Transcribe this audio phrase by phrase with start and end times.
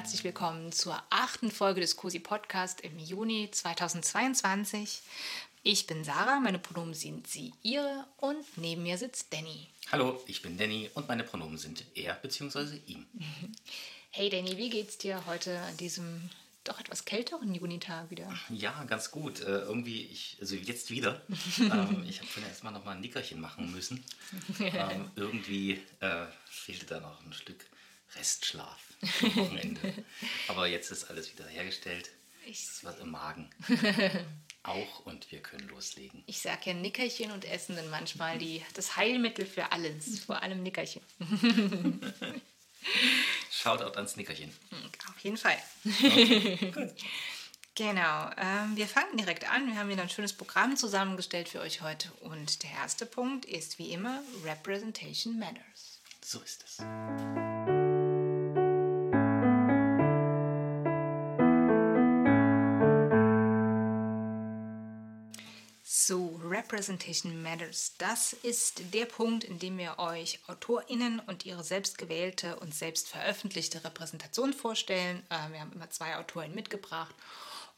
[0.00, 5.02] herzlich willkommen zur achten Folge des COSI Podcast im Juni 2022.
[5.62, 9.68] Ich bin Sarah, meine Pronomen sind sie, ihre und neben mir sitzt Danny.
[9.92, 12.78] Hallo, ich bin Danny und meine Pronomen sind er bzw.
[12.86, 13.04] ihm.
[14.10, 16.30] Hey Danny, wie geht's dir heute an diesem
[16.64, 18.34] doch etwas kälteren Junitag wieder?
[18.48, 19.40] Ja, ganz gut.
[19.40, 21.20] Äh, irgendwie, ich, also jetzt wieder.
[21.58, 24.02] ähm, ich habe vorhin erstmal noch mal ein Nickerchen machen müssen.
[24.60, 27.66] Ähm, irgendwie äh, fehlte da noch ein Stück
[28.16, 30.04] Restschlaf am Wochenende.
[30.48, 32.10] Aber jetzt ist alles wieder hergestellt.
[32.46, 33.50] Ich ist was im Magen.
[34.62, 36.22] Auch und wir können loslegen.
[36.26, 40.62] Ich sage ja Nickerchen und Essen sind manchmal die, das Heilmittel für alles, vor allem
[40.62, 41.02] Nickerchen.
[43.50, 44.52] Shoutout ans Nickerchen.
[45.08, 45.56] Auf jeden Fall.
[45.86, 46.92] Okay,
[47.80, 49.66] Genau, ähm, wir fangen direkt an.
[49.66, 52.12] Wir haben wieder ein schönes Programm zusammengestellt für euch heute.
[52.20, 56.00] Und der erste Punkt ist wie immer Representation Matters.
[56.22, 56.78] So ist es.
[66.02, 67.92] So, Representation Matters.
[67.98, 73.84] Das ist der Punkt, in dem wir euch AutorInnen und ihre selbstgewählte und selbst veröffentlichte
[73.84, 75.22] Repräsentation vorstellen.
[75.28, 77.14] Äh, wir haben immer zwei AutorInnen mitgebracht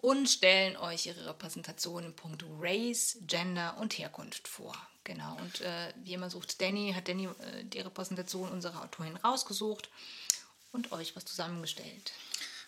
[0.01, 4.77] und stellen euch ihre Repräsentation im Punkt Race, Gender und Herkunft vor.
[5.03, 9.91] Genau, und äh, wie immer sucht Danny, hat Danny äh, die Repräsentation unserer Autorin rausgesucht
[10.71, 12.13] und euch was zusammengestellt.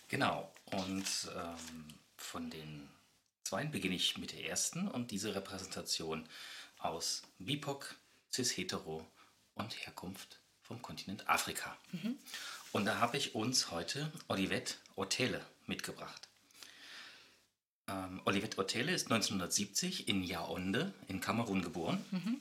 [0.08, 2.88] Genau, und ähm, von den
[3.54, 6.28] Zweien beginne ich mit der ersten und diese Repräsentation
[6.78, 7.94] aus BIPOC,
[8.32, 9.06] Cis-Hetero
[9.54, 11.78] und Herkunft vom Kontinent Afrika.
[11.92, 12.18] Mhm.
[12.72, 16.26] Und da habe ich uns heute Olivette Otele mitgebracht.
[17.86, 22.04] Ähm, Olivette Otele ist 1970 in Yaounde in Kamerun geboren.
[22.10, 22.40] Mhm.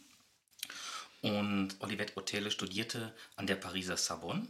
[1.21, 4.47] Und Olivette Otele studierte an der Pariser Sorbonne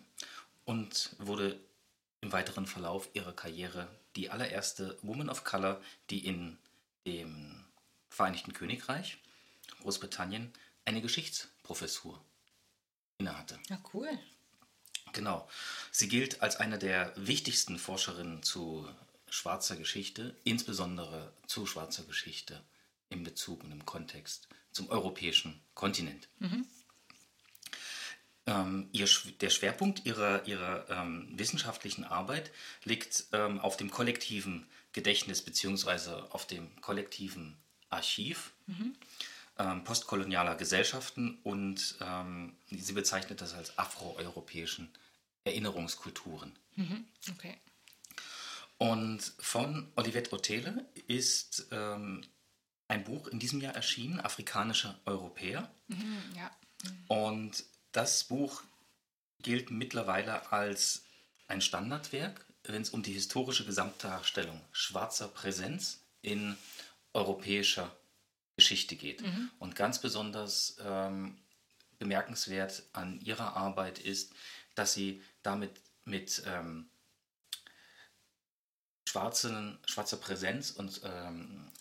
[0.64, 1.60] und wurde
[2.22, 6.58] im weiteren Verlauf ihrer Karriere die allererste Woman of Color, die in
[7.06, 7.64] dem
[8.10, 9.18] Vereinigten Königreich,
[9.82, 10.54] Großbritannien,
[10.86, 12.24] eine Geschichtsprofessur
[13.18, 13.60] innehatte.
[13.70, 14.08] Ja, cool.
[15.14, 15.48] Genau.
[15.92, 18.88] Sie gilt als eine der wichtigsten Forscherinnen zu
[19.30, 22.62] schwarzer Geschichte, insbesondere zu schwarzer Geschichte
[23.10, 26.28] im Bezug und im Kontext zum europäischen Kontinent.
[26.40, 26.68] Mhm.
[28.46, 29.08] Ähm, ihr,
[29.40, 32.52] der Schwerpunkt ihrer, ihrer ähm, wissenschaftlichen Arbeit
[32.84, 36.12] liegt ähm, auf dem kollektiven Gedächtnis bzw.
[36.30, 37.58] auf dem kollektiven
[37.90, 38.96] Archiv mhm.
[39.60, 44.90] Ähm, postkolonialer Gesellschaften und ähm, sie bezeichnet das als afroeuropäischen
[45.44, 46.52] Erinnerungskulturen.
[46.76, 47.06] Mhm.
[47.30, 47.56] Okay.
[48.80, 52.24] Und von Olivette Otele ist ähm,
[52.88, 55.72] ein Buch in diesem Jahr erschienen, Afrikanische Europäer.
[55.88, 56.52] Mhm, ja.
[57.08, 58.62] Und das Buch
[59.42, 61.04] gilt mittlerweile als
[61.48, 66.58] ein Standardwerk, wenn es um die historische Gesamtdarstellung schwarzer Präsenz in
[67.14, 67.96] europäischer
[68.56, 69.22] Geschichte geht.
[69.22, 69.52] Mhm.
[69.60, 71.38] Und ganz besonders ähm,
[72.00, 74.34] bemerkenswert an ihrer Arbeit ist,
[74.76, 75.72] dass sie damit
[76.06, 76.90] mit ähm,
[79.08, 81.72] schwarzen, schwarzer Präsenz und ähm,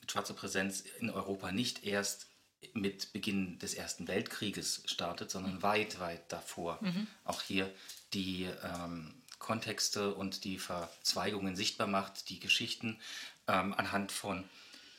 [0.00, 2.27] mit schwarzer Präsenz in Europa nicht erst
[2.72, 5.62] mit Beginn des Ersten Weltkrieges startet, sondern mhm.
[5.62, 6.78] weit, weit davor.
[6.80, 7.06] Mhm.
[7.24, 7.72] Auch hier
[8.12, 12.98] die ähm, Kontexte und die Verzweigungen sichtbar macht, die Geschichten
[13.46, 14.44] ähm, anhand von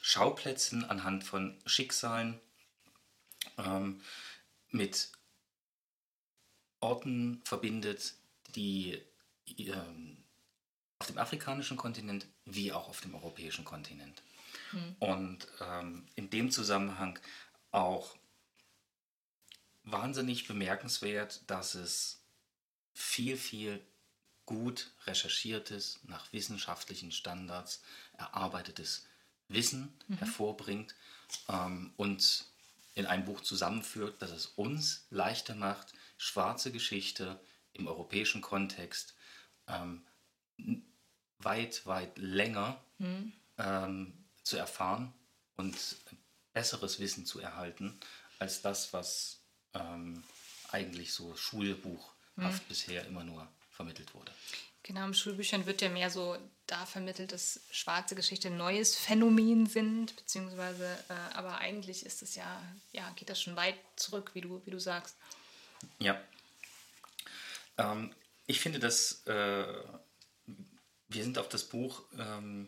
[0.02, 2.40] Schauplätzen, anhand von Schicksalen,
[3.58, 4.02] ähm,
[4.72, 5.12] mit
[6.80, 8.14] Orten verbindet,
[8.56, 9.02] die
[9.58, 10.18] ähm,
[11.00, 14.22] auf dem afrikanischen Kontinent wie auch auf dem europäischen Kontinent.
[14.72, 14.96] Mhm.
[15.00, 17.20] Und ähm, in dem Zusammenhang
[17.72, 18.16] auch
[19.84, 22.22] wahnsinnig bemerkenswert, dass es
[22.94, 23.82] viel, viel
[24.46, 27.82] gut recherchiertes, nach wissenschaftlichen Standards
[28.18, 29.06] erarbeitetes
[29.48, 30.18] Wissen mhm.
[30.18, 30.96] hervorbringt
[31.48, 32.46] ähm, und
[32.96, 37.40] in einem Buch zusammenführt, das es uns leichter macht, schwarze Geschichte
[37.74, 39.16] im europäischen Kontext
[39.68, 40.04] ähm,
[41.38, 43.32] weit, weit länger mhm.
[43.58, 45.14] ähm, zu erfahren
[45.56, 45.78] und
[46.54, 48.00] besseres Wissen zu erhalten,
[48.40, 49.42] als das, was
[49.74, 50.24] ähm,
[50.72, 52.68] eigentlich so schulbuchhaft mhm.
[52.68, 54.32] bisher immer nur vermittelt wurde.
[54.84, 59.66] Genau, in Schulbüchern wird ja mehr so da vermittelt, dass schwarze Geschichte ein neues Phänomen
[59.66, 62.62] sind, beziehungsweise, äh, aber eigentlich ist es ja,
[62.92, 65.16] ja, geht das schon weit zurück, wie du, wie du sagst.
[66.00, 66.20] Ja.
[67.78, 68.14] Ähm,
[68.48, 69.66] ich finde, dass äh,
[71.08, 72.68] wir sind auf das Buch ähm,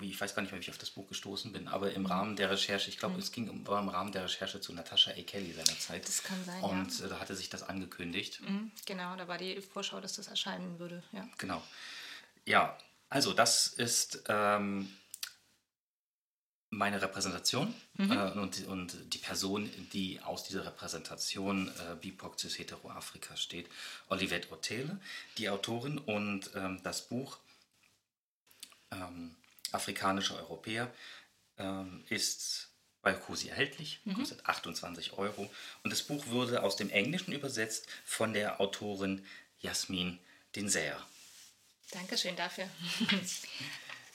[0.00, 2.36] ich weiß gar nicht mehr, wie ich auf das Buch gestoßen bin, aber im Rahmen
[2.36, 5.22] der Recherche, ich glaube, es ging um, war im Rahmen der Recherche zu Natascha A.
[5.22, 6.06] Kelly seinerzeit.
[6.06, 7.06] Das kann sein, Und ja.
[7.06, 8.40] äh, da hatte sich das angekündigt.
[8.42, 11.02] Mhm, genau, da war die Vorschau, dass das erscheinen würde.
[11.12, 11.28] Ja.
[11.38, 11.62] Genau.
[12.46, 12.76] Ja,
[13.08, 14.90] also das ist ähm,
[16.70, 18.10] meine Repräsentation Mhm.
[18.10, 23.68] äh, und, und die Person, die aus dieser Repräsentation äh, BIPOC cis hetero Afrika steht,
[24.08, 25.00] Olivette Otele,
[25.38, 27.38] die Autorin und ähm, das Buch
[28.90, 29.36] ähm,
[29.74, 30.92] Afrikanische Europäer
[31.58, 32.70] ähm, ist
[33.02, 35.50] bei Cosi erhältlich, kostet 28 Euro.
[35.82, 39.26] Und das Buch wurde aus dem Englischen übersetzt von der Autorin
[39.60, 40.18] Jasmin
[40.56, 41.06] Dinser.
[41.90, 42.68] Dankeschön dafür.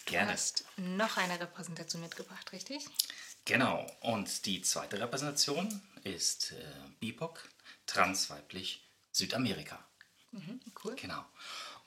[0.06, 0.31] Du Gerne.
[0.31, 2.83] hast noch eine Repräsentation mitgebracht, richtig?
[3.45, 3.85] Genau.
[4.00, 6.56] Und die zweite Repräsentation ist äh,
[7.00, 7.47] BIPOC,
[7.85, 9.85] transweiblich Südamerika.
[10.83, 10.95] Cool.
[10.95, 11.23] Genau.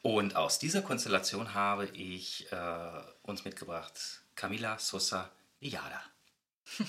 [0.02, 6.02] Und aus dieser Konstellation habe ich äh, uns mitgebracht Camila Sosa Villada.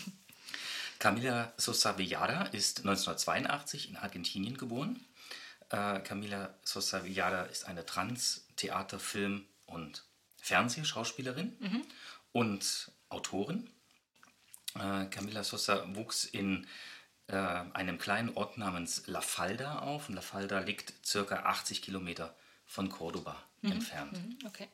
[1.00, 5.00] Camila Sosa Villada ist 1982 in Argentinien geboren.
[5.70, 10.04] Äh, Camila Sosa Villada ist eine Trans-, Theater-, Film- und
[10.38, 11.86] Fernsehschauspielerin
[12.32, 13.70] und Autorin.
[14.74, 16.66] Äh, Camila Sosa wuchs in
[17.28, 20.10] äh, einem kleinen Ort namens La Falda auf.
[20.10, 22.36] Und La Falda liegt circa 80 Kilometer
[22.74, 24.14] von Cordoba entfernt.
[24.14, 24.68] Mhm, Okay.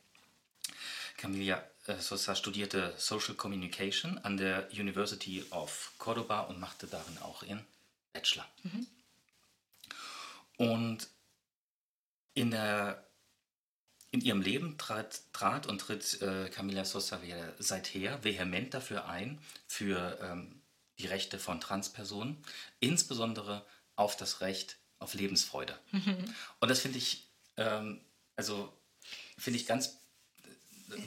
[1.18, 7.44] Camilla äh, Sosa studierte Social Communication an der University of Cordoba und machte darin auch
[7.44, 7.66] ihren
[8.14, 8.48] Bachelor.
[10.56, 11.10] Und
[12.36, 13.06] in, der,
[14.12, 17.20] in ihrem Leben trat, trat und tritt äh, Camilla Sosa
[17.60, 20.62] seither vehement dafür ein, für ähm,
[21.00, 22.38] die Rechte von Transpersonen,
[22.80, 23.66] insbesondere
[23.98, 25.78] auf das Recht auf Lebensfreude.
[26.60, 27.29] Und das finde ich,
[27.60, 28.02] ähm,
[28.36, 28.74] also
[29.38, 30.00] finde ich ganz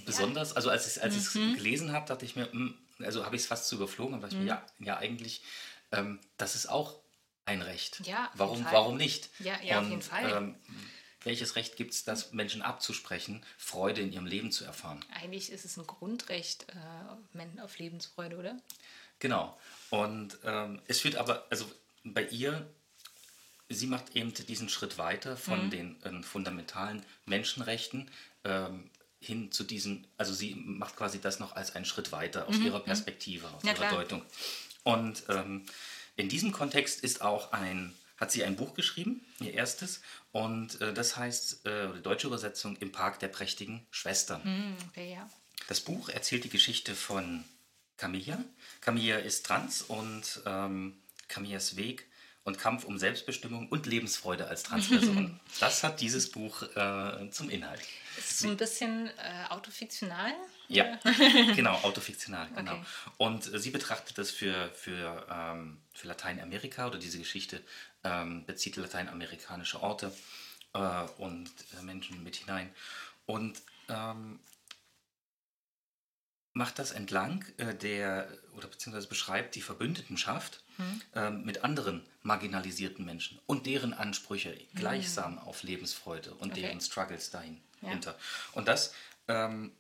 [0.05, 0.55] besonders.
[0.55, 3.49] Also als ich als es gelesen habe, dachte ich mir, hm, also habe ich es
[3.49, 5.43] fast zu überflogen und dachte ich mir, ja, ja eigentlich,
[5.91, 7.01] ähm, das ist auch
[7.45, 8.07] ein Recht.
[8.07, 9.31] Ja, auf warum, warum nicht?
[9.41, 10.31] Ja, ja, auf und, jeden Fall.
[10.31, 10.57] Ähm,
[11.25, 15.05] welches Recht gibt es, das Menschen abzusprechen, Freude in ihrem Leben zu erfahren?
[15.15, 18.61] Eigentlich ist es ein Grundrecht äh, auf Lebensfreude, oder?
[19.21, 19.57] Genau.
[19.91, 21.71] Und ähm, es führt aber, also
[22.03, 22.69] bei ihr,
[23.75, 28.11] sie macht eben diesen Schritt weiter von den ähm, fundamentalen Menschenrechten
[28.45, 28.91] ähm,
[29.21, 32.81] hin zu diesem, also sie macht quasi das noch als einen Schritt weiter aus ihrer
[32.81, 33.93] Perspektive, aus Ja, ihrer klar.
[33.93, 34.23] Deutung.
[34.83, 35.65] Und ähm,
[36.17, 40.01] in diesem Kontext ist auch ein, hat sie ein Buch geschrieben, ihr erstes,
[40.33, 44.43] und äh, das heißt, äh, die deutsche Übersetzung Im Park der prächtigen Schwestern.
[44.43, 45.29] Hm, okay, ja.
[45.69, 47.45] Das Buch erzählt die Geschichte von
[47.97, 48.43] Camilla.
[48.81, 50.97] Camilla ist trans und ähm,
[51.29, 52.07] Camillas Weg
[52.45, 55.39] und Kampf um Selbstbestimmung und Lebensfreude als Transperson.
[55.61, 57.81] das hat dieses Buch äh, zum Inhalt.
[58.19, 60.33] Ist es so ein bisschen äh, autofiktional?
[60.69, 60.99] Ja,
[61.55, 62.73] genau, autofiktional, genau.
[62.73, 62.85] Okay.
[63.19, 67.63] Und äh, sie betrachtet das für, für, ähm, für Lateinamerika oder diese Geschichte
[68.05, 70.13] ähm, bezieht lateinamerikanische Orte
[70.75, 70.79] äh,
[71.19, 72.71] und äh, Menschen mit hinein.
[73.27, 74.41] Und ähm,
[76.55, 80.63] macht das entlang äh, der, oder beziehungsweise beschreibt die Verbündetenschaft
[81.15, 86.63] ähm, mit anderen marginalisierten Menschen und deren Ansprüche gleichsam auf Lebensfreude und Okay.
[86.63, 87.91] deren Struggles dahin Ja.
[88.53, 88.95] Und das
[89.29, 89.73] ähm,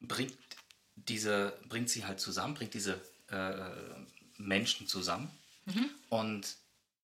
[0.00, 0.36] bringt
[0.96, 3.54] diese, bringt sie halt zusammen, bringt diese äh,
[4.38, 5.30] Menschen zusammen
[6.08, 6.56] und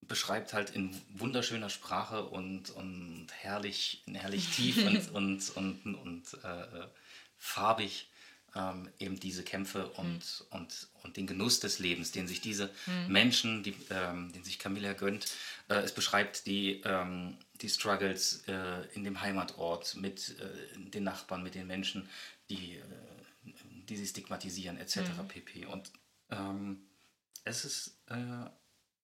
[0.03, 6.87] beschreibt halt in wunderschöner Sprache und, und herrlich, herrlich tief und, und, und, und äh,
[7.39, 8.09] farbig
[8.57, 12.71] ähm, eben diese Kämpfe und, und, und den Genuss des Lebens, den sich diese
[13.09, 15.27] Menschen, die, ähm, den sich Camilla gönnt,
[15.69, 21.43] äh, es beschreibt die, ähm, die Struggles äh, in dem Heimatort mit äh, den Nachbarn,
[21.43, 22.09] mit den Menschen,
[22.49, 23.53] die, äh,
[23.89, 25.01] die sie stigmatisieren etc.
[25.29, 25.67] pp.
[25.67, 25.91] Und
[26.31, 26.81] ähm,
[27.45, 28.51] es ist äh,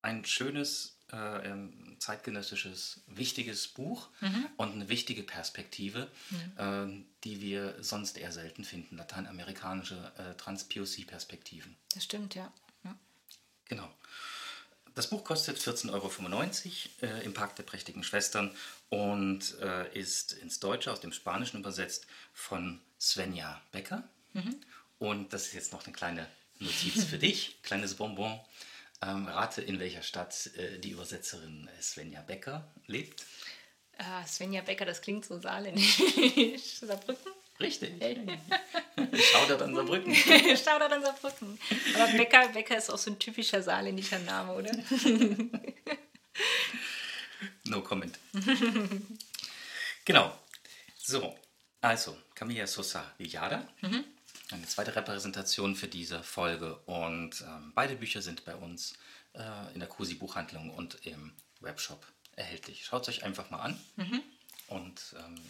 [0.03, 4.09] ein schönes, äh, zeitgenössisches, wichtiges Buch
[4.57, 6.09] und eine wichtige Perspektive,
[6.57, 6.87] äh,
[7.25, 11.77] die wir sonst eher selten finden, lateinamerikanische äh, Trans-POC-Perspektiven.
[11.95, 12.53] Das stimmt, ja.
[12.85, 12.97] ja.
[13.67, 13.89] Genau.
[14.95, 16.11] Das Buch kostet 14,95 Euro
[17.03, 18.51] äh, im Park der prächtigen Schwestern
[18.91, 24.05] und äh, ist ins Deutsche aus dem Spanischen übersetzt von Svenja Becker.
[24.99, 26.27] Und das ist jetzt noch eine kleine
[26.59, 28.39] Notiz für dich, kleines Bonbon.
[29.03, 33.25] Ähm, rate, in welcher Stadt äh, die Übersetzerin Svenja Becker lebt.
[33.99, 35.99] Äh, Svenja Becker, das klingt so saarländisch.
[36.81, 37.33] Saarbrücken?
[37.59, 37.91] Richtig.
[39.33, 40.15] Schaudert an Saarbrücken.
[40.57, 41.59] Staudert an Saarbrücken.
[41.95, 44.73] Aber Becker, Becker ist auch so ein typischer saarländischer Name, oder?
[47.65, 48.19] No comment.
[50.05, 50.33] genau.
[50.97, 51.37] So,
[51.81, 53.69] also, Camilla Sosa Villada
[54.53, 56.77] eine zweite Repräsentation für diese Folge.
[56.87, 58.95] Und ähm, beide Bücher sind bei uns
[59.35, 62.07] äh, in der Cosi Buchhandlung und im Webshop
[62.37, 62.85] erhältlich.
[62.85, 63.81] Schaut es euch einfach mal an.
[63.97, 64.23] Mhm.
[64.69, 65.41] Und ähm,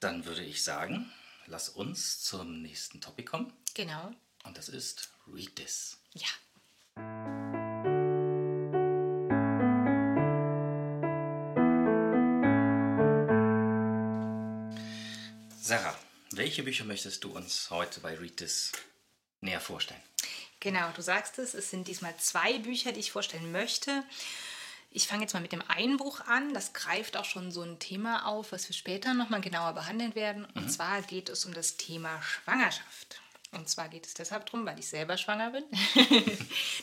[0.00, 1.10] dann würde ich sagen,
[1.46, 3.52] lass uns zum nächsten Topic kommen.
[3.74, 4.12] Genau.
[4.44, 5.98] Und das ist Read This.
[6.14, 6.26] Ja.
[15.60, 15.96] Sarah,
[16.36, 18.72] welche Bücher möchtest du uns heute bei Read This
[19.40, 20.00] näher vorstellen?
[20.60, 24.04] Genau, du sagst es, es sind diesmal zwei Bücher, die ich vorstellen möchte.
[24.90, 26.54] Ich fange jetzt mal mit dem einen Buch an.
[26.54, 30.44] Das greift auch schon so ein Thema auf, was wir später nochmal genauer behandeln werden.
[30.54, 30.68] Und mhm.
[30.68, 33.20] zwar geht es um das Thema Schwangerschaft.
[33.52, 35.64] Und zwar geht es deshalb darum, weil ich selber schwanger bin.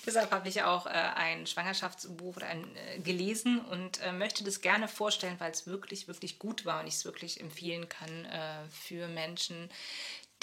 [0.05, 4.87] deshalb habe ich auch äh, ein Schwangerschaftsbuch ein, äh, gelesen und äh, möchte das gerne
[4.87, 9.07] vorstellen, weil es wirklich, wirklich gut war und ich es wirklich empfehlen kann äh, für
[9.07, 9.69] Menschen,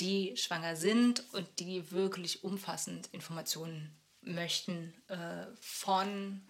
[0.00, 6.44] die schwanger sind und die wirklich umfassend Informationen möchten äh, von,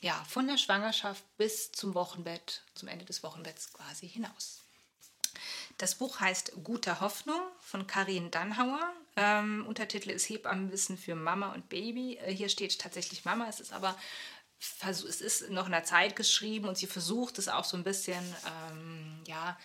[0.00, 4.62] ja, von der Schwangerschaft bis zum Wochenbett, zum Ende des Wochenbetts quasi hinaus.
[5.78, 8.92] Das Buch heißt Gute Hoffnung von Karin Dannhauer.
[9.16, 12.16] Ähm, Untertitel ist Hebammenwissen für Mama und Baby.
[12.16, 13.96] Äh, hier steht tatsächlich Mama, es ist aber
[14.86, 18.22] es ist noch in der Zeit geschrieben und sie versucht es auch so ein bisschen
[18.70, 19.58] ähm, ja,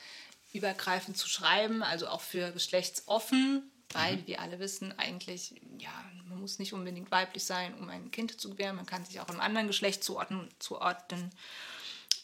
[0.54, 4.28] übergreifend zu schreiben, also auch für geschlechtsoffen, weil mhm.
[4.28, 5.92] wir alle wissen, eigentlich, ja,
[6.30, 8.78] man muss nicht unbedingt weiblich sein, um ein Kind zu gebären.
[8.78, 10.50] Man kann sich auch einem anderen Geschlecht zuordnen.
[10.60, 11.30] zuordnen.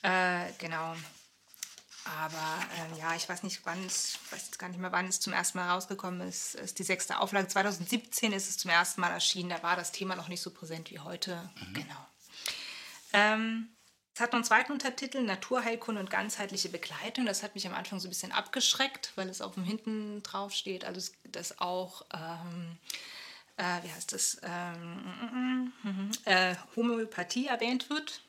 [0.02, 0.96] Äh, genau.
[2.06, 5.20] Aber äh, ja, ich weiß nicht, wann es, weiß jetzt gar nicht mehr, wann es
[5.20, 6.56] zum ersten Mal rausgekommen ist.
[6.56, 7.48] Es ist die sechste Auflage.
[7.48, 9.50] 2017 ist es zum ersten Mal erschienen.
[9.50, 11.50] Da war das Thema noch nicht so präsent wie heute.
[11.56, 11.74] Mhm.
[11.74, 12.08] Genau.
[13.14, 13.70] Ähm,
[14.14, 17.26] es hat noch einen zweiten Untertitel, Naturheilkunde und ganzheitliche Begleitung.
[17.26, 20.54] Das hat mich am Anfang so ein bisschen abgeschreckt, weil es auf dem Hinten drauf
[20.54, 20.84] steht.
[20.84, 22.78] Also das auch, ähm,
[23.58, 25.72] äh, wie heißt das, ähm,
[26.26, 28.22] äh, Homöopathie erwähnt wird.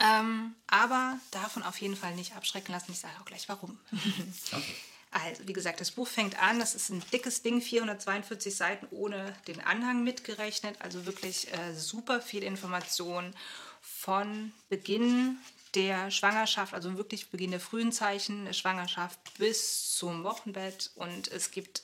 [0.00, 2.92] Ähm, aber davon auf jeden Fall nicht abschrecken lassen.
[2.92, 3.78] Ich sage auch gleich warum.
[4.52, 4.74] Okay.
[5.12, 6.60] Also, wie gesagt, das Buch fängt an.
[6.60, 10.76] Das ist ein dickes Ding, 442 Seiten ohne den Anhang mitgerechnet.
[10.78, 13.34] Also wirklich äh, super viel Information
[13.82, 15.38] von Beginn
[15.74, 20.90] der Schwangerschaft, also wirklich Beginn der frühen Zeichen der Schwangerschaft bis zum Wochenbett.
[20.94, 21.82] Und es gibt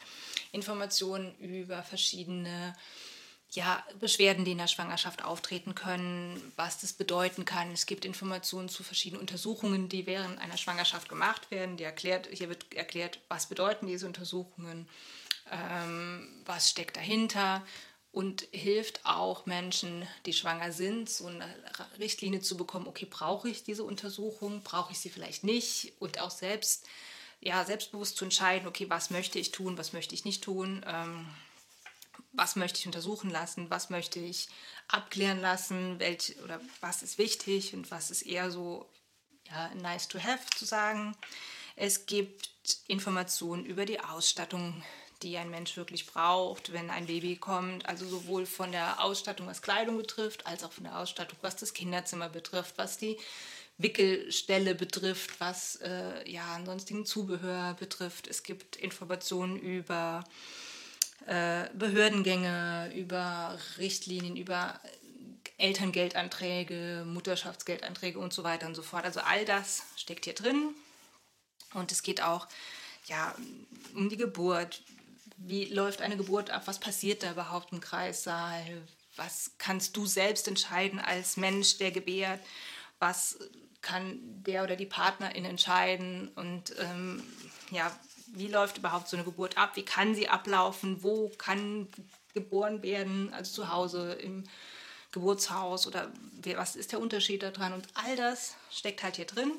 [0.53, 2.77] Informationen über verschiedene
[3.57, 7.73] ja, Beschwerden, die in der Schwangerschaft auftreten können, was das bedeuten kann.
[7.73, 11.79] Es gibt Informationen zu verschiedenen Untersuchungen, die während einer Schwangerschaft gemacht werden.
[11.79, 14.87] Die erklärt, hier wird erklärt, was bedeuten diese Untersuchungen,
[15.51, 17.65] ähm, was steckt dahinter
[18.13, 21.49] und hilft auch Menschen, die schwanger sind, so eine
[21.99, 26.31] Richtlinie zu bekommen, okay, brauche ich diese Untersuchung, brauche ich sie vielleicht nicht und auch
[26.31, 26.87] selbst,
[27.41, 30.85] ja, selbstbewusst zu entscheiden, okay, was möchte ich tun, was möchte ich nicht tun.
[30.87, 31.27] Ähm,
[32.33, 34.49] was möchte ich untersuchen lassen, was möchte ich
[34.89, 38.89] abklären lassen, welch, oder was ist wichtig und was ist eher so
[39.49, 41.17] ja, nice to have zu sagen.
[41.77, 42.51] Es gibt
[42.89, 44.83] Informationen über die Ausstattung,
[45.23, 47.87] die ein Mensch wirklich braucht, wenn ein Baby kommt.
[47.87, 51.75] Also sowohl von der Ausstattung, was Kleidung betrifft, als auch von der Ausstattung, was das
[51.75, 53.17] Kinderzimmer betrifft, was die
[53.79, 58.27] Wickelstelle betrifft, was äh, ja, ansonsten Zubehör betrifft.
[58.27, 60.66] Es gibt Informationen über äh,
[61.25, 64.81] Behördengänge, über Richtlinien, über
[65.59, 69.05] Elterngeldanträge, Mutterschaftsgeldanträge und so weiter und so fort.
[69.05, 70.75] Also all das steckt hier drin.
[71.75, 72.47] Und es geht auch
[73.07, 73.35] ja,
[73.95, 74.83] um die Geburt.
[75.37, 76.63] Wie läuft eine Geburt ab?
[76.67, 78.65] Was passiert da überhaupt im Kreissaal?
[79.17, 82.41] Was kannst du selbst entscheiden als Mensch, der gebärt?
[82.99, 83.39] Was
[83.81, 86.29] kann der oder die Partnerin entscheiden?
[86.35, 87.23] Und ähm,
[87.71, 87.95] ja,
[88.37, 89.77] wie läuft überhaupt so eine Geburt ab?
[89.77, 91.03] Wie kann sie ablaufen?
[91.03, 91.89] Wo kann
[92.35, 93.33] geboren werden?
[93.33, 94.45] Also zu Hause, im
[95.13, 96.13] Geburtshaus oder
[96.55, 97.73] was ist der Unterschied daran?
[97.73, 99.51] Und all das steckt halt hier drin.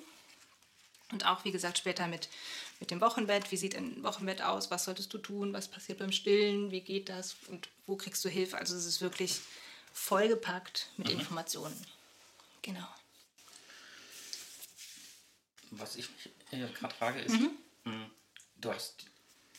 [1.12, 2.30] Und auch, wie gesagt, später mit,
[2.80, 3.52] mit dem Wochenbett.
[3.52, 4.70] Wie sieht ein Wochenbett aus?
[4.70, 5.54] Was solltest du tun?
[5.54, 6.70] Was passiert beim Stillen?
[6.70, 7.38] Wie geht das?
[7.48, 8.58] Und wo kriegst du Hilfe?
[8.58, 9.40] Also es ist wirklich
[9.94, 11.20] vollgepackt mit mhm.
[11.20, 11.86] Informationen.
[12.62, 12.88] Genau.
[15.72, 17.52] Was ich mich äh, gerade frage ist, mhm.
[18.60, 19.06] Du hast,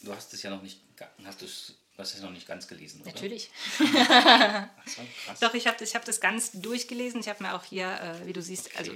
[0.02, 0.80] du hast es ja noch nicht,
[1.24, 1.46] hast du
[1.98, 3.10] hast es noch nicht ganz gelesen, oder?
[3.10, 3.50] Natürlich.
[3.78, 5.02] So,
[5.40, 7.20] Doch, ich habe ich hab das ganz durchgelesen.
[7.20, 8.92] Ich habe mir auch hier, äh, wie du siehst, also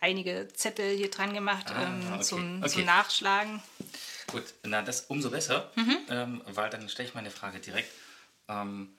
[0.00, 2.22] einige Zettel hier dran gemacht ah, ähm, okay.
[2.22, 2.70] Zum, okay.
[2.70, 3.62] zum Nachschlagen.
[4.26, 5.98] Gut, na das umso besser, mhm.
[6.08, 7.90] ähm, weil dann stelle ich meine Frage direkt.
[8.48, 8.96] Ähm,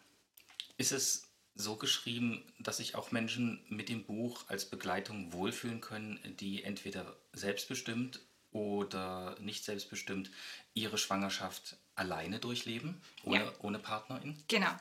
[0.78, 6.20] ist es so geschrieben, dass sich auch Menschen mit dem Buch als Begleitung wohlfühlen können,
[6.40, 10.32] die entweder selbstbestimmt oder nicht selbstbestimmt
[10.74, 13.54] ihre Schwangerschaft alleine durchleben, ohne, ja.
[13.62, 14.42] ohne Partnerin?
[14.48, 14.72] Genau,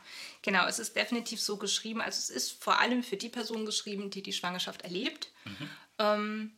[0.42, 0.66] genau.
[0.66, 2.00] Es ist definitiv so geschrieben.
[2.00, 5.30] Also es ist vor allem für die Person geschrieben, die die Schwangerschaft erlebt.
[5.44, 5.70] Mhm.
[5.98, 6.52] Ähm,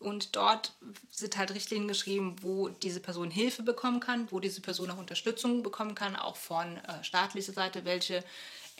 [0.00, 0.74] und dort
[1.10, 5.62] sind halt Richtlinien geschrieben, wo diese Person Hilfe bekommen kann, wo diese Person auch Unterstützung
[5.62, 8.22] bekommen kann, auch von äh, staatlicher Seite, welche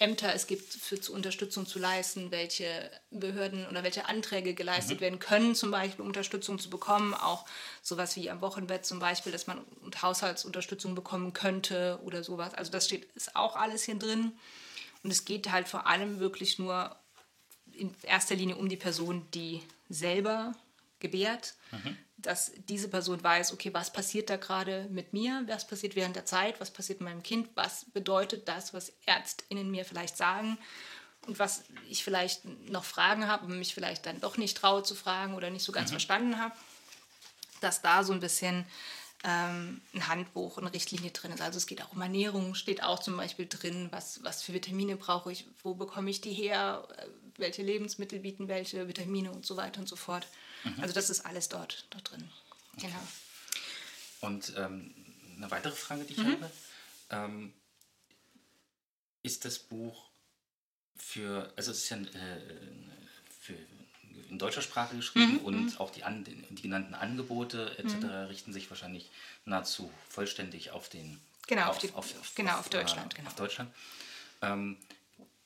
[0.01, 5.03] Ämter es gibt, für zur Unterstützung zu leisten, welche Behörden oder welche Anträge geleistet mhm.
[5.03, 7.15] werden können, zum Beispiel Unterstützung zu bekommen.
[7.15, 7.45] Auch
[7.83, 9.65] sowas wie am Wochenbett zum Beispiel, dass man
[10.01, 12.55] Haushaltsunterstützung bekommen könnte oder sowas.
[12.55, 14.33] Also das steht, ist auch alles hier drin.
[15.03, 16.97] Und es geht halt vor allem wirklich nur
[17.73, 20.55] in erster Linie um die Person, die selber
[21.01, 21.97] gebärt, mhm.
[22.17, 26.27] dass diese Person weiß, okay, was passiert da gerade mit mir, was passiert während der
[26.27, 30.59] Zeit, was passiert mit meinem Kind, was bedeutet das, was Ärztinnen mir vielleicht sagen
[31.27, 34.95] und was ich vielleicht noch Fragen habe und mich vielleicht dann doch nicht traue zu
[34.95, 35.95] fragen oder nicht so ganz mhm.
[35.95, 36.55] verstanden habe,
[37.61, 38.65] dass da so ein bisschen
[39.25, 41.41] ähm, ein Handbuch, eine Richtlinie drin ist.
[41.41, 44.97] Also es geht auch um Ernährung, steht auch zum Beispiel drin, was, was für Vitamine
[44.97, 49.57] brauche ich, wo bekomme ich die her, äh, welche Lebensmittel bieten welche Vitamine und so
[49.57, 50.27] weiter und so fort.
[50.65, 50.81] Mhm.
[50.81, 52.29] Also das ist alles dort, dort drin.
[52.77, 52.87] Okay.
[52.87, 53.01] Genau.
[54.21, 54.95] Und ähm,
[55.37, 56.33] eine weitere Frage, die ich mhm.
[56.33, 56.51] habe.
[57.11, 57.55] Ähm,
[59.23, 60.09] ist das Buch
[60.97, 62.41] für, also es ist ja äh,
[63.41, 63.55] für,
[64.31, 65.39] in deutscher Sprache geschrieben mhm.
[65.39, 65.79] und mhm.
[65.79, 67.95] auch die, an, die genannten Angebote etc.
[67.95, 68.11] Mhm.
[68.29, 69.11] richten sich wahrscheinlich
[69.45, 73.29] nahezu vollständig auf den genau auf, auf, die, auf, auf genau auf, Deutschland äh, genau.
[73.29, 73.73] auf Deutschland
[74.43, 74.77] ähm,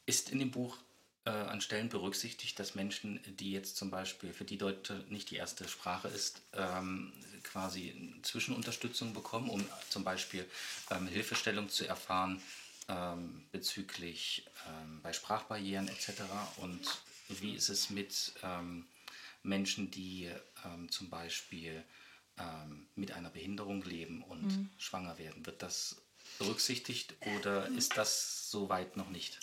[0.07, 0.76] ist in dem Buch
[1.25, 5.37] äh, an Stellen berücksichtigt, dass Menschen, die jetzt zum Beispiel, für die Deutsch nicht die
[5.37, 7.12] erste Sprache ist, ähm,
[7.45, 10.49] quasi Zwischenunterstützung bekommen, um zum Beispiel
[10.91, 12.43] ähm, Hilfestellung zu erfahren
[12.88, 16.23] ähm, bezüglich ähm, bei Sprachbarrieren etc.
[16.57, 16.81] Und
[17.29, 18.87] wie ist es mit ähm,
[19.45, 20.29] Menschen, die
[20.64, 21.85] ähm, zum Beispiel
[22.95, 24.71] mit einer Behinderung leben und mhm.
[24.79, 25.45] schwanger werden?
[25.45, 25.97] Wird das
[26.38, 29.38] berücksichtigt oder ist das soweit noch nicht?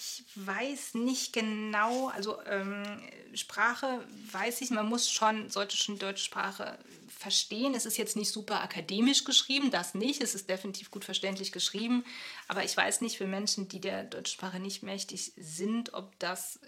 [0.00, 3.02] Ich weiß nicht genau, also ähm,
[3.34, 7.74] Sprache weiß ich, man muss schon, sollte schon deutsche Sprache verstehen.
[7.74, 12.04] Es ist jetzt nicht super akademisch geschrieben, das nicht, es ist definitiv gut verständlich geschrieben,
[12.46, 16.60] aber ich weiß nicht für Menschen, die der deutschen Sprache nicht mächtig sind, ob das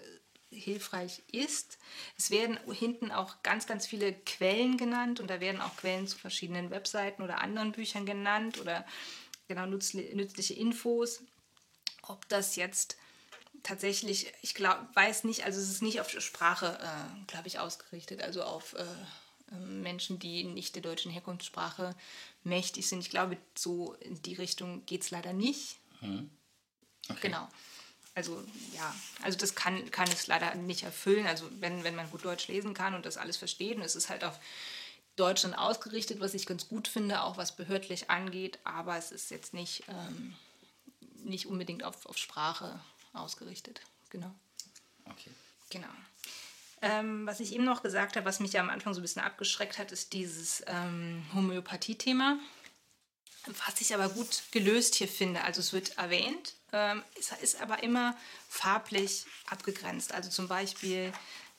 [0.49, 1.77] äh, hilfreich ist.
[2.17, 6.17] Es werden hinten auch ganz, ganz viele Quellen genannt und da werden auch Quellen zu
[6.17, 8.85] verschiedenen Webseiten oder anderen Büchern genannt oder
[9.47, 11.23] genau nützliche Infos.
[12.01, 12.97] Ob das jetzt
[13.63, 18.21] tatsächlich, ich glaube, weiß nicht, also es ist nicht auf Sprache, äh, glaube ich, ausgerichtet,
[18.21, 18.85] also auf äh,
[19.51, 21.95] ähm, Menschen, die nicht der deutschen Herkunftssprache
[22.43, 22.99] mächtig sind.
[22.99, 25.77] Ich glaube, so in die Richtung geht es leider nicht.
[26.01, 26.29] Mhm.
[27.09, 27.19] Okay.
[27.23, 27.47] Genau.
[28.13, 28.43] Also
[28.75, 31.27] ja, also das kann, kann es leider nicht erfüllen.
[31.27, 34.09] Also wenn, wenn man gut Deutsch lesen kann und das alles versteht und es ist
[34.09, 34.39] halt auf
[35.15, 39.53] Deutschland ausgerichtet, was ich ganz gut finde, auch was behördlich angeht, aber es ist jetzt
[39.53, 40.35] nicht, ähm,
[41.23, 42.79] nicht unbedingt auf, auf Sprache
[43.13, 43.81] ausgerichtet.
[44.09, 44.31] Genau.
[45.05, 45.31] Okay.
[45.69, 45.87] Genau.
[46.81, 49.21] Ähm, was ich eben noch gesagt habe, was mich ja am Anfang so ein bisschen
[49.21, 52.39] abgeschreckt hat, ist dieses ähm, Homöopathie-Thema.
[53.65, 57.81] Was ich aber gut gelöst hier finde, also es wird erwähnt, ähm, ist, ist aber
[57.83, 58.15] immer
[58.47, 60.13] farblich abgegrenzt.
[60.13, 61.11] Also zum Beispiel,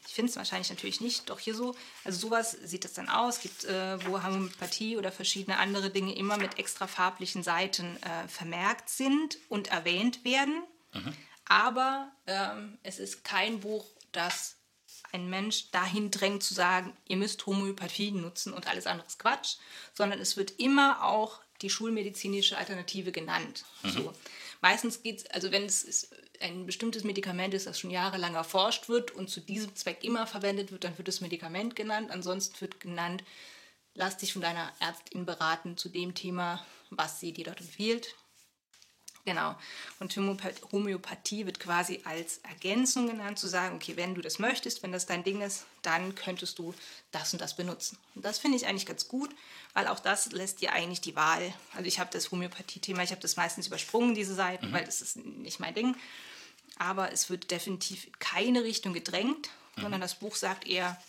[0.07, 3.41] ich finde es wahrscheinlich natürlich nicht, doch hier so, also sowas sieht das dann aus,
[3.41, 8.88] gibt, äh, wo Homöopathie oder verschiedene andere Dinge immer mit extra farblichen Seiten äh, vermerkt
[8.88, 10.62] sind und erwähnt werden.
[10.93, 11.17] Mhm.
[11.47, 14.57] Aber ähm, es ist kein Buch, das
[15.13, 19.57] ein Mensch dahin drängt zu sagen, ihr müsst Homöopathie nutzen und alles andere ist Quatsch,
[19.93, 23.65] sondern es wird immer auch die schulmedizinische Alternative genannt.
[23.83, 23.91] Mhm.
[23.91, 24.13] So.
[24.61, 29.11] Meistens geht es, also wenn es ein bestimmtes Medikament ist, das schon jahrelang erforscht wird
[29.13, 32.11] und zu diesem Zweck immer verwendet wird, dann wird das Medikament genannt.
[32.11, 33.23] Ansonsten wird genannt,
[33.95, 38.15] lass dich von deiner Ärztin beraten zu dem Thema, was sie dir dort empfiehlt.
[39.25, 39.55] Genau.
[40.01, 44.91] Und Homöopathie wird quasi als Ergänzung genannt, zu sagen, okay, wenn du das möchtest, wenn
[44.91, 46.75] das dein Ding ist, dann könntest du
[47.13, 47.99] das und das benutzen.
[48.17, 49.31] Und das finde ich eigentlich ganz gut,
[49.75, 51.55] weil auch das lässt dir eigentlich die Wahl.
[51.75, 54.73] Also ich habe das Homöopathie-Thema, ich habe das meistens übersprungen, diese Seiten, mhm.
[54.73, 55.95] weil das ist nicht mein Ding.
[56.79, 59.83] Aber es wird definitiv keine Richtung gedrängt, mhm.
[59.83, 61.01] sondern das Buch sagt eher,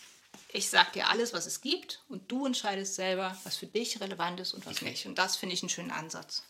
[0.52, 4.38] ich sage dir alles, was es gibt und du entscheidest selber, was für dich relevant
[4.38, 4.90] ist und was okay.
[4.90, 5.06] nicht.
[5.06, 6.44] Und das finde ich einen schönen Ansatz.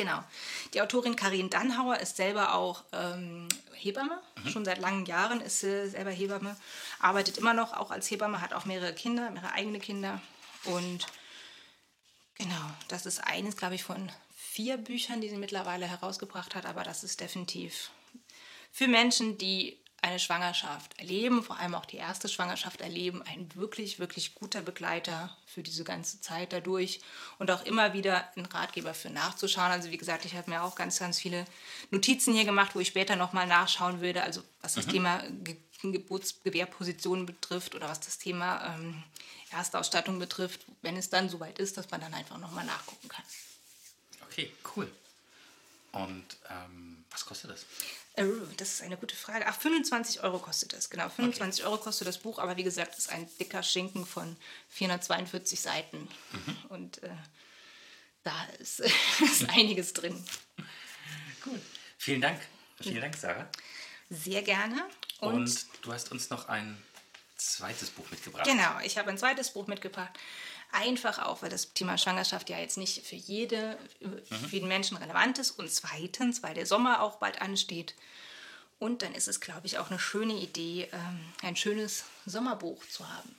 [0.00, 0.24] Genau.
[0.72, 4.18] Die Autorin Karin Dannhauer ist selber auch ähm, Hebamme.
[4.42, 4.48] Mhm.
[4.48, 6.56] Schon seit langen Jahren ist sie selber Hebamme.
[7.00, 10.22] Arbeitet immer noch auch als Hebamme, hat auch mehrere Kinder, mehrere eigene Kinder.
[10.64, 11.06] Und
[12.38, 16.64] genau, das ist eines, glaube ich, von vier Büchern, die sie mittlerweile herausgebracht hat.
[16.64, 17.90] Aber das ist definitiv
[18.72, 23.98] für Menschen, die eine Schwangerschaft erleben, vor allem auch die erste Schwangerschaft erleben, ein wirklich,
[23.98, 27.00] wirklich guter Begleiter für diese ganze Zeit dadurch
[27.38, 29.70] und auch immer wieder ein Ratgeber für nachzuschauen.
[29.70, 31.44] Also wie gesagt, ich habe mir auch ganz, ganz viele
[31.90, 34.90] Notizen hier gemacht, wo ich später nochmal nachschauen würde, also was das mhm.
[34.92, 39.02] Thema Ge Geburtsgewehrpositionen betrifft oder was das Thema ähm,
[39.50, 43.24] Erstausstattung betrifft, wenn es dann soweit ist, dass man dann einfach nochmal nachgucken kann.
[44.26, 44.90] Okay, cool.
[45.92, 47.66] Und ähm, was kostet das?
[48.14, 49.46] Äh, das ist eine gute Frage.
[49.46, 51.08] Ach, 25 Euro kostet das, genau.
[51.08, 51.70] 25 okay.
[51.70, 54.36] Euro kostet das Buch, aber wie gesagt, ist ein dicker Schinken von
[54.70, 56.08] 442 Seiten.
[56.32, 56.56] Mhm.
[56.68, 57.10] Und äh,
[58.22, 58.80] da ist,
[59.20, 60.24] ist einiges drin.
[61.44, 61.60] Gut.
[61.98, 62.40] Vielen Dank.
[62.80, 63.48] Vielen Dank, Sarah.
[64.08, 64.88] Sehr gerne.
[65.20, 66.82] Und, Und du hast uns noch ein
[67.36, 68.44] zweites Buch mitgebracht.
[68.44, 70.12] Genau, ich habe ein zweites Buch mitgebracht.
[70.72, 74.22] Einfach auch, weil das Thema Schwangerschaft ja jetzt nicht für, jede, mhm.
[74.48, 75.52] für jeden Menschen relevant ist.
[75.52, 77.94] Und zweitens, weil der Sommer auch bald ansteht.
[78.78, 83.08] Und dann ist es, glaube ich, auch eine schöne Idee, ähm, ein schönes Sommerbuch zu
[83.08, 83.34] haben.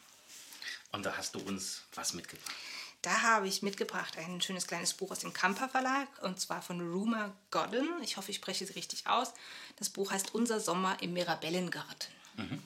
[0.91, 2.53] Und da hast du uns was mitgebracht?
[3.01, 6.79] Da habe ich mitgebracht ein schönes kleines Buch aus dem Kamper Verlag und zwar von
[6.79, 7.89] Ruma Godden.
[8.03, 9.33] Ich hoffe, ich spreche es richtig aus.
[9.77, 12.13] Das Buch heißt Unser Sommer im Mirabellengarten.
[12.35, 12.61] Mhm.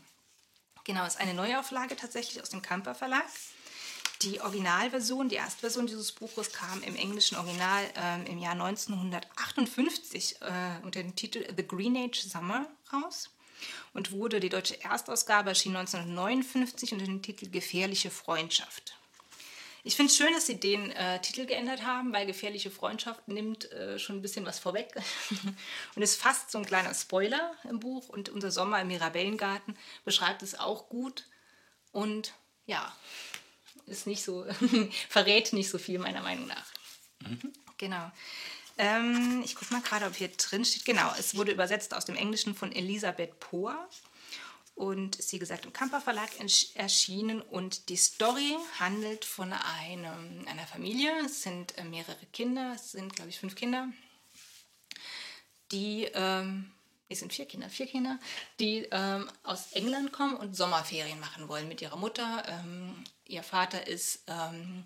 [0.83, 3.23] Genau, ist eine Neuauflage tatsächlich aus dem Kamper Verlag.
[4.25, 10.83] Die Originalversion, die Erstversion dieses Buches kam im englischen Original äh, im Jahr 1958 äh,
[10.83, 13.29] unter dem Titel The Green Age Summer raus
[13.93, 18.97] und wurde die deutsche Erstausgabe erschien 1959 unter dem Titel Gefährliche Freundschaft.
[19.83, 23.71] Ich finde es schön, dass sie den äh, Titel geändert haben, weil Gefährliche Freundschaft nimmt
[23.71, 24.91] äh, schon ein bisschen was vorweg
[25.95, 28.09] und ist fast so ein kleiner Spoiler im Buch.
[28.09, 31.27] Und unser Sommer im Mirabellengarten beschreibt es auch gut
[31.91, 32.33] und
[32.65, 32.91] ja,
[33.87, 34.45] ist nicht so,
[35.09, 36.65] verrät nicht so viel meiner Meinung nach.
[37.21, 37.53] Mhm.
[37.77, 38.11] Genau.
[38.77, 40.85] Ähm, ich gucke mal gerade, ob hier drin steht.
[40.85, 43.87] Genau, es wurde übersetzt aus dem Englischen von Elisabeth Pohr
[44.75, 46.29] und ist, wie gesagt, im Kamper Verlag
[46.75, 47.41] erschienen.
[47.41, 51.11] Und die Story handelt von einem, einer Familie.
[51.25, 53.87] Es sind äh, mehrere Kinder, es sind, glaube ich, fünf Kinder,
[55.71, 56.71] die ähm,
[57.07, 58.19] es sind vier Kinder, vier Kinder,
[58.59, 62.43] die ähm, aus England kommen und Sommerferien machen wollen mit ihrer Mutter.
[62.47, 64.83] Ähm, ihr Vater ist ähm,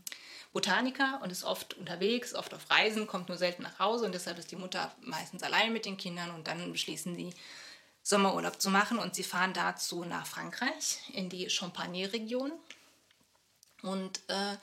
[0.52, 4.40] Botaniker und ist oft unterwegs, oft auf Reisen, kommt nur selten nach Hause und deshalb
[4.40, 7.34] ist die Mutter meistens allein mit den Kindern und dann beschließen sie,
[8.02, 12.52] Sommerurlaub zu machen und sie fahren dazu nach Frankreich in die Champagne-Region
[13.84, 14.56] und äh,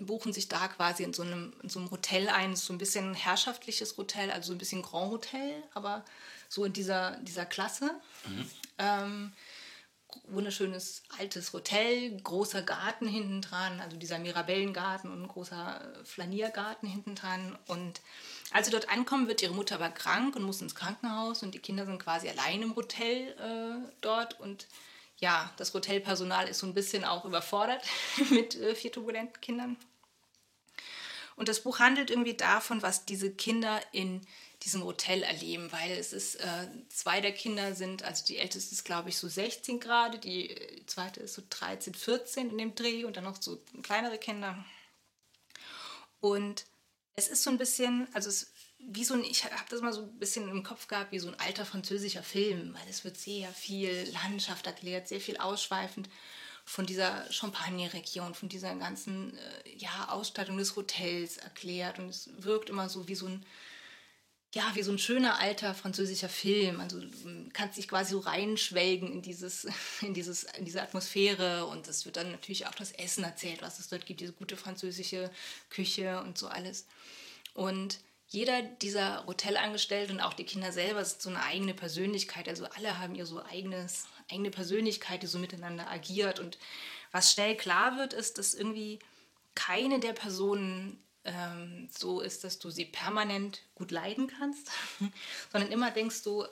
[0.00, 3.14] buchen sich da quasi in so, einem, in so einem Hotel ein, so ein bisschen
[3.14, 6.04] herrschaftliches Hotel, also so ein bisschen Grand Hotel, aber
[6.48, 7.90] so in dieser, dieser Klasse.
[8.26, 8.50] Mhm.
[8.78, 9.32] Ähm,
[10.24, 17.14] wunderschönes altes Hotel, großer Garten hinten dran, also dieser Mirabellengarten und ein großer Flaniergarten hinten
[17.14, 17.58] dran.
[17.66, 18.00] Und
[18.52, 21.58] als sie dort ankommen, wird ihre Mutter aber krank und muss ins Krankenhaus und die
[21.58, 24.40] Kinder sind quasi allein im Hotel äh, dort.
[24.40, 24.66] Und
[25.18, 27.84] ja, das Hotelpersonal ist so ein bisschen auch überfordert
[28.30, 29.76] mit äh, vier turbulenten Kindern.
[31.36, 34.22] Und das Buch handelt irgendwie davon, was diese Kinder in
[34.66, 38.84] diesem Hotel erleben, weil es ist, äh, zwei der Kinder sind, also die älteste ist
[38.84, 43.04] glaube ich so 16 gerade, die äh, zweite ist so 13, 14 in dem Dreh
[43.04, 44.64] und dann noch so kleinere Kinder.
[46.20, 46.66] Und
[47.14, 50.02] es ist so ein bisschen, also es wie so ein, ich habe das mal so
[50.02, 53.48] ein bisschen im Kopf gehabt, wie so ein alter französischer Film, weil es wird sehr
[53.52, 56.08] viel Landschaft erklärt, sehr viel ausschweifend
[56.64, 62.68] von dieser Champagne-Region, von dieser ganzen äh, ja, Ausstattung des Hotels erklärt und es wirkt
[62.68, 63.46] immer so wie so ein
[64.56, 66.80] ja, wie so ein schöner alter französischer Film.
[66.80, 67.08] Also du
[67.52, 69.66] kannst dich quasi so reinschwelgen in, dieses,
[70.00, 73.78] in, dieses, in diese Atmosphäre und es wird dann natürlich auch das Essen erzählt, was
[73.78, 75.30] es dort gibt, diese gute französische
[75.68, 76.86] Küche und so alles.
[77.52, 82.48] Und jeder dieser Hotelangestellten und auch die Kinder selber sind so eine eigene Persönlichkeit.
[82.48, 86.40] Also alle haben ihr so eigenes, eigene Persönlichkeit, die so miteinander agiert.
[86.40, 86.56] Und
[87.12, 89.00] was schnell klar wird, ist, dass irgendwie
[89.54, 94.70] keine der Personen ähm, so ist, dass du sie permanent gut leiden kannst,
[95.52, 96.44] sondern immer denkst du,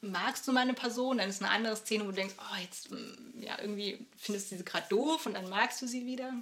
[0.00, 3.42] magst du meine Person, dann ist eine andere Szene, wo du denkst, oh, jetzt mm,
[3.42, 6.32] ja, irgendwie findest du sie gerade doof und dann magst du sie wieder.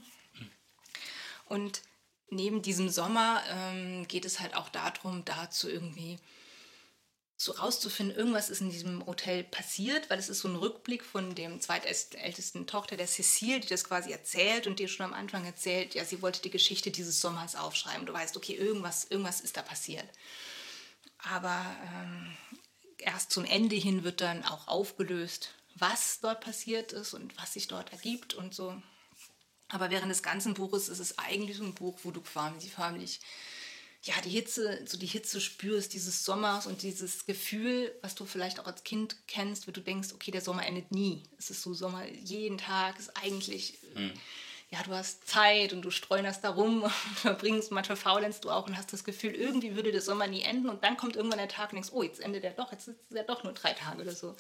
[1.47, 1.83] Und
[2.31, 6.18] neben diesem Sommer ähm, geht es halt auch darum, dazu irgendwie
[7.44, 11.35] so rauszufinden, irgendwas ist in diesem Hotel passiert, weil es ist so ein Rückblick von
[11.35, 15.94] dem zweitältesten Tochter der Cecile, die das quasi erzählt und die schon am Anfang erzählt,
[15.94, 18.07] ja, sie wollte die Geschichte dieses Sommers aufschreiben.
[18.07, 20.07] Du weißt, okay, irgendwas, irgendwas ist da passiert.
[21.18, 22.35] Aber ähm,
[22.98, 27.68] erst zum Ende hin wird dann auch aufgelöst, was dort passiert ist und was sich
[27.68, 28.80] dort ergibt und so.
[29.68, 33.20] Aber während des ganzen Buches ist es eigentlich so ein Buch, wo du quasi förmlich
[34.04, 38.60] ja, die Hitze, so die Hitze spürst, dieses Sommers und dieses Gefühl, was du vielleicht
[38.60, 41.22] auch als Kind kennst, wo du denkst, okay, der Sommer endet nie.
[41.38, 44.12] Es ist so Sommer jeden Tag, ist eigentlich, mhm.
[44.70, 48.66] ja, du hast Zeit und du streunerst da rum und verbringst, manchmal faulenst du auch
[48.66, 51.48] und hast das Gefühl, irgendwie würde der Sommer nie enden und dann kommt irgendwann der
[51.48, 54.02] Tag und denkst, oh, jetzt endet er doch, jetzt ist er doch nur drei Tage
[54.02, 54.36] oder so.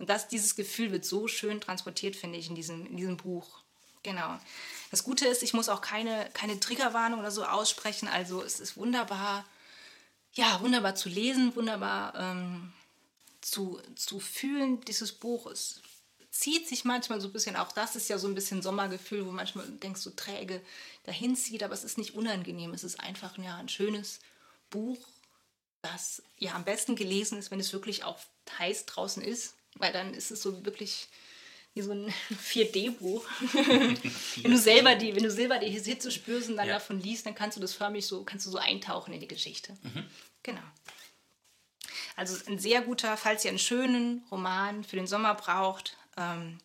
[0.00, 3.62] Und das, dieses Gefühl wird so schön transportiert, finde ich, in diesem, in diesem Buch.
[4.02, 4.38] Genau.
[4.90, 8.08] Das Gute ist, ich muss auch keine, keine Triggerwarnung oder so aussprechen.
[8.08, 9.44] Also es ist wunderbar,
[10.34, 12.72] ja, wunderbar zu lesen, wunderbar ähm,
[13.40, 15.46] zu, zu fühlen, dieses Buch.
[15.46, 15.80] Es
[16.30, 19.32] zieht sich manchmal so ein bisschen, auch das ist ja so ein bisschen Sommergefühl, wo
[19.32, 20.62] manchmal denkst du träge
[21.04, 22.72] dahin zieht, aber es ist nicht unangenehm.
[22.74, 24.20] Es ist einfach ja, ein schönes
[24.70, 24.98] Buch,
[25.82, 28.18] das ja am besten gelesen ist, wenn es wirklich auch
[28.58, 31.08] heiß draußen ist, weil dann ist es so wirklich
[31.74, 33.24] wie so ein 4D-Buch.
[34.42, 36.74] wenn du selber die, wenn du selber die Hitze spürst und dann ja.
[36.74, 39.76] davon liest, dann kannst du das förmlich so, kannst du so eintauchen in die Geschichte.
[39.82, 40.04] Mhm.
[40.42, 40.62] Genau.
[42.16, 46.58] Also ein sehr guter, falls ihr einen schönen Roman für den Sommer braucht, ähm,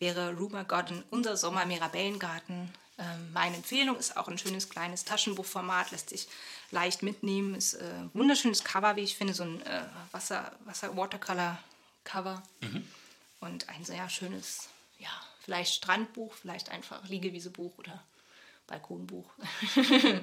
[0.00, 2.74] wäre Rumor Garden, unser Sommer Mirabellengarten.
[2.98, 6.26] Ähm, meine Empfehlung ist auch ein schönes kleines Taschenbuchformat, lässt sich
[6.72, 7.54] leicht mitnehmen.
[7.54, 11.58] Ist äh, wunderschönes Cover, wie ich finde, so ein äh, Wasser, Wasser Watercolor
[12.02, 12.42] Cover.
[12.60, 12.84] Mhm
[13.42, 18.02] und ein sehr schönes, ja, vielleicht Strandbuch, vielleicht einfach Liegewiesebuch oder
[18.66, 19.28] Balkonbuch.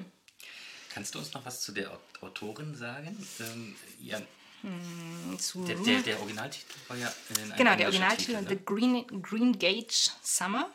[0.92, 3.26] Kannst du uns noch was zu der Autorin sagen?
[3.38, 4.20] Ähm, ja,
[4.62, 8.48] hm, der, der, der, Originaltitel war ja ein Genau, der Originaltitel, Titel, ne?
[8.48, 10.70] The Green, Green Gage Summer,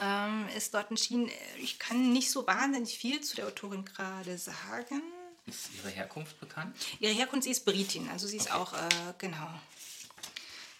[0.00, 1.30] ähm, ist dort erschienen.
[1.58, 5.02] Ich kann nicht so wahnsinnig viel zu der Autorin gerade sagen.
[5.46, 6.76] Ist ihre Herkunft bekannt?
[7.00, 8.56] Ihre Herkunft, sie ist Britin, also sie ist okay.
[8.56, 9.50] auch, äh, genau,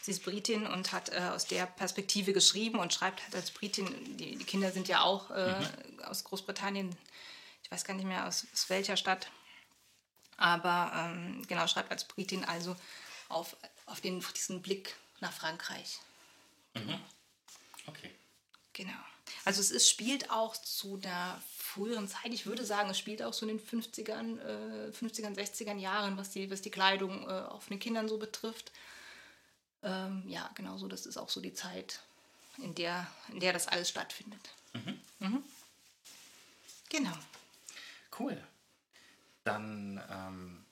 [0.03, 4.17] Sie ist Britin und hat äh, aus der Perspektive geschrieben und schreibt halt als Britin.
[4.17, 6.05] Die, die Kinder sind ja auch äh, mhm.
[6.05, 6.97] aus Großbritannien.
[7.63, 9.29] Ich weiß gar nicht mehr aus, aus welcher Stadt.
[10.39, 12.75] Aber ähm, genau, schreibt als Britin also
[13.29, 15.99] auf, auf, den, auf diesen Blick nach Frankreich.
[16.75, 16.99] Mhm.
[17.87, 18.11] Okay.
[18.73, 18.93] Genau.
[19.45, 23.33] Also es ist, spielt auch zu der früheren Zeit, ich würde sagen, es spielt auch
[23.33, 27.67] so in den 50ern, äh, 50ern, 60ern Jahren, was die, was die Kleidung äh, auf
[27.67, 28.73] den Kindern so betrifft.
[29.83, 30.89] Ähm, ja, genau so.
[30.89, 32.01] Das ist auch so die Zeit,
[32.59, 34.51] in der, in der das alles stattfindet.
[34.73, 35.01] Mhm.
[35.19, 35.45] Mhm.
[36.91, 37.17] Genau.
[38.19, 38.43] Cool.
[39.45, 40.65] Dann, ähm,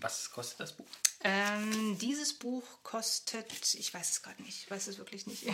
[0.00, 0.86] was kostet das Buch?
[1.22, 5.42] Ähm, dieses Buch kostet, ich weiß es gerade nicht, ich weiß es wirklich nicht.
[5.42, 5.52] ja,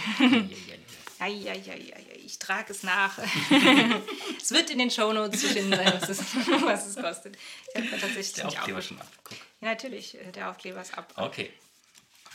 [1.26, 3.18] ja, ja, ja, ich trage es nach.
[4.40, 6.20] es wird in den Shownotes zu finden sein, was es,
[6.62, 7.36] was es kostet.
[7.74, 9.40] Ich habe tatsächlich der Aufkleber schon abgeguckt.
[9.60, 11.12] Ja, natürlich, äh, der Aufkleber ist ab.
[11.16, 11.52] Okay.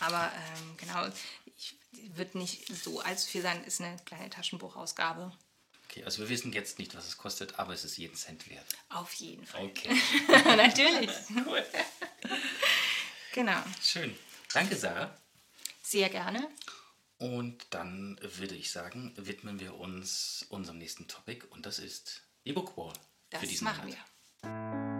[0.02, 1.06] Aber ähm, genau,
[1.56, 1.76] ich,
[2.14, 5.32] wird nicht so allzu viel sein, ist eine kleine Taschenbuchausgabe.
[5.88, 8.66] Okay, also wir wissen jetzt nicht, was es kostet, aber es ist jeden Cent wert.
[8.88, 9.64] Auf jeden Fall.
[9.66, 9.94] Okay.
[10.56, 11.10] Natürlich.
[11.46, 11.64] cool.
[13.32, 13.62] Genau.
[13.80, 14.16] Schön.
[14.52, 15.16] Danke, Sarah.
[15.82, 16.48] Sehr gerne.
[17.18, 22.52] Und dann würde ich sagen, widmen wir uns unserem nächsten Topic und das ist die
[22.52, 22.92] Bookwall.
[23.30, 23.98] Das für diesen machen Monat.
[24.42, 24.91] wir.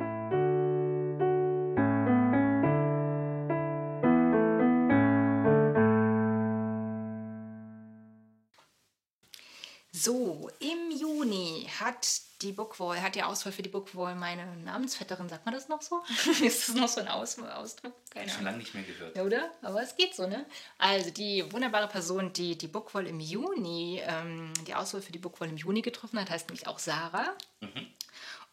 [12.43, 16.03] Die Bookwall, hat die Auswahl für die Bookwall meine Namensvetterin, sagt man das noch so?
[16.45, 17.93] Ist das noch so ein Aus Ausdruck?
[18.11, 18.35] Keine Ahnung.
[18.35, 19.17] Schon lange nicht mehr gehört.
[19.17, 19.51] Ja, oder?
[19.63, 20.47] Aber es geht so, ne?
[20.79, 25.49] Also die wunderbare Person, die die Bookwall im Juni, ähm, die Auswahl für die Bookwall
[25.49, 27.35] im Juni getroffen hat, heißt nämlich auch Sarah.
[27.61, 27.87] Mhm.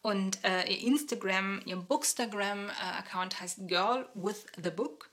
[0.02, 5.10] Und äh, ihr Instagram, ihr Bookstagram-Account äh, heißt Girl with the Book.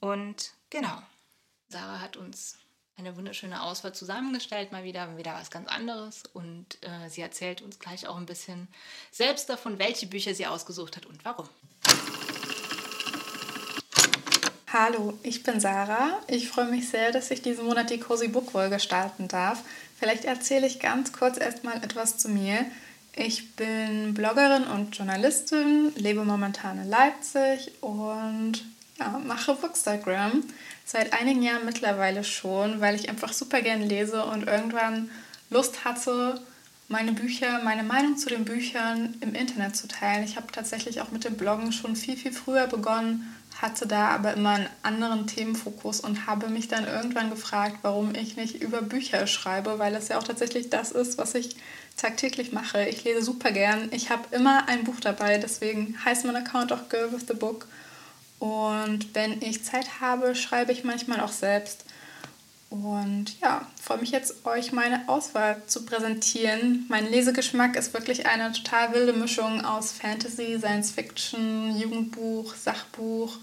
[0.00, 1.02] Und genau,
[1.68, 2.58] Sarah hat uns
[3.00, 6.22] eine wunderschöne Auswahl zusammengestellt, mal wieder, wieder was ganz anderes.
[6.34, 8.68] Und äh, sie erzählt uns gleich auch ein bisschen
[9.10, 11.48] selbst davon, welche Bücher sie ausgesucht hat und warum.
[14.72, 16.20] Hallo, ich bin Sarah.
[16.28, 19.62] Ich freue mich sehr, dass ich diesen Monat die Cozy Bookwall gestalten darf.
[19.98, 22.66] Vielleicht erzähle ich ganz kurz erstmal etwas zu mir.
[23.16, 28.62] Ich bin Bloggerin und Journalistin, lebe momentan in Leipzig und
[29.00, 30.44] ja, mache Bookstagram
[30.84, 35.10] seit einigen Jahren mittlerweile schon, weil ich einfach super gern lese und irgendwann
[35.48, 36.40] Lust hatte,
[36.88, 40.24] meine Bücher, meine Meinung zu den Büchern im Internet zu teilen.
[40.24, 43.32] Ich habe tatsächlich auch mit dem Bloggen schon viel, viel früher begonnen,
[43.62, 48.36] hatte da aber immer einen anderen Themenfokus und habe mich dann irgendwann gefragt, warum ich
[48.36, 51.56] nicht über Bücher schreibe, weil es ja auch tatsächlich das ist, was ich
[51.96, 52.88] tagtäglich mache.
[52.88, 53.88] Ich lese super gern.
[53.92, 57.68] Ich habe immer ein Buch dabei, deswegen heißt mein Account auch Girl with the Book.
[58.40, 61.84] Und wenn ich Zeit habe, schreibe ich manchmal auch selbst.
[62.70, 66.86] Und ja, freue mich jetzt, euch meine Auswahl zu präsentieren.
[66.88, 73.36] Mein Lesegeschmack ist wirklich eine total wilde Mischung aus Fantasy, Science Fiction, Jugendbuch, Sachbuch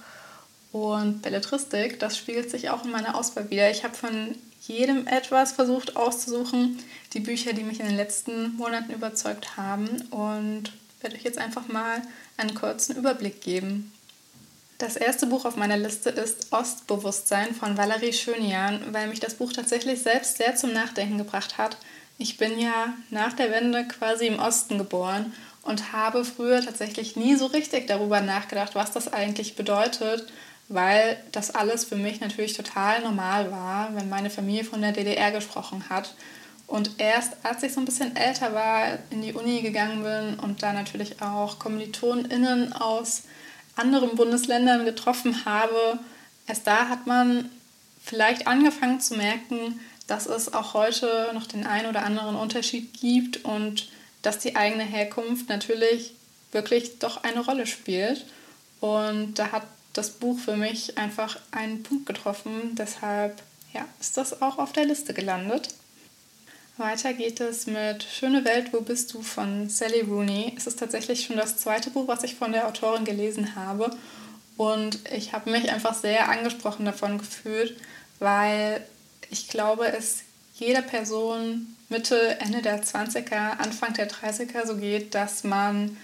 [0.71, 1.99] und Belletristik.
[1.99, 3.69] Das spiegelt sich auch in meiner Auswahl wieder.
[3.69, 6.79] Ich habe von jedem etwas versucht auszusuchen,
[7.13, 11.67] die Bücher, die mich in den letzten Monaten überzeugt haben und werde euch jetzt einfach
[11.67, 12.01] mal
[12.37, 13.91] einen kurzen Überblick geben.
[14.77, 19.51] Das erste Buch auf meiner Liste ist Ostbewusstsein von Valerie Schönian, weil mich das Buch
[19.51, 21.77] tatsächlich selbst sehr zum Nachdenken gebracht hat.
[22.19, 27.35] Ich bin ja nach der Wende quasi im Osten geboren und habe früher tatsächlich nie
[27.35, 30.31] so richtig darüber nachgedacht, was das eigentlich bedeutet,
[30.69, 35.31] weil das alles für mich natürlich total normal war, wenn meine Familie von der DDR
[35.31, 36.13] gesprochen hat.
[36.67, 40.61] Und erst als ich so ein bisschen älter war, in die Uni gegangen bin und
[40.61, 43.23] da natürlich auch KommilitonInnen aus
[43.77, 45.99] anderen Bundesländern getroffen habe,
[46.47, 47.49] erst da hat man
[48.03, 53.43] vielleicht angefangen zu merken, dass es auch heute noch den einen oder anderen Unterschied gibt
[53.43, 53.89] und
[54.21, 56.13] dass die eigene Herkunft natürlich
[56.51, 58.25] wirklich doch eine Rolle spielt.
[58.79, 59.63] Und da hat
[59.93, 62.75] das Buch für mich einfach einen Punkt getroffen.
[62.75, 63.41] Deshalb
[63.73, 65.69] ja, ist das auch auf der Liste gelandet.
[66.77, 70.53] Weiter geht es mit Schöne Welt, wo bist du von Sally Rooney.
[70.55, 73.89] Es ist tatsächlich schon das zweite Buch, was ich von der Autorin gelesen habe.
[74.57, 77.79] Und ich habe mich einfach sehr angesprochen davon gefühlt,
[78.19, 78.85] weil
[79.31, 85.43] ich glaube, es jeder Person Mitte, Ende der 20er, Anfang der 30er so geht, dass
[85.43, 85.97] man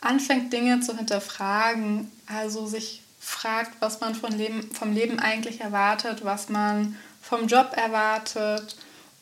[0.00, 6.24] anfängt, Dinge zu hinterfragen, also sich fragt, was man vom Leben, vom Leben eigentlich erwartet,
[6.24, 8.76] was man vom Job erwartet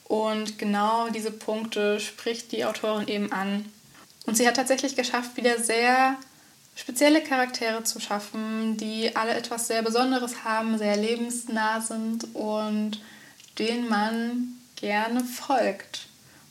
[0.08, 3.64] und genau diese Punkte spricht die Autorin eben an.
[4.26, 6.16] Und sie hat tatsächlich geschafft, wieder sehr
[6.74, 13.00] spezielle Charaktere zu schaffen, die alle etwas sehr Besonderes haben, sehr lebensnah sind und
[13.58, 16.06] denen man gerne folgt,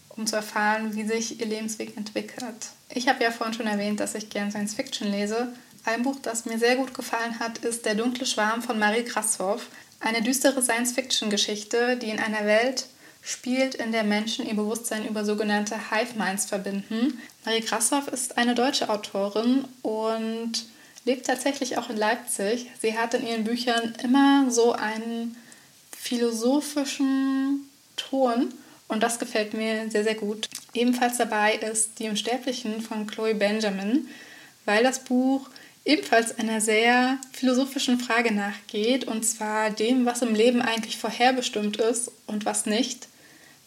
[0.09, 2.69] um zu erfahren, wie sich ihr Lebensweg entwickelt.
[2.89, 5.53] Ich habe ja vorhin schon erwähnt, dass ich gerne Science Fiction lese.
[5.85, 9.61] Ein Buch, das mir sehr gut gefallen hat, ist Der dunkle Schwarm von Marie Krassow.
[9.99, 12.87] Eine düstere Science-Fiction-Geschichte, die in einer Welt
[13.25, 17.19] spielt, in der Menschen ihr Bewusstsein über sogenannte Hive-Minds verbinden.
[17.43, 20.65] Marie Krassoff ist eine deutsche Autorin und
[21.05, 22.69] lebt tatsächlich auch in Leipzig.
[22.79, 25.35] Sie hat in ihren Büchern immer so einen
[25.97, 28.53] philosophischen Ton
[28.87, 30.47] und das gefällt mir sehr, sehr gut.
[30.75, 34.07] Ebenfalls dabei ist Die Unsterblichen von Chloe Benjamin,
[34.65, 35.49] weil das Buch
[35.83, 42.11] ebenfalls einer sehr philosophischen Frage nachgeht, und zwar dem, was im Leben eigentlich vorherbestimmt ist
[42.27, 43.07] und was nicht.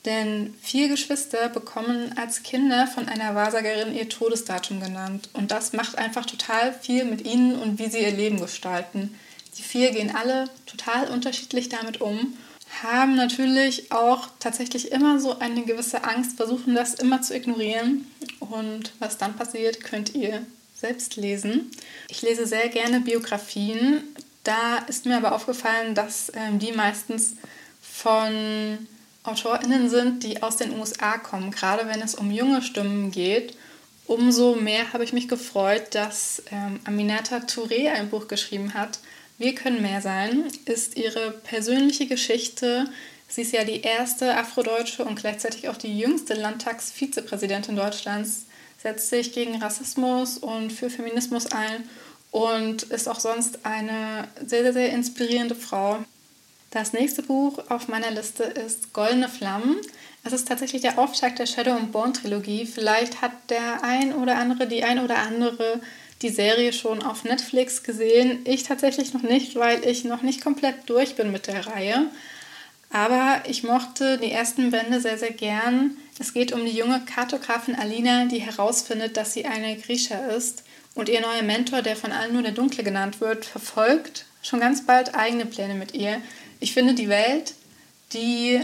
[0.05, 5.29] Denn vier Geschwister bekommen als Kinder von einer Wahrsagerin ihr Todesdatum genannt.
[5.33, 9.15] Und das macht einfach total viel mit ihnen und wie sie ihr Leben gestalten.
[9.59, 12.37] Die vier gehen alle total unterschiedlich damit um,
[12.83, 18.07] haben natürlich auch tatsächlich immer so eine gewisse Angst, versuchen das immer zu ignorieren.
[18.39, 21.71] Und was dann passiert, könnt ihr selbst lesen.
[22.09, 24.03] Ich lese sehr gerne Biografien.
[24.45, 27.35] Da ist mir aber aufgefallen, dass ähm, die meistens
[27.83, 28.87] von
[29.23, 33.57] AutorInnen sind, die aus den USA kommen, gerade wenn es um junge Stimmen geht.
[34.07, 39.01] Umso mehr habe ich mich gefreut, dass ähm, Aminata Touré ein Buch geschrieben hat.
[39.37, 42.87] Wir können mehr sein, ist ihre persönliche Geschichte.
[43.29, 48.47] Sie ist ja die erste Afrodeutsche und gleichzeitig auch die jüngste Landtagsvizepräsidentin Deutschlands,
[48.83, 51.89] setzt sich gegen Rassismus und für Feminismus ein
[52.31, 55.99] und ist auch sonst eine sehr, sehr, sehr inspirierende Frau.
[56.71, 59.77] Das nächste Buch auf meiner Liste ist Goldene Flammen.
[60.23, 62.67] Es ist tatsächlich der Auftakt der Shadow and Bone Trilogie.
[62.67, 65.81] Vielleicht hat der ein oder andere, die ein oder andere
[66.21, 68.41] die Serie schon auf Netflix gesehen.
[68.45, 72.11] Ich tatsächlich noch nicht, weil ich noch nicht komplett durch bin mit der Reihe.
[72.91, 75.97] Aber ich mochte die ersten Bände sehr, sehr gern.
[76.19, 81.09] Es geht um die junge Kartografin Alina, die herausfindet, dass sie eine Grisha ist und
[81.09, 85.15] ihr neuer Mentor, der von allen nur der Dunkle genannt wird, verfolgt schon ganz bald
[85.15, 86.21] eigene Pläne mit ihr,
[86.61, 87.55] ich finde die Welt,
[88.13, 88.61] die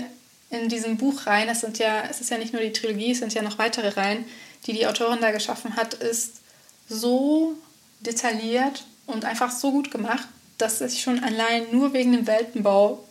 [0.50, 3.18] in diesem Buch rein, es sind ja, es ist ja nicht nur die Trilogie, es
[3.18, 4.24] sind ja noch weitere Reihen,
[4.66, 6.40] die die Autorin da geschaffen hat, ist
[6.88, 7.54] so
[8.00, 10.26] detailliert und einfach so gut gemacht,
[10.58, 13.04] dass ich schon allein nur wegen dem Weltenbau,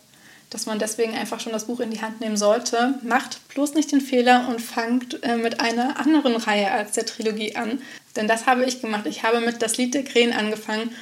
[0.50, 2.94] dass man deswegen einfach schon das Buch in die Hand nehmen sollte.
[3.02, 7.56] Macht bloß nicht den Fehler und fangt äh, mit einer anderen Reihe als der Trilogie
[7.56, 7.82] an.
[8.16, 9.06] Denn das habe ich gemacht.
[9.06, 10.94] Ich habe mit Das Lied der Krähen angefangen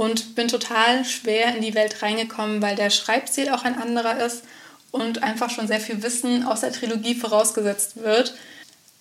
[0.00, 4.44] und bin total schwer in die Welt reingekommen, weil der Schreibstil auch ein anderer ist
[4.90, 8.34] und einfach schon sehr viel Wissen aus der Trilogie vorausgesetzt wird.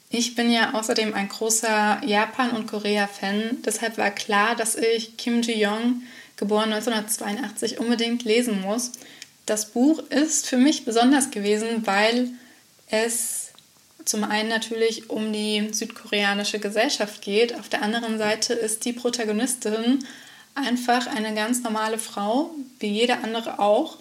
[0.10, 5.42] Ich bin ja außerdem ein großer Japan- und Korea-Fan, deshalb war klar, dass ich Kim
[5.42, 6.02] Ji-young,
[6.36, 8.92] geboren 1982, unbedingt lesen muss.
[9.46, 12.28] Das Buch ist für mich besonders gewesen, weil
[12.88, 13.52] es
[14.04, 17.58] zum einen natürlich um die südkoreanische Gesellschaft geht.
[17.58, 20.04] Auf der anderen Seite ist die Protagonistin
[20.60, 23.98] einfach eine ganz normale Frau, wie jede andere auch.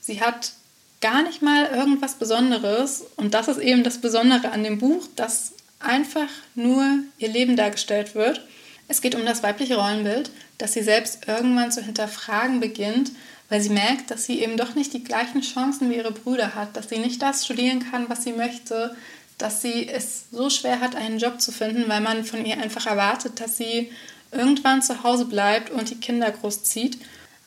[0.00, 0.52] Sie hat
[1.00, 3.04] gar nicht mal irgendwas Besonderes.
[3.16, 6.84] Und das ist eben das Besondere an dem Buch, dass einfach nur
[7.18, 8.44] ihr Leben dargestellt wird.
[8.88, 13.12] Es geht um das weibliche Rollenbild, das sie selbst irgendwann zu hinterfragen beginnt,
[13.48, 16.76] weil sie merkt, dass sie eben doch nicht die gleichen Chancen wie ihre Brüder hat,
[16.76, 18.94] dass sie nicht das studieren kann, was sie möchte,
[19.38, 22.86] dass sie es so schwer hat, einen Job zu finden, weil man von ihr einfach
[22.86, 23.90] erwartet, dass sie
[24.32, 26.98] irgendwann zu Hause bleibt und die Kinder großzieht.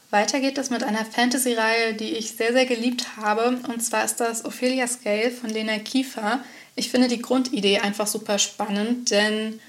[0.09, 3.59] Weiter geht es mit einer Fantasy-Reihe, die ich sehr, sehr geliebt habe.
[3.67, 6.43] Und zwar ist das Ophelia Scale von Lena Kiefer.
[6.75, 9.59] Ich finde die Grundidee einfach super spannend, denn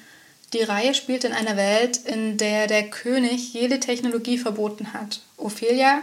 [0.52, 5.20] die Reihe spielt in einer Welt, in der der König jede Technologie verboten hat.
[5.36, 6.02] Ophelia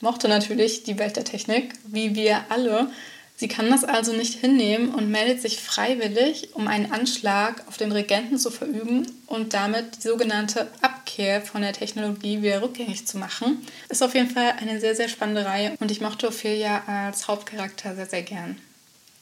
[0.00, 2.90] mochte natürlich die Welt der Technik, wie wir alle.
[3.36, 7.90] Sie kann das also nicht hinnehmen und meldet sich freiwillig, um einen Anschlag auf den
[7.90, 13.66] Regenten zu verüben und damit die sogenannte Abkehr von der Technologie wieder rückgängig zu machen.
[13.88, 17.96] Ist auf jeden Fall eine sehr, sehr spannende Reihe und ich mochte Ophelia als Hauptcharakter
[17.96, 18.58] sehr, sehr gern.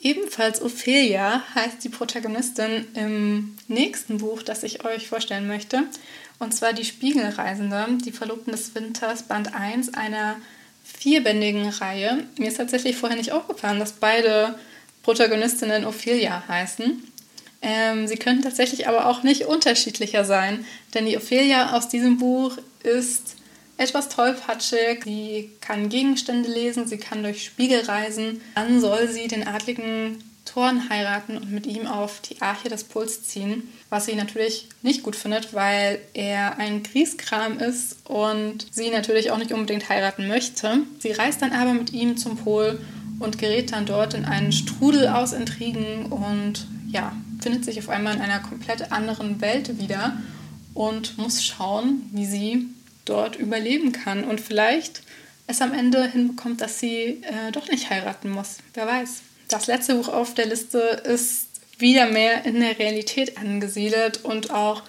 [0.02, 5.82] Ebenfalls Ophelia heißt die Protagonistin im nächsten Buch, das ich euch vorstellen möchte.
[6.38, 10.36] Und zwar Die Spiegelreisende, die Verlobten des Winters, Band 1 einer
[11.00, 12.24] vierbändigen Reihe.
[12.38, 14.58] Mir ist tatsächlich vorher nicht aufgefallen, dass beide
[15.02, 17.02] Protagonistinnen Ophelia heißen.
[17.62, 22.58] Ähm, sie können tatsächlich aber auch nicht unterschiedlicher sein, denn die Ophelia aus diesem Buch
[22.82, 23.36] ist
[23.78, 25.04] etwas tollpatschig.
[25.04, 28.42] Sie kann Gegenstände lesen, sie kann durch Spiegel reisen.
[28.54, 33.22] Dann soll sie den adligen Thorn heiraten und mit ihm auf die Arche des Puls
[33.22, 39.30] ziehen, was sie natürlich nicht gut findet, weil er ein Grieskram ist und sie natürlich
[39.30, 40.78] auch nicht unbedingt heiraten möchte.
[40.98, 42.80] Sie reist dann aber mit ihm zum Pol
[43.20, 48.16] und gerät dann dort in einen Strudel aus Intrigen und ja, findet sich auf einmal
[48.16, 50.16] in einer komplett anderen Welt wieder
[50.74, 52.66] und muss schauen, wie sie
[53.04, 55.02] dort überleben kann und vielleicht
[55.46, 58.58] es am Ende hinbekommt, dass sie äh, doch nicht heiraten muss.
[58.74, 59.22] Wer weiß.
[59.50, 61.48] Das letzte Buch auf der Liste ist
[61.78, 64.82] wieder mehr in der Realität angesiedelt und auch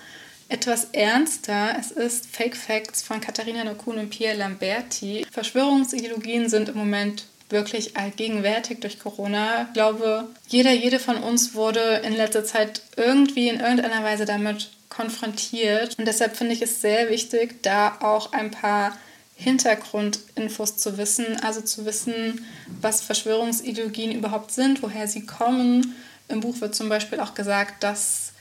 [0.50, 1.76] etwas ernster.
[1.80, 5.26] Es ist Fake Facts von Katharina Nokun und Pierre Lamberti.
[5.32, 9.64] Verschwörungsideologien sind im Moment wirklich allgegenwärtig durch Corona.
[9.68, 14.70] Ich glaube, jeder, jede von uns wurde in letzter Zeit irgendwie in irgendeiner Weise damit
[14.90, 15.98] konfrontiert.
[15.98, 18.96] Und deshalb finde ich es sehr wichtig, da auch ein paar
[19.42, 22.46] Hintergrundinfos zu wissen, also zu wissen,
[22.80, 25.96] was Verschwörungsideologien überhaupt sind, woher sie kommen.
[26.28, 28.34] Im Buch wird zum Beispiel auch gesagt, dass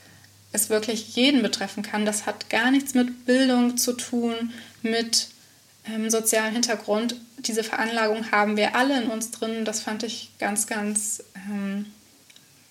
[0.51, 2.05] es wirklich jeden betreffen kann.
[2.05, 5.29] Das hat gar nichts mit Bildung zu tun, mit
[5.85, 7.15] ähm, sozialem Hintergrund.
[7.39, 9.65] Diese Veranlagung haben wir alle in uns drin.
[9.65, 11.87] Das fand ich ganz, ganz ähm,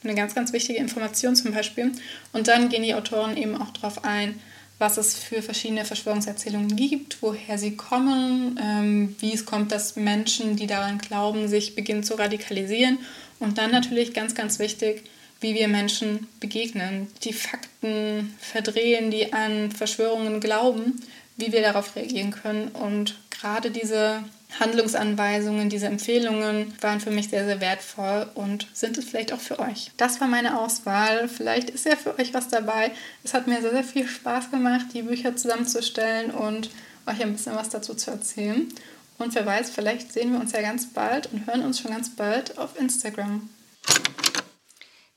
[0.05, 1.91] eine ganz, ganz wichtige Information zum Beispiel.
[2.33, 4.41] Und dann gehen die Autoren eben auch darauf ein,
[4.81, 10.57] was es für verschiedene Verschwörungserzählungen gibt, woher sie kommen, ähm, wie es kommt, dass Menschen,
[10.57, 12.99] die daran glauben, sich beginnen zu radikalisieren.
[13.39, 15.05] Und dann natürlich ganz, ganz wichtig,
[15.41, 21.01] wie wir Menschen begegnen, die Fakten verdrehen, die an Verschwörungen glauben,
[21.37, 22.69] wie wir darauf reagieren können.
[22.69, 24.25] Und gerade diese
[24.59, 29.59] Handlungsanweisungen, diese Empfehlungen waren für mich sehr, sehr wertvoll und sind es vielleicht auch für
[29.59, 29.93] euch.
[29.97, 31.29] Das war meine Auswahl.
[31.29, 32.91] Vielleicht ist ja für euch was dabei.
[33.23, 36.71] Es hat mir sehr, sehr viel Spaß gemacht, die Bücher zusammenzustellen und
[37.07, 38.69] euch ein bisschen was dazu zu erzählen.
[39.19, 42.11] Und wer weiß, vielleicht sehen wir uns ja ganz bald und hören uns schon ganz
[42.17, 43.49] bald auf Instagram.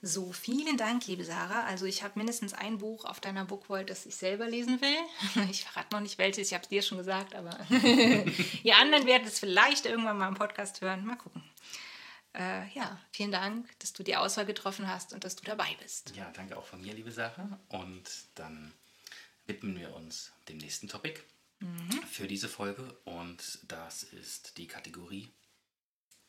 [0.06, 1.64] So, vielen Dank, liebe Sarah.
[1.64, 5.48] Also ich habe mindestens ein Buch auf deiner Bookwall, das ich selber lesen will.
[5.50, 7.58] Ich verrate noch nicht welches, ich habe es dir schon gesagt, aber
[8.64, 11.06] ihr anderen werdet es vielleicht irgendwann mal im Podcast hören.
[11.06, 11.42] Mal gucken.
[12.34, 16.14] Äh, ja, vielen Dank, dass du die Auswahl getroffen hast und dass du dabei bist.
[16.18, 17.58] Ja, danke auch von mir, liebe Sarah.
[17.70, 18.04] Und
[18.36, 18.74] dann
[19.46, 21.22] widmen wir uns dem nächsten Topic
[21.62, 22.04] mhm.
[22.12, 22.94] für diese Folge.
[23.06, 25.30] Und das ist die Kategorie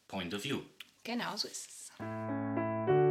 [0.06, 0.62] Point of View.
[1.02, 3.03] Genau, so ist es.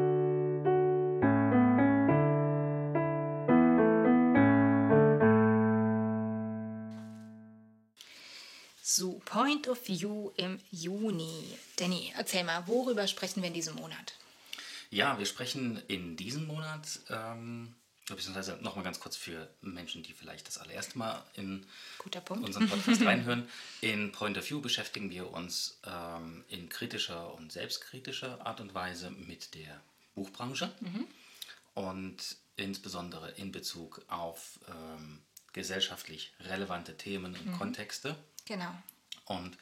[9.33, 11.57] Point of View im Juni.
[11.77, 14.13] Danny, erzähl mal, worüber sprechen wir in diesem Monat?
[14.91, 17.73] Ja, wir sprechen in diesem Monat, ähm,
[18.07, 21.65] beziehungsweise nochmal ganz kurz für Menschen, die vielleicht das allererste Mal in
[22.29, 23.49] unseren Podcast reinhören.
[23.81, 29.09] In Point of View beschäftigen wir uns ähm, in kritischer und selbstkritischer Art und Weise
[29.09, 29.81] mit der
[30.13, 31.07] Buchbranche mhm.
[31.73, 32.17] und
[32.55, 35.23] insbesondere in Bezug auf ähm,
[35.53, 37.57] gesellschaftlich relevante Themen und mhm.
[37.57, 38.15] Kontexte.
[38.45, 38.71] Genau.
[39.25, 39.57] Und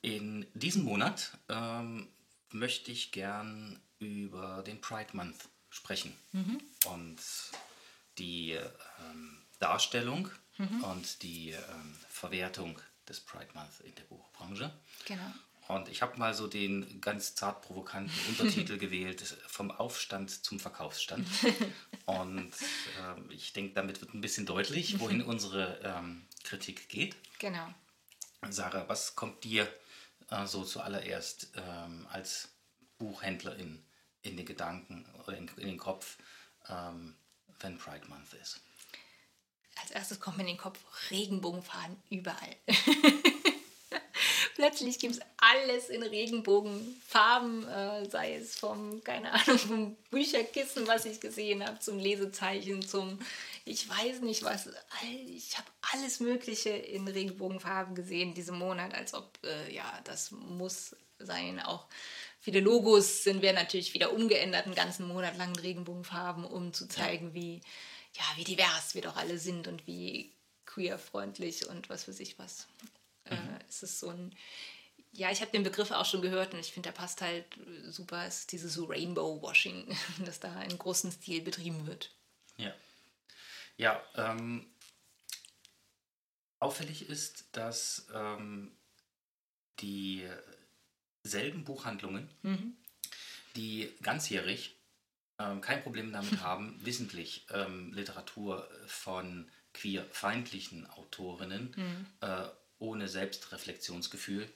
[0.00, 2.08] In diesem Monat ähm,
[2.50, 6.12] möchte ich gern über den Pride Month sprechen
[6.86, 7.18] und
[8.18, 10.28] die ähm, Darstellung
[10.58, 12.78] und die ähm, Verwertung
[13.08, 14.72] des Pride Month in der Buchbranche.
[15.06, 15.32] Genau.
[15.68, 21.26] Und ich habe mal so den ganz zart provokanten Untertitel gewählt, vom Aufstand zum Verkaufsstand.
[22.06, 22.52] Und
[23.00, 27.16] ähm, ich denke, damit wird ein bisschen deutlich, wohin unsere ähm, Kritik geht.
[27.38, 27.72] Genau.
[28.50, 29.72] Sarah, was kommt dir
[30.30, 32.48] äh, so zuallererst ähm, als
[32.98, 33.84] Buchhändlerin
[34.22, 36.18] in den Gedanken oder in, in den Kopf,
[36.68, 37.16] ähm,
[37.60, 38.60] wenn Pride Month ist?
[39.80, 40.78] Als erstes kommt mir in den Kopf
[41.10, 42.56] Regenbogenfarben überall.
[44.54, 51.04] Plötzlich gibt es alles in Regenbogenfarben, äh, sei es vom, keine Ahnung, vom Bücherkissen, was
[51.04, 53.18] ich gesehen habe, zum Lesezeichen, zum,
[53.64, 54.68] ich weiß nicht was.
[55.26, 60.96] Ich habe alles Mögliche in Regenbogenfarben gesehen diesen Monat, als ob, äh, ja, das muss
[61.18, 61.60] sein.
[61.60, 61.86] Auch
[62.40, 66.88] viele Logos sind wir natürlich wieder umgeändert, einen ganzen Monat lang in Regenbogenfarben, um zu
[66.88, 67.62] zeigen, wie,
[68.14, 70.32] ja, wie divers wir doch alle sind und wie
[70.66, 72.66] queerfreundlich und was für sich was.
[73.32, 74.34] Äh, es ist so ein,
[75.12, 77.44] ja, ich habe den Begriff auch schon gehört und ich finde, der passt halt
[77.84, 78.26] super.
[78.26, 82.14] Es ist dieses Rainbow-Washing, das da in großem Stil betrieben wird.
[82.56, 82.72] Ja.
[83.76, 84.66] Ja, ähm,
[86.58, 88.76] auffällig ist, dass ähm,
[89.80, 92.28] dieselben Buchhandlungen,
[93.56, 94.76] die ganzjährig
[95.38, 101.74] ähm, kein Problem damit haben, wissentlich ähm, Literatur von queerfeindlichen Autorinnen
[102.20, 102.44] äh,
[102.82, 104.46] ohne Selbstreflexionsgefühl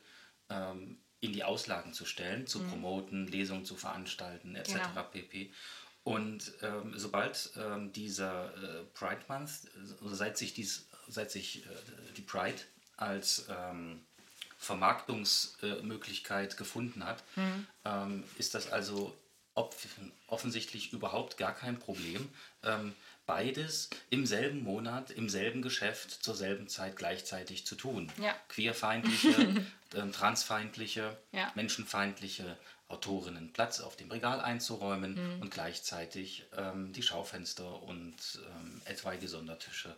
[0.51, 4.73] ähm, in die Auslagen zu stellen, zu promoten, Lesungen zu veranstalten, etc.
[4.73, 5.03] Genau.
[5.05, 5.53] pp.
[6.05, 11.69] Und ähm, sobald ähm, dieser äh, Pride Month, also seit sich, dies, seit sich äh,
[12.17, 12.61] die Pride
[12.97, 14.05] als ähm,
[14.59, 17.23] Vermarktungsmöglichkeit gefunden hat,
[17.85, 19.17] ähm, ist das also
[19.55, 19.75] off
[20.29, 22.29] offensichtlich überhaupt gar kein Problem,
[22.63, 22.95] ähm,
[23.27, 28.11] beides im selben Monat, im selben Geschäft zur selben Zeit gleichzeitig zu tun.
[28.21, 28.35] Ja.
[28.49, 29.65] Queerfeindliche,
[29.95, 31.51] ähm, transfeindliche, Ja.
[31.55, 32.57] menschenfeindliche
[32.89, 38.15] Autorinnen Platz auf dem Regal einzuräumen und gleichzeitig ähm, die Schaufenster und
[38.49, 39.97] ähm, etwaige Sondertische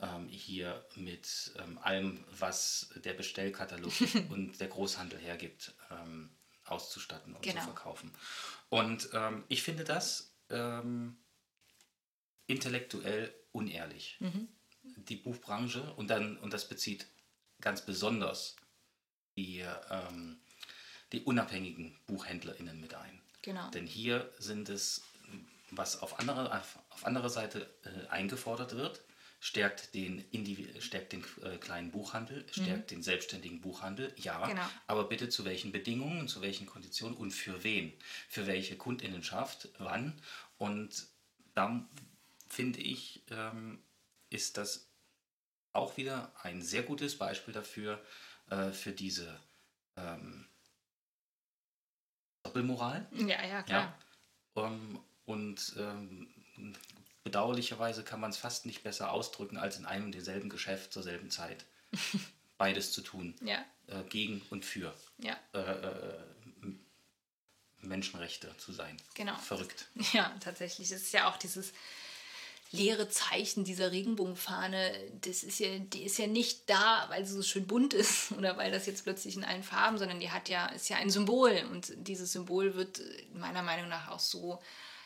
[0.00, 3.90] ähm, hier mit ähm, allem, was der Bestellkatalog
[4.28, 6.28] und der Großhandel hergibt, ähm,
[6.66, 7.60] auszustatten und Genau.
[7.60, 8.12] zu verkaufen.
[8.68, 9.08] Und
[9.48, 11.16] ich finde das ähm,
[12.46, 14.18] intellektuell unehrlich.
[14.82, 17.06] Die Buchbranche und dann, und das bezieht
[17.60, 18.56] ganz besonders
[19.36, 20.38] die, ähm,
[21.12, 23.20] die unabhängigen BuchhändlerInnen mit ein.
[23.42, 23.70] Genau.
[23.70, 25.02] Denn hier sind es,
[25.70, 26.52] was auf andere,
[26.90, 29.02] auf andere Seite äh, eingefordert wird,
[29.40, 34.66] stärkt den, Indivi stärkt den äh, kleinen Buchhandel, stärkt den selbstständigen Buchhandel, ja, Genau.
[34.86, 37.92] aber bitte zu welchen Bedingungen, zu welchen Konditionen und für wen,
[38.28, 40.20] für welche Kundinnenschaft, wann.
[40.58, 41.06] Und
[41.54, 41.86] da
[42.48, 43.82] finde ich, ähm,
[44.30, 44.88] ist das
[45.72, 48.02] auch wieder ein sehr gutes Beispiel dafür,
[48.50, 49.38] äh, für diese
[49.96, 50.46] ähm,
[52.42, 53.06] Doppelmoral.
[53.12, 53.98] Ja, ja, klar.
[54.56, 54.66] Ja.
[54.66, 56.32] Ähm, und ähm,
[57.24, 61.02] bedauerlicherweise kann man es fast nicht besser ausdrücken, als in einem und demselben Geschäft zur
[61.02, 61.66] selben Zeit
[62.58, 63.34] beides zu tun.
[63.42, 66.18] Ja, Äh, gegen und für ja, äh, äh,
[67.80, 68.96] Menschenrechte zu sein.
[69.14, 69.36] Genau.
[69.36, 69.88] Verrückt.
[70.12, 70.90] ja, tatsächlich.
[70.90, 71.72] Es ist ja auch dieses
[72.72, 77.42] leere Zeichen dieser Regenbogenfahne, das ist ja, die ist ja nicht da, weil sie so
[77.42, 80.66] schön bunt ist oder weil das jetzt plötzlich in allen Farben, sondern die hat ja,
[80.66, 84.60] ist ja ein Symbol und dieses Symbol wird äh, meiner Meinung nach auch so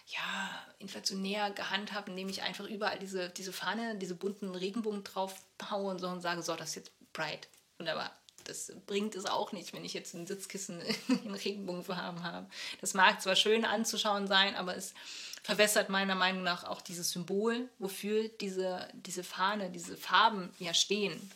[0.06, 5.34] ja, inflationär gehandhabt, indem ich einfach überall diese, diese Fahne, diese bunten Regenbogen drauf
[5.70, 7.46] haue und so und sage, so, das ist jetzt Pride.
[7.78, 8.10] Wunderbar.
[8.44, 10.82] Das bringt es auch nicht, wenn ich jetzt ein Sitzkissen
[11.24, 12.48] in Regenbogenfarben habe.
[12.80, 14.94] Das mag zwar schön anzuschauen sein, aber es
[15.42, 21.30] verwässert meiner Meinung nach auch dieses Symbol, wofür diese, diese Fahne, diese Farben ja stehen.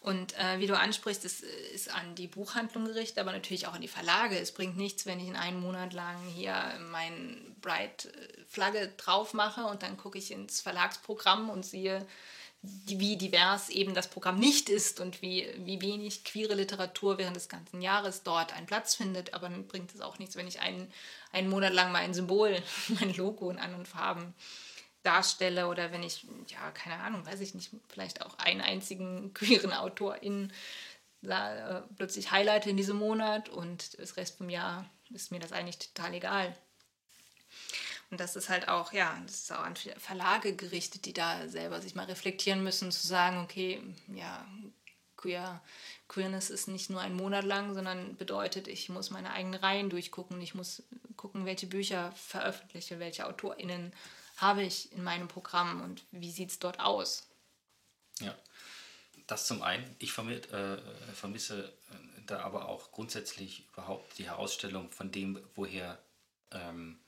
[0.00, 3.80] Und äh, wie du ansprichst, es ist an die Buchhandlung gerichtet, aber natürlich auch an
[3.80, 4.36] die Verlage.
[4.36, 6.56] Es bringt nichts, wenn ich in einem Monat lang hier
[6.90, 12.04] mein Bright-Flagge drauf mache und dann gucke ich ins Verlagsprogramm und sehe,
[12.62, 17.48] wie divers eben das Programm nicht ist und wie, wie wenig queere Literatur während des
[17.48, 19.34] ganzen Jahres dort einen Platz findet.
[19.34, 20.92] Aber dann bringt es auch nichts, wenn ich einen,
[21.32, 22.56] einen Monat lang mein Symbol,
[23.00, 24.34] mein Logo in anderen Farben
[25.02, 29.72] darstelle oder wenn ich, ja, keine Ahnung, weiß ich nicht, vielleicht auch einen einzigen queeren
[29.72, 30.52] Autor in
[31.22, 35.52] da, äh, plötzlich highlighte in diesem Monat und das Rest vom Jahr ist mir das
[35.52, 36.56] eigentlich total egal.
[38.12, 41.80] Und das ist halt auch, ja, das ist auch an Verlage gerichtet, die da selber
[41.80, 43.82] sich mal reflektieren müssen, zu sagen, okay,
[44.14, 44.46] ja,
[45.16, 45.62] Queer,
[46.08, 50.42] Queerness ist nicht nur ein Monat lang, sondern bedeutet, ich muss meine eigenen Reihen durchgucken.
[50.42, 50.82] Ich muss
[51.16, 53.94] gucken, welche Bücher veröffentliche, welche AutorInnen
[54.36, 57.30] habe ich in meinem Programm und wie sieht es dort aus.
[58.20, 58.36] Ja,
[59.26, 59.96] das zum einen.
[60.00, 65.98] Ich vermisse, äh, vermisse äh, da aber auch grundsätzlich überhaupt die Herausstellung von dem, woher
[66.50, 66.98] ähm,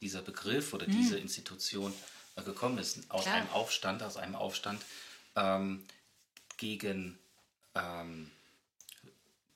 [0.00, 0.92] dieser Begriff oder hm.
[0.92, 1.92] diese Institution
[2.36, 3.10] äh, gekommen ist.
[3.10, 3.36] Aus Klar.
[3.36, 4.82] einem Aufstand, aus einem Aufstand
[5.36, 5.84] ähm,
[6.56, 7.18] gegen
[7.74, 8.30] ähm,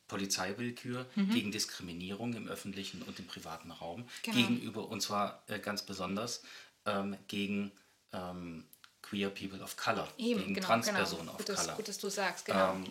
[0.09, 1.31] Polizeiwillkür, mhm.
[1.31, 4.37] gegen Diskriminierung im öffentlichen und im privaten Raum, genau.
[4.37, 6.43] gegenüber, und zwar äh, ganz besonders
[6.85, 7.73] ähm, gegen
[8.13, 8.65] ähm,
[9.01, 11.39] Queer People of Color, Eben, gegen genau, Transpersonen genau.
[11.39, 11.77] of gut, Color.
[11.77, 12.75] Gut, dass du sagst, genau.
[12.75, 12.85] Ähm,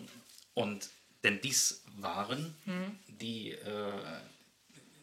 [0.54, 0.88] und
[1.22, 2.98] denn dies waren mhm.
[3.06, 3.92] die äh,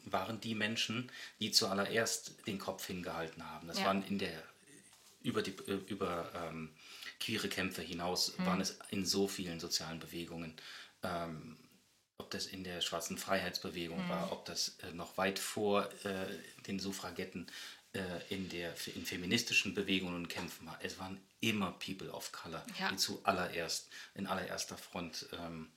[0.05, 3.67] waren die Menschen, die zuallererst den Kopf hingehalten haben.
[3.67, 3.85] Das ja.
[3.85, 4.43] waren in der
[5.21, 5.53] über die
[5.87, 6.73] über ähm,
[7.19, 8.45] queere Kämpfe hinaus mhm.
[8.45, 10.55] waren es in so vielen sozialen Bewegungen.
[11.03, 11.57] Ähm,
[12.17, 14.09] ob das in der schwarzen Freiheitsbewegung mhm.
[14.09, 16.27] war, ob das äh, noch weit vor äh,
[16.67, 17.47] den Suffragetten
[17.93, 20.77] äh, in, der, in feministischen Bewegungen und Kämpfen war.
[20.83, 22.91] Es waren immer People of Color, ja.
[22.91, 25.71] die zuallererst in allererster Front ähm,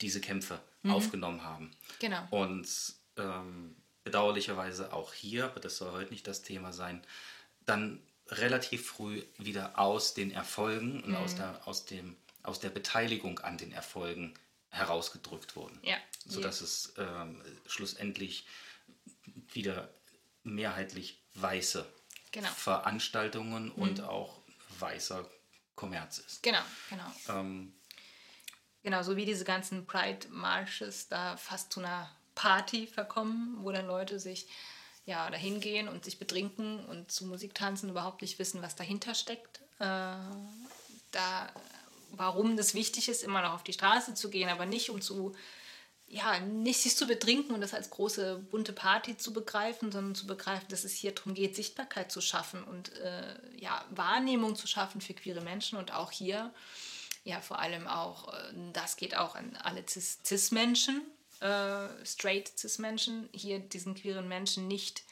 [0.00, 0.90] diese Kämpfe mhm.
[0.90, 1.70] aufgenommen haben.
[2.00, 2.26] Genau.
[2.30, 2.68] Und
[3.18, 7.04] ähm, bedauerlicherweise auch hier, aber das soll heute nicht das Thema sein,
[7.66, 11.38] dann relativ früh wieder aus den Erfolgen und aus, mhm.
[11.38, 14.34] der, aus, dem, aus der Beteiligung an den Erfolgen
[14.70, 15.78] herausgedrückt wurden.
[15.82, 15.96] Ja.
[16.26, 18.46] Sodass es ähm, schlussendlich
[19.52, 19.88] wieder
[20.42, 21.86] mehrheitlich weiße
[22.32, 22.48] genau.
[22.48, 23.82] Veranstaltungen mhm.
[23.82, 24.40] und auch
[24.78, 25.28] weißer
[25.74, 26.42] Kommerz ist.
[26.42, 27.12] Genau, genau.
[27.28, 27.72] Ähm,
[28.82, 34.20] genau, so wie diese ganzen Pride-Marches da fast zu einer Party verkommen, wo dann Leute
[34.20, 34.46] sich
[35.06, 39.14] ja, dahin gehen und sich betrinken und zu Musik tanzen, überhaupt nicht wissen, was dahinter
[39.16, 39.58] steckt.
[39.80, 40.14] Äh,
[41.10, 41.52] da,
[42.12, 45.34] warum das wichtig ist, immer noch auf die Straße zu gehen, aber nicht um zu,
[46.06, 50.28] ja, nicht sich zu betrinken und das als große bunte Party zu begreifen, sondern zu
[50.28, 55.00] begreifen, dass es hier darum geht, Sichtbarkeit zu schaffen und äh, ja, Wahrnehmung zu schaffen
[55.00, 56.54] für queere Menschen und auch hier,
[57.24, 61.02] ja, vor allem auch, äh, das geht auch an alle Cis-Menschen,
[61.40, 65.02] äh, straight Cis-Menschen, hier diesen queeren Menschen nicht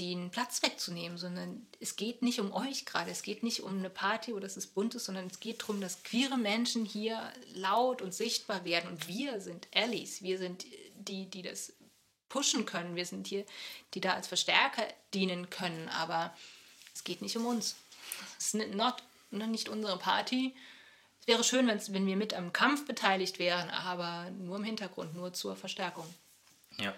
[0.00, 3.90] den Platz wegzunehmen, sondern es geht nicht um euch gerade, es geht nicht um eine
[3.90, 8.02] Party oder es ist bunt ist, sondern es geht darum, dass queere Menschen hier laut
[8.02, 8.90] und sichtbar werden.
[8.90, 11.74] Und wir sind Allies, wir sind die, die das
[12.28, 13.44] pushen können, wir sind hier,
[13.94, 16.34] die da als Verstärker dienen können, aber
[16.94, 17.76] es geht nicht um uns.
[18.38, 20.54] Es ist not, nicht unsere Party,
[21.22, 25.32] es wäre schön, wenn wir mit am Kampf beteiligt wären, aber nur im Hintergrund, nur
[25.32, 26.12] zur Verstärkung.
[26.78, 26.92] Ja.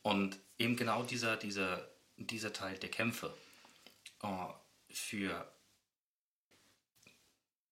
[0.00, 3.36] Und eben genau dieser, dieser, dieser Teil der Kämpfe
[4.22, 4.54] oh,
[4.90, 5.46] für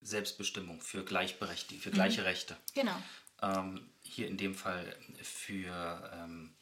[0.01, 2.27] Selbstbestimmung, für Gleichberechtigung, für gleiche mhm.
[2.27, 2.57] Rechte.
[2.75, 3.01] Genau.
[3.41, 6.53] Ähm, hier in dem Fall für ähm,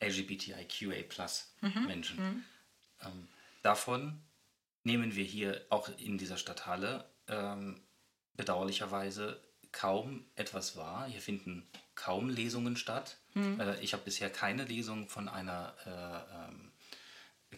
[0.00, 1.04] LGBTIQA
[1.60, 1.86] mhm.
[1.86, 2.16] Menschen.
[2.18, 2.44] Mhm.
[3.02, 3.28] Ähm,
[3.62, 4.20] davon
[4.82, 7.80] nehmen wir hier auch in dieser Stadthalle ähm,
[8.36, 9.40] bedauerlicherweise
[9.72, 11.06] kaum etwas wahr.
[11.06, 13.16] Hier finden kaum Lesungen statt.
[13.32, 13.60] Hm.
[13.60, 16.72] Äh, ich habe bisher keine Lesung von einer äh, ähm,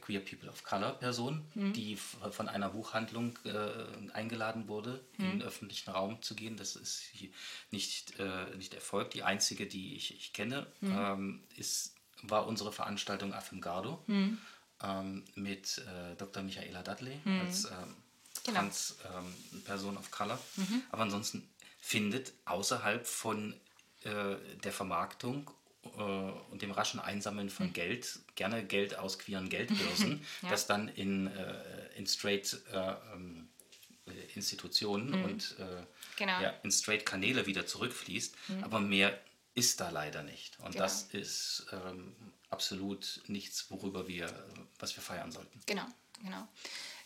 [0.00, 1.72] Queer People of Color Person, hm.
[1.72, 5.24] die von einer Buchhandlung äh, eingeladen wurde, hm.
[5.24, 6.56] in den öffentlichen Raum zu gehen.
[6.56, 7.04] Das ist
[7.70, 9.14] nicht, äh, nicht erfolgt.
[9.14, 10.96] Die einzige, die ich, ich kenne, hm.
[10.96, 14.38] ähm, ist, war unsere Veranstaltung Affengardo hm.
[14.82, 16.42] ähm, mit äh, Dr.
[16.42, 17.40] Michaela Dudley hm.
[17.40, 17.96] als ähm,
[18.44, 18.60] genau.
[18.60, 20.38] Trans-Person ähm, of Color.
[20.56, 20.82] Mhm.
[20.90, 21.48] Aber ansonsten
[21.80, 23.54] findet außerhalb von
[24.02, 25.50] äh, der Vermarktung
[25.84, 27.72] äh, und dem raschen Einsammeln von mhm.
[27.72, 30.50] Geld, gerne Geld aus queeren Geldbörsen, ja.
[30.50, 33.48] das dann in, äh, in straight äh, ähm,
[34.34, 35.24] Institutionen mhm.
[35.24, 35.82] und äh,
[36.16, 36.40] genau.
[36.40, 38.36] ja, in straight Kanäle wieder zurückfließt.
[38.48, 38.64] Mhm.
[38.64, 39.18] Aber mehr
[39.54, 40.58] ist da leider nicht.
[40.58, 40.84] Und genau.
[40.84, 42.14] das ist ähm,
[42.50, 44.32] absolut nichts, worüber wir,
[44.78, 45.60] was wir feiern sollten.
[45.66, 45.86] Genau,
[46.22, 46.46] genau.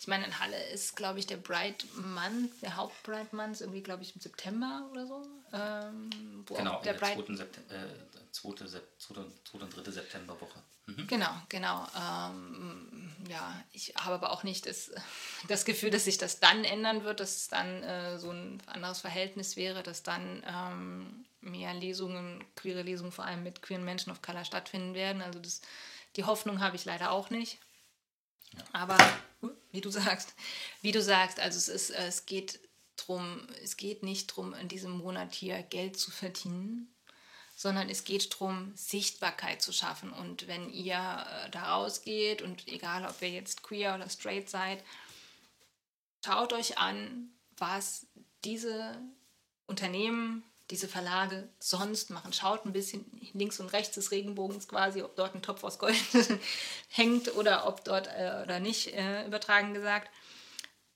[0.00, 4.04] Ich meine, in Halle ist, glaube ich, der Bright Month, der Haupt-Bright Month, irgendwie, glaube
[4.04, 5.26] ich, im September oder so.
[5.52, 7.86] Ähm, genau, der, der zweiten, Sept äh,
[8.30, 10.62] zweite, zweite, zweite und dritte Septemberwoche.
[10.86, 11.06] Mhm.
[11.08, 11.86] Genau, genau.
[11.98, 14.92] Ähm, ja, ich habe aber auch nicht das,
[15.48, 19.00] das Gefühl, dass sich das dann ändern wird, dass es dann äh, so ein anderes
[19.00, 24.22] Verhältnis wäre, dass dann ähm, mehr Lesungen, queere Lesungen vor allem mit queeren Menschen of
[24.22, 25.22] Color stattfinden werden.
[25.22, 25.60] Also das,
[26.14, 27.58] die Hoffnung habe ich leider auch nicht.
[28.52, 28.64] Ja.
[28.72, 28.96] Aber
[29.70, 30.34] wie du sagst,
[30.82, 32.60] wie du sagst, also es ist, es geht
[32.96, 36.92] drum, es geht nicht darum, in diesem Monat hier Geld zu verdienen,
[37.54, 40.12] sondern es geht darum, Sichtbarkeit zu schaffen.
[40.12, 44.82] Und wenn ihr äh, da rausgeht und egal, ob ihr jetzt queer oder straight seid,
[46.24, 48.06] schaut euch an, was
[48.44, 48.96] diese
[49.66, 52.32] Unternehmen, diese Verlage sonst machen.
[52.32, 55.96] Schaut ein bisschen links und rechts des Regenbogens quasi, ob dort ein Topf aus Gold
[56.88, 60.10] hängt oder ob dort äh, oder nicht, äh, übertragen gesagt.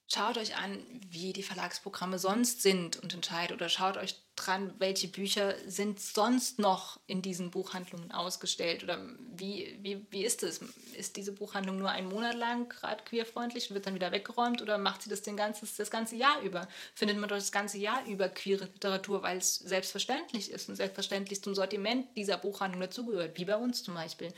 [0.08, 5.08] Schaut euch an, wie die Verlagsprogramme sonst sind und entscheidet oder schaut euch dran, welche
[5.08, 8.98] Bücher sind sonst noch in diesen Buchhandlungen ausgestellt oder
[9.34, 10.60] wie, wie, wie ist es?
[10.96, 14.78] Ist diese Buchhandlung nur einen Monat lang gerade queerfreundlich und wird dann wieder weggeräumt oder
[14.78, 16.66] macht sie das den ganzen, das ganze Jahr über?
[16.94, 21.42] Findet man doch das ganze Jahr über queere Literatur, weil es selbstverständlich ist und selbstverständlich
[21.42, 24.32] zum Sortiment dieser Buchhandlung dazugehört, wie bei uns zum Beispiel.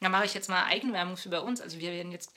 [0.00, 1.60] Da mache ich jetzt mal Eigenwerbung für bei uns.
[1.60, 2.32] Also wir werden jetzt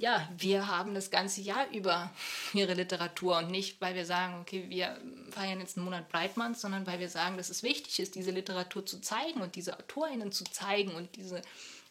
[0.00, 2.10] ja, wir haben das ganze Jahr über
[2.54, 4.98] ihre Literatur und nicht, weil wir sagen, okay, wir
[5.30, 8.84] feiern jetzt einen Monat Breitmann, sondern weil wir sagen, dass es wichtig ist, diese Literatur
[8.86, 11.42] zu zeigen und diese AutorInnen zu zeigen und diese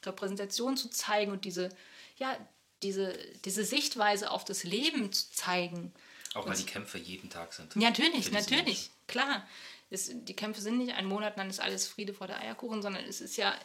[0.04, 1.70] Repräsentation zu zeigen und diese,
[2.18, 2.36] ja,
[2.82, 5.94] diese, diese Sichtweise auf das Leben zu zeigen.
[6.34, 7.76] Auch weil und, die Kämpfe jeden Tag sind.
[7.76, 8.92] Ja, natürlich, natürlich, Menschen.
[9.08, 9.48] klar.
[9.92, 13.04] Es, die Kämpfe sind nicht ein Monat, dann ist alles Friede vor der Eierkuchen, sondern
[13.06, 13.56] es ist ja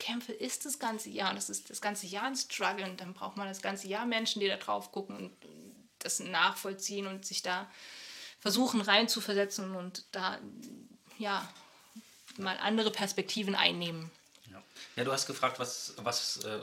[0.00, 3.14] Kämpfe ist das ganze Jahr und das ist das ganze Jahr ein Struggle und dann
[3.14, 5.32] braucht man das ganze Jahr Menschen, die da drauf gucken und
[6.00, 7.70] das nachvollziehen und sich da
[8.40, 10.38] versuchen reinzuversetzen und da
[11.18, 11.46] ja
[12.38, 14.10] mal andere Perspektiven einnehmen.
[14.50, 14.62] Ja,
[14.96, 16.60] ja du hast gefragt, was, was äh,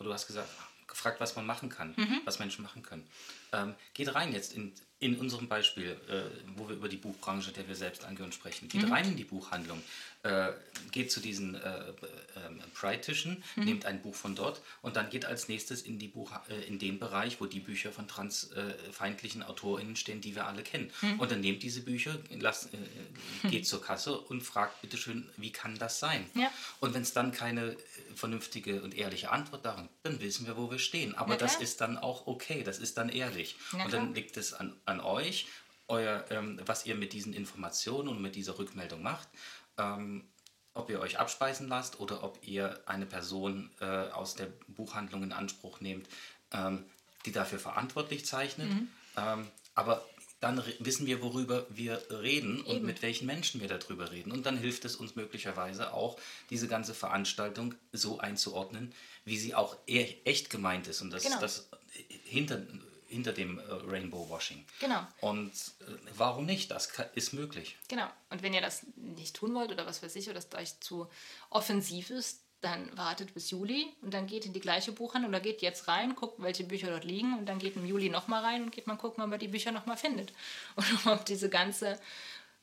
[0.00, 0.50] du hast gesagt,
[0.88, 2.20] gefragt, was man machen kann, mhm.
[2.24, 3.06] was Menschen machen können.
[3.52, 7.68] Ähm, geht rein jetzt in, in unserem Beispiel, äh, wo wir über die Buchbranche, der
[7.68, 8.68] wir selbst angehören, sprechen.
[8.68, 8.92] Geht mhm.
[8.92, 9.82] rein in die Buchhandlung
[10.22, 10.52] äh,
[10.90, 11.94] geht zu diesen äh, äh,
[12.74, 13.64] Pride-Tischen, mhm.
[13.64, 16.78] nehmt ein Buch von dort und dann geht als nächstes in, die Buch, äh, in
[16.78, 20.90] den Bereich, wo die Bücher von transfeindlichen AutorInnen stehen, die wir alle kennen.
[21.02, 21.20] Mhm.
[21.20, 25.76] Und dann nehmt diese Bücher, lasst, äh, geht zur Kasse und fragt bitteschön, wie kann
[25.78, 26.28] das sein?
[26.34, 26.50] Ja.
[26.80, 27.76] Und wenn es dann keine
[28.14, 31.14] vernünftige und ehrliche Antwort daran, dann wissen wir, wo wir stehen.
[31.14, 33.56] Aber das ist dann auch okay, das ist dann ehrlich.
[33.72, 35.46] und dann liegt es an, an euch,
[35.86, 39.28] euer, ähm, was ihr mit diesen Informationen und mit dieser Rückmeldung macht
[39.78, 40.24] ähm,
[40.74, 45.32] ob ihr euch abspeisen lasst oder ob ihr eine Person äh, aus der Buchhandlung in
[45.32, 46.06] Anspruch nehmt,
[46.52, 46.84] ähm,
[47.26, 48.68] die dafür verantwortlich zeichnet.
[48.68, 48.88] Mhm.
[49.16, 50.04] Ähm, aber
[50.40, 52.86] dann wissen wir, worüber wir reden und Eben.
[52.86, 54.30] mit welchen Menschen wir darüber reden.
[54.30, 56.16] Und dann hilft es uns möglicherweise auch,
[56.50, 61.02] diese ganze Veranstaltung so einzuordnen, wie sie auch e-, echt gemeint ist.
[61.02, 61.40] Und das, genau.
[61.40, 61.68] das
[62.24, 62.62] hinter,
[63.08, 64.64] hinter dem äh, Rainbow Washing.
[64.80, 65.00] Genau.
[65.20, 66.70] Und äh, warum nicht?
[66.70, 67.76] Das ist möglich.
[67.88, 68.06] Genau.
[68.30, 71.08] Und wenn ihr das nicht tun wollt oder was weiß ich, oder das euch zu
[71.50, 75.62] offensiv ist, dann wartet bis Juli und dann geht in die gleiche Buchhandlung oder geht
[75.62, 78.72] jetzt rein, guckt, welche Bücher dort liegen und dann geht im Juli nochmal rein und
[78.72, 80.32] geht mal gucken, ob er die Bücher nochmal findet.
[80.74, 81.98] Und ob diese ganze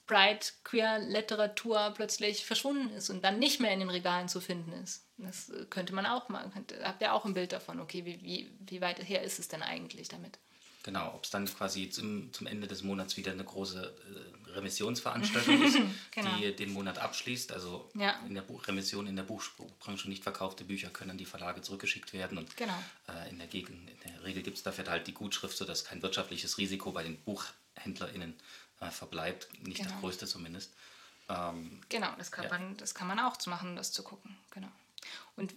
[0.08, 4.72] Pride Queer Literatur plötzlich verschwunden ist und dann nicht mehr in den Regalen zu finden
[4.84, 5.06] ist.
[5.18, 6.51] Das äh, könnte man auch machen.
[6.84, 9.64] Habt ihr auch ein Bild davon, okay, wie, wie, wie weit her ist es denn
[9.64, 10.38] eigentlich damit?
[10.86, 15.64] Genau, ob es dann quasi zum, zum Ende des Monats wieder eine große äh, Remissionsveranstaltung
[15.64, 15.80] ist,
[16.12, 16.38] genau.
[16.38, 17.51] die den Monat abschließt.
[17.53, 18.20] Also ja.
[18.28, 22.14] in der Buch Remission in der Buchbranche nicht verkaufte Bücher können an die Verlage zurückgeschickt
[22.14, 22.38] werden.
[22.38, 22.78] Und genau.
[23.08, 26.03] äh, in, der Gegend, in der Regel gibt es dafür halt die Gutschrift, sodass kein
[26.03, 28.36] wirtschaftliches Risiko bei den BuchhändlerInnen
[28.88, 29.91] äh, verbleibt, nicht genau.
[29.91, 30.73] das größte zumindest.
[31.29, 32.49] Ähm, genau, das kann, ja.
[32.51, 34.38] man, das kann man auch machen, das zu gucken.
[34.51, 34.69] Genau.
[35.36, 35.53] Und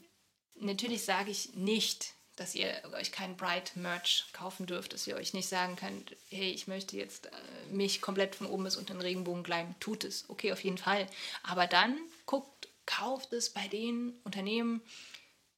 [0.54, 5.34] natürlich sage ich nicht, dass ihr euch kein Bright Merch kaufen dürft, dass ihr euch
[5.34, 7.30] nicht sagen könnt, hey, ich möchte jetzt äh,
[7.70, 9.74] mich komplett von oben bis unter den Regenbogen kleiden.
[9.80, 11.06] Tut es, okay, auf jeden Fall.
[11.42, 14.80] Aber dann guckt, kauft es bei den Unternehmen,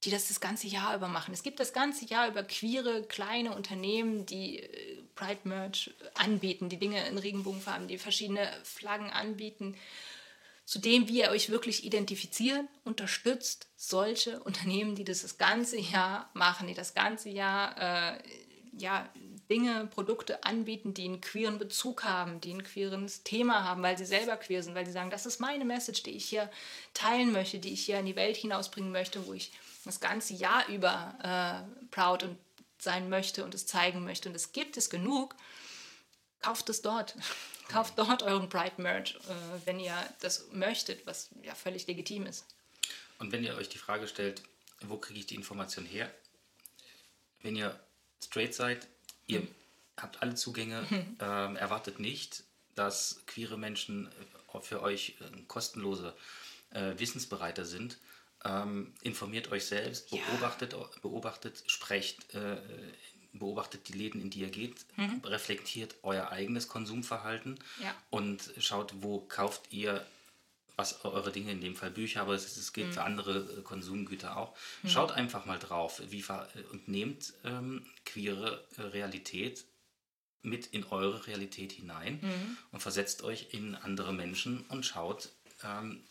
[0.03, 1.33] die das das ganze Jahr über machen.
[1.33, 6.79] Es gibt das ganze Jahr über queere, kleine Unternehmen, die äh, Pride Merch anbieten, die
[6.79, 9.75] Dinge in Regenbogenfarben, die verschiedene Flaggen anbieten.
[10.65, 16.29] Zu dem, wie ihr euch wirklich identifiziert, unterstützt solche Unternehmen, die das das ganze Jahr
[16.33, 18.19] machen, die das ganze Jahr äh,
[18.77, 19.09] ja,
[19.49, 24.05] Dinge, Produkte anbieten, die einen queeren Bezug haben, die ein queeres Thema haben, weil sie
[24.05, 26.49] selber queer sind, weil sie sagen, das ist meine Message, die ich hier
[26.93, 29.51] teilen möchte, die ich hier in die Welt hinausbringen möchte, wo ich
[29.83, 32.37] das ganze Jahr über äh, proud und
[32.83, 34.29] sein möchte und es zeigen möchte.
[34.29, 35.35] Und es gibt es genug.
[36.41, 37.15] Kauft es dort.
[37.67, 42.45] Kauft dort euren Pride Merch, äh, wenn ihr das möchtet, was ja völlig legitim ist.
[43.19, 44.41] Und wenn ihr euch die Frage stellt,
[44.81, 46.13] wo kriege ich die Information her?
[47.41, 47.79] Wenn ihr
[48.23, 48.87] straight seid,
[49.27, 49.47] ihr hm.
[49.97, 51.17] habt alle Zugänge, hm.
[51.21, 52.43] ähm, erwartet nicht,
[52.75, 54.09] dass queere Menschen
[54.61, 56.15] für euch äh, kostenlose
[56.71, 57.99] äh, Wissensbereiter sind,
[58.45, 60.89] ähm, informiert euch selbst, beobachtet, ja.
[61.01, 62.57] beobachtet, sprecht, äh,
[63.33, 65.21] beobachtet die Läden, in die ihr geht, mhm.
[65.23, 67.95] reflektiert euer eigenes Konsumverhalten ja.
[68.09, 70.05] und schaut, wo kauft ihr
[70.77, 72.93] was eure Dinge, in dem Fall Bücher, aber es, es gilt mhm.
[72.93, 74.55] für andere äh, Konsumgüter auch.
[74.81, 74.89] Mhm.
[74.89, 76.23] Schaut einfach mal drauf wie,
[76.71, 79.65] und nehmt ähm, queere Realität
[80.41, 82.57] mit in eure Realität hinein Mhm.
[82.71, 85.29] und versetzt euch in andere Menschen und schaut,
[85.63, 86.03] ähm,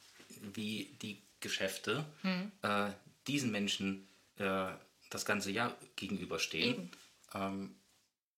[0.54, 2.52] wie die Geschäfte Mhm.
[2.62, 2.92] äh,
[3.26, 4.72] diesen Menschen äh,
[5.10, 6.90] das ganze Jahr gegenüberstehen.
[7.34, 7.74] Ähm,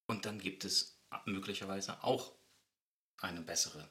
[0.07, 0.97] und dann gibt es
[1.27, 2.33] möglicherweise auch
[3.19, 3.85] ein besseres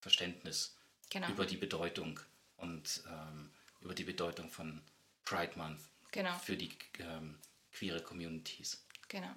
[0.00, 0.76] Verständnis
[1.10, 1.28] Genau.
[1.28, 2.20] über die Bedeutung
[2.56, 4.80] und ähm, über die Bedeutung von
[5.24, 5.80] Pride Month
[6.12, 6.36] Genau.
[6.38, 7.38] für die ähm,
[7.72, 8.84] queere Communities.
[9.08, 9.34] Genau,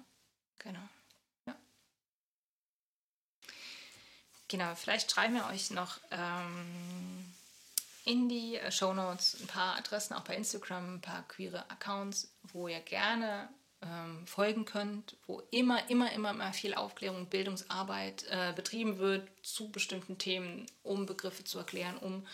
[0.58, 0.86] genau.
[1.46, 1.56] Ja.
[4.48, 7.32] Genau, vielleicht schreiben wir euch noch ähm,
[8.04, 12.34] in die äh, Show Notes ein paar Adressen, auch bei Instagram, ein paar queere Accounts,
[12.42, 13.48] wo ihr gerne
[13.82, 19.28] ähm, folgen könnt, wo immer, immer, immer, immer viel Aufklärung und Bildungsarbeit äh, betrieben wird
[19.42, 22.26] zu bestimmten Themen, um Begriffe zu erklären, um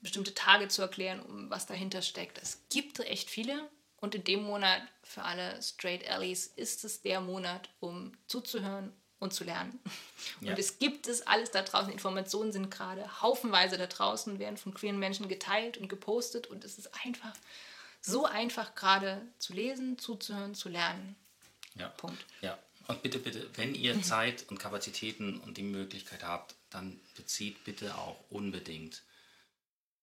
[0.00, 2.38] bestimmte Tage zu erklären, um was dahinter steckt.
[2.38, 7.20] Es gibt echt viele und in dem Monat für alle Straight Allies ist es der
[7.20, 9.78] Monat, um zuzuhören und zu lernen.
[10.40, 10.52] Ja.
[10.52, 11.92] Und es gibt es alles da draußen.
[11.92, 16.78] Informationen sind gerade haufenweise da draußen, werden von queeren Menschen geteilt und gepostet und es
[16.78, 17.34] ist einfach
[18.00, 21.16] so einfach gerade zu lesen, zuzuhören, zu lernen.
[21.74, 21.88] Ja.
[21.88, 22.24] Punkt.
[22.40, 22.58] Ja.
[22.86, 27.96] Und bitte, bitte, wenn ihr Zeit und Kapazitäten und die Möglichkeit habt, dann bezieht bitte
[27.96, 29.02] auch unbedingt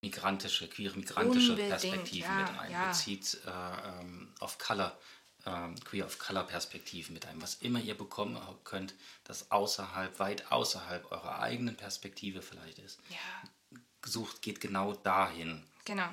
[0.01, 2.72] migrantische, queere migrantische Unbedingt, Perspektiven ja, mit ein.
[2.72, 2.88] ja.
[2.89, 4.97] Bezieht äh, ähm, auf Color,
[5.46, 7.41] ähm, queer of Color Perspektiven mit ein.
[7.41, 13.00] Was immer ihr bekommen könnt, das außerhalb, weit außerhalb eurer eigenen Perspektive vielleicht ist.
[13.10, 15.64] Ja, Gesucht geht genau dahin.
[15.84, 16.10] Genau.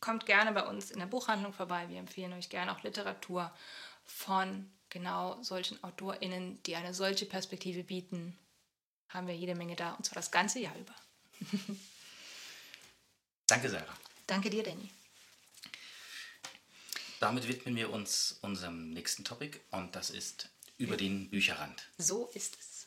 [0.00, 1.88] Kommt gerne bei uns in der Buchhandlung vorbei.
[1.88, 3.52] Wir empfehlen euch gerne auch Literatur
[4.04, 8.38] von genau solchen AutorInnen, die eine solche Perspektive bieten.
[9.08, 10.94] Haben wir jede Menge da und zwar das ganze Jahr über.
[13.46, 13.96] Danke, Sarah.
[14.26, 14.90] Danke dir, Danny.
[17.20, 21.88] Damit widmen wir uns unserem nächsten Topic und das ist über den Bücherrand.
[21.98, 22.86] So ist es.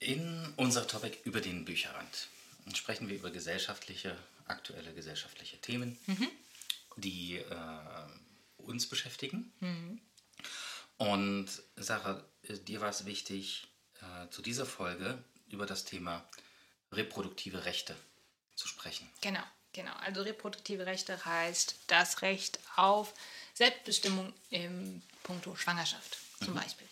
[0.00, 2.28] In unser Topic über den Bücherrand
[2.74, 4.16] sprechen wir über gesellschaftliche,
[4.46, 5.98] aktuelle gesellschaftliche Themen,
[6.96, 7.44] die äh,
[8.58, 9.52] uns beschäftigen.
[10.96, 13.68] Und Sarah, äh, dir war es wichtig,
[14.00, 16.24] äh, zu dieser Folge über das Thema
[16.92, 17.96] reproduktive Rechte
[18.54, 19.08] zu sprechen.
[19.20, 19.42] Genau,
[19.72, 19.92] genau.
[20.04, 23.14] Also reproduktive Rechte heißt das Recht auf
[23.54, 26.86] Selbstbestimmung im Punkto Schwangerschaft zum Beispiel.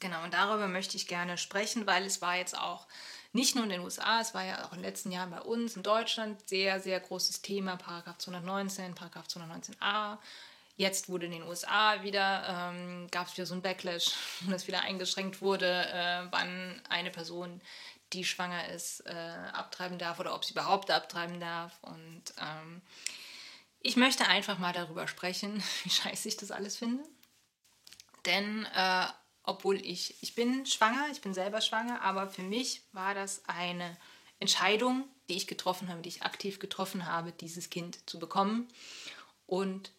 [0.00, 2.86] Genau, und darüber möchte ich gerne sprechen, weil es war jetzt auch
[3.32, 5.76] nicht nur in den USA, es war ja auch in den letzten Jahren bei uns
[5.76, 10.18] in Deutschland sehr, sehr großes Thema, Paragraph 219, Paragraph 219a.
[10.76, 14.10] Jetzt wurde in den USA wieder, ähm, gab es wieder so ein Backlash,
[14.40, 17.60] wo das wieder eingeschränkt wurde, äh, wann eine Person,
[18.12, 19.12] die schwanger ist, äh,
[19.52, 21.72] abtreiben darf oder ob sie überhaupt abtreiben darf.
[21.82, 22.82] Und ähm,
[23.80, 27.04] ich möchte einfach mal darüber sprechen, wie scheiße ich das alles finde.
[28.24, 29.06] Denn äh,
[29.44, 33.96] obwohl ich, ich bin schwanger, ich bin selber schwanger, aber für mich war das eine
[34.38, 38.68] Entscheidung, die ich getroffen habe, die ich aktiv getroffen habe, dieses Kind zu bekommen.
[39.46, 39.90] Und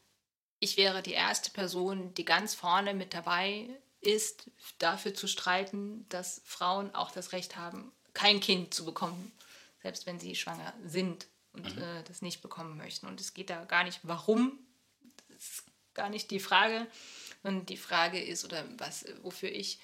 [0.63, 3.67] ich wäre die erste Person, die ganz vorne mit dabei
[3.99, 4.49] ist,
[4.79, 9.33] dafür zu streiten, dass Frauen auch das Recht haben, kein Kind zu bekommen,
[9.81, 13.07] selbst wenn sie schwanger sind und äh, das nicht bekommen möchten.
[13.07, 14.57] Und es geht da gar nicht, warum,
[15.27, 16.87] das ist gar nicht die Frage,
[17.41, 19.79] sondern die Frage ist, oder was, wofür ich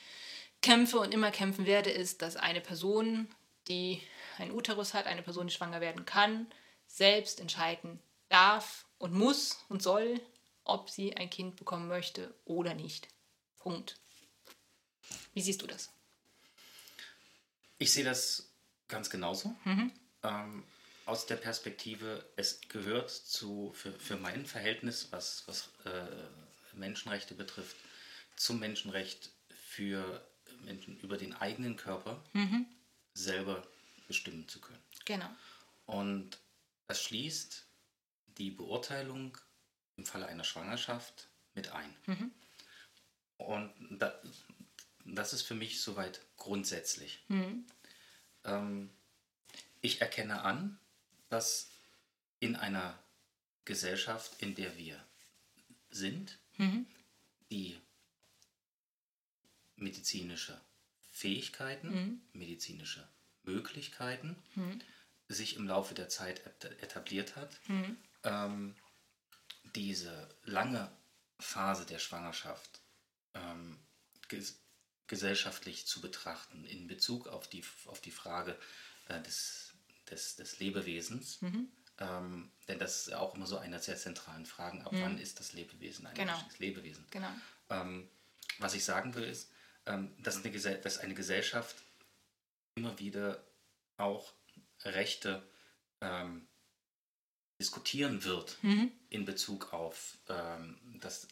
[0.61, 3.27] kämpfe und immer kämpfen werde, ist, dass eine Person,
[3.67, 4.01] die
[4.37, 6.47] einen Uterus hat, eine Person, die schwanger werden kann,
[6.87, 7.99] selbst entscheiden
[8.29, 10.21] darf und muss und soll,
[10.63, 13.07] ob sie ein Kind bekommen möchte oder nicht.
[13.57, 13.99] Punkt.
[15.33, 15.91] Wie siehst du das?
[17.77, 18.51] Ich sehe das
[18.87, 19.55] ganz genauso.
[20.23, 20.63] Ähm,
[21.05, 27.75] aus der Perspektive, es gehört zu, für, für mein Verhältnis, was, was äh, Menschenrechte betrifft,
[28.35, 30.25] zum Menschenrecht für
[30.61, 32.23] Menschen über den eigenen Körper
[33.13, 33.65] selber
[34.07, 34.83] bestimmen zu können.
[35.05, 35.29] Genau.
[35.85, 36.39] Und
[36.87, 37.67] das schließt
[38.37, 39.37] die Beurteilung
[39.99, 41.93] im Falle einer Schwangerschaft mit ein.
[43.37, 44.19] Und da,
[45.05, 47.23] das ist für mich soweit grundsätzlich.
[48.45, 48.89] Ähm,
[49.81, 50.79] ich erkenne an,
[51.29, 51.69] dass
[52.39, 52.97] in einer
[53.65, 55.03] Gesellschaft, in der wir
[55.91, 56.37] sind,
[57.51, 57.79] die
[59.75, 60.59] medizinische
[61.11, 61.89] Fähigkeiten,
[62.33, 63.07] medizinische
[63.43, 64.35] Möglichkeiten
[65.27, 67.59] sich im Laufe der Zeit et- etabliert hat,
[68.23, 68.75] ähm,
[69.75, 70.91] diese lange
[71.39, 72.81] Phase der Schwangerschaft
[73.33, 73.79] ähm,
[74.27, 74.59] ges
[75.07, 78.55] gesellschaftlich zu betrachten in Bezug auf die, auf die Frage
[79.07, 79.73] äh, des,
[80.09, 81.41] des, des Lebewesens.
[81.41, 81.67] Mhm.
[81.97, 84.83] Ähm, denn das ist auch immer so eine der zentralen Fragen.
[84.83, 85.01] Ab mhm.
[85.01, 86.39] wann ist das Lebewesen ein genau.
[86.59, 87.07] Lebewesen?
[87.09, 87.31] Genau.
[87.71, 88.07] Ähm,
[88.59, 89.51] was ich sagen will, ist,
[89.87, 91.75] ähm, dass, eine dass eine Gesellschaft
[92.75, 93.43] immer wieder
[93.97, 94.31] auch
[94.83, 95.43] Rechte
[96.01, 96.47] ähm,
[97.59, 98.91] diskutieren wird mhm.
[99.09, 101.27] In Bezug auf, ähm, das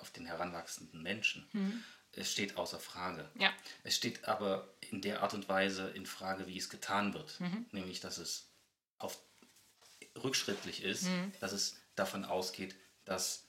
[0.00, 1.48] auf den heranwachsenden Menschen.
[1.52, 1.84] Mhm.
[2.14, 3.30] Es steht außer Frage.
[3.38, 3.52] Ja.
[3.84, 7.40] Es steht aber in der Art und Weise in Frage, wie es getan wird.
[7.40, 7.66] Mhm.
[7.72, 8.50] Nämlich, dass es
[8.98, 9.18] auf,
[10.22, 11.32] rückschrittlich ist, mhm.
[11.40, 13.46] dass es davon ausgeht, dass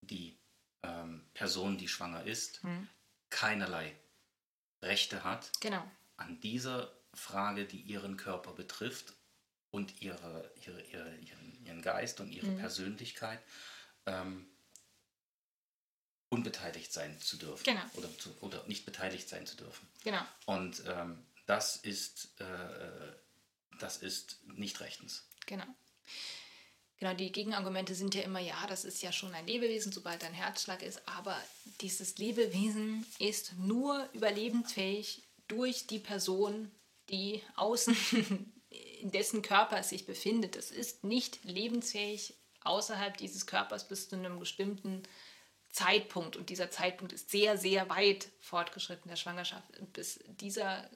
[0.00, 0.38] die
[0.82, 2.88] ähm, Person, die schwanger ist, mhm.
[3.30, 3.96] keinerlei
[4.82, 5.84] Rechte hat genau.
[6.16, 9.14] an dieser Frage, die ihren Körper betrifft
[9.70, 12.58] und ihre, ihre, ihre ihren, ihren, Geist und ihre mhm.
[12.58, 13.40] Persönlichkeit
[14.06, 14.46] ähm,
[16.28, 17.64] unbeteiligt sein zu dürfen.
[17.64, 17.82] Genau.
[17.94, 19.86] Oder, zu, oder nicht beteiligt sein zu dürfen.
[20.04, 20.22] Genau.
[20.46, 23.12] Und ähm, das, ist, äh,
[23.78, 25.28] das ist nicht rechtens.
[25.46, 25.66] Genau.
[26.98, 30.32] Genau, die Gegenargumente sind ja immer, ja, das ist ja schon ein Lebewesen, sobald ein
[30.32, 31.38] Herzschlag ist, aber
[31.82, 36.70] dieses Lebewesen ist nur überlebensfähig durch die Person,
[37.10, 38.52] die außen
[39.06, 40.56] in dessen Körper es sich befindet.
[40.56, 42.34] Es ist nicht lebensfähig
[42.64, 45.04] außerhalb dieses Körpers bis zu einem bestimmten
[45.70, 46.34] Zeitpunkt.
[46.34, 50.90] Und dieser Zeitpunkt ist sehr, sehr weit fortgeschritten der Schwangerschaft, bis dieser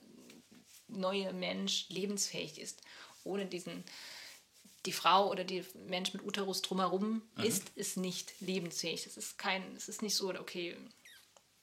[0.88, 2.82] neue Mensch lebensfähig ist.
[3.22, 3.84] Ohne diesen,
[4.86, 7.44] die Frau oder der Mensch mit Uterus drumherum mhm.
[7.44, 9.06] ist, ist nicht lebensfähig.
[9.06, 10.76] Es ist kein, es ist nicht so, okay,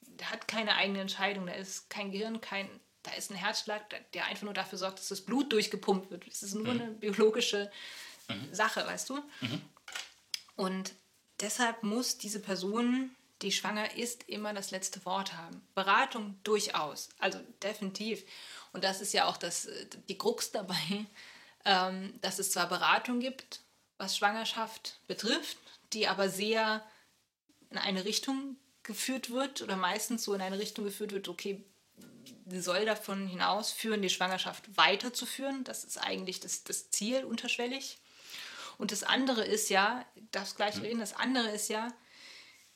[0.00, 2.70] der hat keine eigene Entscheidung, da ist kein Gehirn, kein
[3.02, 3.82] da ist ein Herzschlag,
[4.12, 6.26] der einfach nur dafür sorgt, dass das Blut durchgepumpt wird.
[6.26, 6.80] Es ist nur mhm.
[6.80, 7.70] eine biologische
[8.28, 8.54] mhm.
[8.54, 9.16] Sache, weißt du?
[9.40, 9.62] Mhm.
[10.56, 10.94] Und
[11.40, 15.66] deshalb muss diese Person, die schwanger ist, immer das letzte Wort haben.
[15.74, 18.24] Beratung durchaus, also definitiv.
[18.72, 19.68] Und das ist ja auch das,
[20.08, 21.06] die Krux dabei,
[21.64, 23.60] ähm, dass es zwar Beratung gibt,
[23.96, 25.58] was Schwangerschaft betrifft,
[25.92, 26.84] die aber sehr
[27.70, 31.64] in eine Richtung geführt wird oder meistens so in eine Richtung geführt wird, okay,
[32.50, 35.64] soll davon hinausführen, die Schwangerschaft weiterzuführen.
[35.64, 37.98] Das ist eigentlich das, das Ziel unterschwellig.
[38.78, 40.82] Und das andere ist ja, das gleich mhm.
[40.82, 41.88] reden, das andere ist ja,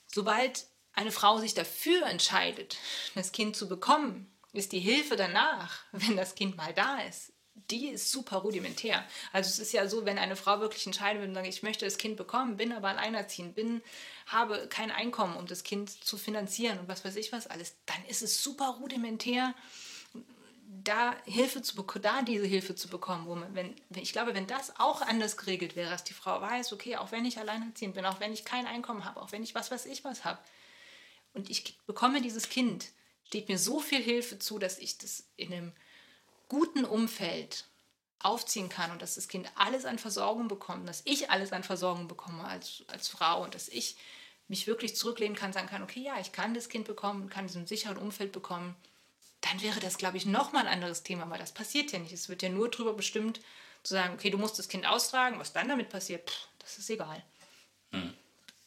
[0.07, 2.77] sobald eine Frau sich dafür entscheidet,
[3.15, 7.89] das Kind zu bekommen, ist die Hilfe danach, wenn das Kind mal da ist, die
[7.89, 9.05] ist super rudimentär.
[9.33, 11.85] Also es ist ja so, wenn eine Frau wirklich entscheiden würde und sagt, ich möchte
[11.85, 13.83] das Kind bekommen, bin aber alleinerziehend, bin,
[14.27, 18.05] habe kein Einkommen, um das Kind zu finanzieren und was weiß ich was alles, dann
[18.09, 19.55] ist es super rudimentär,
[20.85, 24.79] da Hilfe zu da diese Hilfe zu bekommen, wo man, wenn, ich glaube, wenn das
[24.79, 28.21] auch anders geregelt wäre, dass die Frau weiß, okay, auch wenn ich alleinerziehend bin, auch
[28.21, 30.39] wenn ich kein Einkommen habe, auch wenn ich was weiß ich was habe
[31.35, 32.87] und ich bekomme dieses Kind,
[33.25, 35.73] steht mir so viel Hilfe zu, dass ich das in einem
[36.53, 37.65] guten Umfeld
[38.19, 42.09] aufziehen kann und dass das Kind alles an Versorgung bekommt, dass ich alles an Versorgung
[42.09, 43.97] bekomme als, als Frau und dass ich
[44.49, 47.55] mich wirklich zurücklehnen kann, sagen kann, okay, ja, ich kann das Kind bekommen, kann es
[47.55, 48.77] im sicheren Umfeld bekommen,
[49.41, 52.13] dann wäre das, glaube ich, nochmal ein anderes Thema, weil das passiert ja nicht.
[52.13, 53.41] Es wird ja nur darüber bestimmt,
[53.83, 56.91] zu sagen, okay, du musst das Kind austragen, was dann damit passiert, pff, das ist
[56.91, 57.25] egal.
[57.93, 58.13] Hm.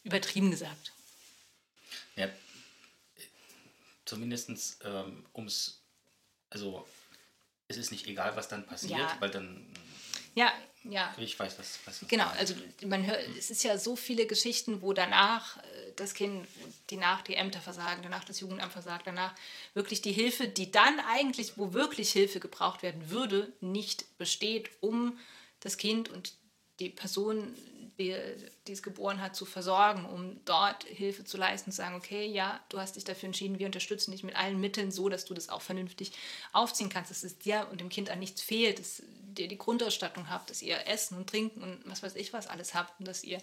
[0.04, 0.92] Übertrieben gesagt.
[2.16, 2.30] Ja,
[4.06, 5.82] zumindest ähm, ums,
[6.50, 6.88] also
[7.68, 9.18] es ist nicht egal, was dann passiert, ja.
[9.20, 9.66] weil dann.
[10.36, 10.52] Ja,
[10.84, 11.14] ja.
[11.18, 11.80] Ich weiß, was.
[11.86, 12.54] was genau, also
[12.86, 15.62] man hört, es ist ja so viele Geschichten, wo danach äh,
[15.96, 16.48] das Kind,
[16.92, 19.34] danach die Ämter versagen, danach das Jugendamt versagt, danach
[19.74, 25.18] wirklich die Hilfe, die dann eigentlich, wo wirklich Hilfe gebraucht werden würde, nicht besteht, um
[25.60, 26.34] das Kind und
[26.80, 27.56] die Person,
[27.98, 28.16] die,
[28.68, 32.60] die es geboren hat, zu versorgen, um dort Hilfe zu leisten, zu sagen, okay, ja,
[32.70, 35.50] du hast dich dafür entschieden, wir unterstützen dich mit allen Mitteln so, dass du das
[35.50, 36.12] auch vernünftig
[36.52, 39.02] aufziehen kannst, dass es dir und dem Kind an nichts fehlt, dass
[39.38, 42.74] ihr die Grundausstattung habt, dass ihr Essen und Trinken und was weiß ich was alles
[42.74, 43.42] habt und dass ihr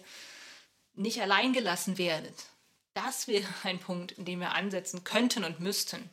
[0.95, 2.35] nicht allein gelassen werdet.
[2.93, 6.09] Das wäre ein Punkt, in dem wir ansetzen könnten und müssten.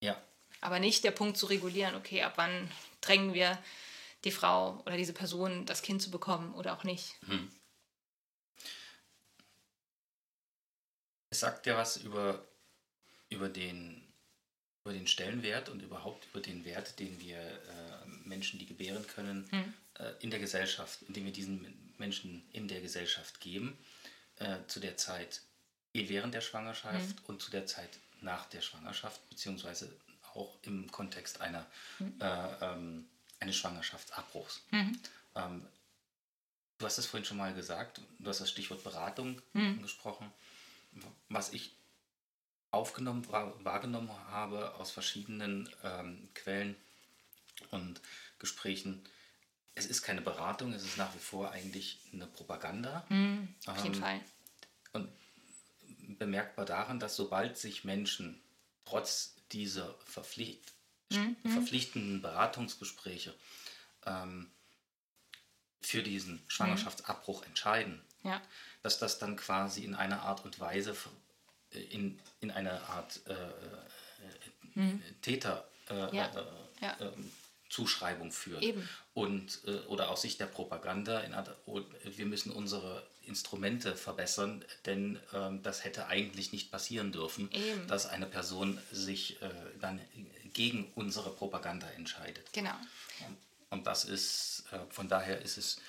[0.00, 0.20] Ja.
[0.60, 2.70] Aber nicht der Punkt zu regulieren, okay, ab wann
[3.00, 3.58] drängen wir
[4.24, 7.14] die Frau oder diese Person, das Kind zu bekommen oder auch nicht.
[7.26, 7.50] Hm.
[11.30, 12.44] Es sagt ja was über,
[13.28, 14.02] über, den,
[14.84, 19.48] über den Stellenwert und überhaupt über den Wert, den wir äh, Menschen, die gebären können,
[19.50, 19.74] hm.
[19.94, 23.78] äh, in der Gesellschaft, indem wir diesen Menschen in der Gesellschaft geben,
[24.36, 25.42] äh, zu der Zeit
[25.92, 27.24] während der Schwangerschaft hm.
[27.26, 29.90] und zu der Zeit nach der Schwangerschaft, beziehungsweise
[30.34, 31.66] auch im Kontext einer
[31.98, 32.14] hm.
[32.20, 33.08] äh, ähm,
[33.40, 34.62] eines Schwangerschaftsabbruchs.
[34.70, 34.98] Mhm.
[35.34, 35.66] Ähm,
[36.78, 39.82] du hast es vorhin schon mal gesagt, du hast das Stichwort Beratung mhm.
[39.82, 40.30] gesprochen.
[41.28, 41.72] Was ich
[42.70, 46.76] aufgenommen, wahrgenommen habe aus verschiedenen ähm, Quellen
[47.70, 48.00] und
[48.38, 49.04] Gesprächen,
[49.74, 53.06] es ist keine Beratung, es ist nach wie vor eigentlich eine Propaganda.
[53.08, 54.20] Mm, auf jeden ähm, Fall.
[54.92, 55.08] Und
[56.18, 58.40] bemerkbar daran, dass sobald sich Menschen
[58.84, 60.72] trotz dieser Verpflicht,
[61.10, 63.34] mm, verpflichtenden Beratungsgespräche
[64.06, 64.50] ähm,
[65.80, 68.40] für diesen Schwangerschaftsabbruch entscheiden, ja.
[68.82, 70.94] dass das dann quasi in einer Art und Weise
[71.70, 75.02] in, in eine Art äh, mhm.
[75.22, 76.26] Täter äh, ja.
[76.26, 76.96] Äh, ja.
[77.00, 77.30] Ähm,
[77.68, 78.62] Zuschreibung führt.
[78.62, 78.88] Eben.
[79.14, 81.34] Und, äh, oder aus Sicht der Propaganda, in,
[82.16, 87.86] wir müssen unsere Instrumente verbessern, denn ähm, das hätte eigentlich nicht passieren dürfen, Eben.
[87.86, 89.50] dass eine Person sich äh,
[89.80, 90.00] dann
[90.52, 92.52] gegen unsere Propaganda entscheidet.
[92.52, 92.74] Genau.
[93.26, 93.36] Und,
[93.70, 95.80] und das ist, äh, von daher ist es,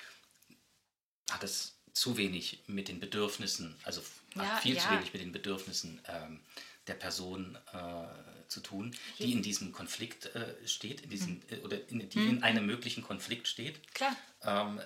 [1.30, 4.02] hat es zu wenig mit den Bedürfnissen, also
[4.34, 4.82] ja, viel ja.
[4.82, 6.40] zu wenig mit den Bedürfnissen ähm,
[6.86, 11.42] der Person äh, zu tun, die in diesem Konflikt äh, steht, in diesem, mhm.
[11.50, 12.30] äh, oder in, die mhm.
[12.30, 13.94] in einem möglichen Konflikt steht.
[13.94, 14.16] Klar.
[14.42, 14.80] Ähm,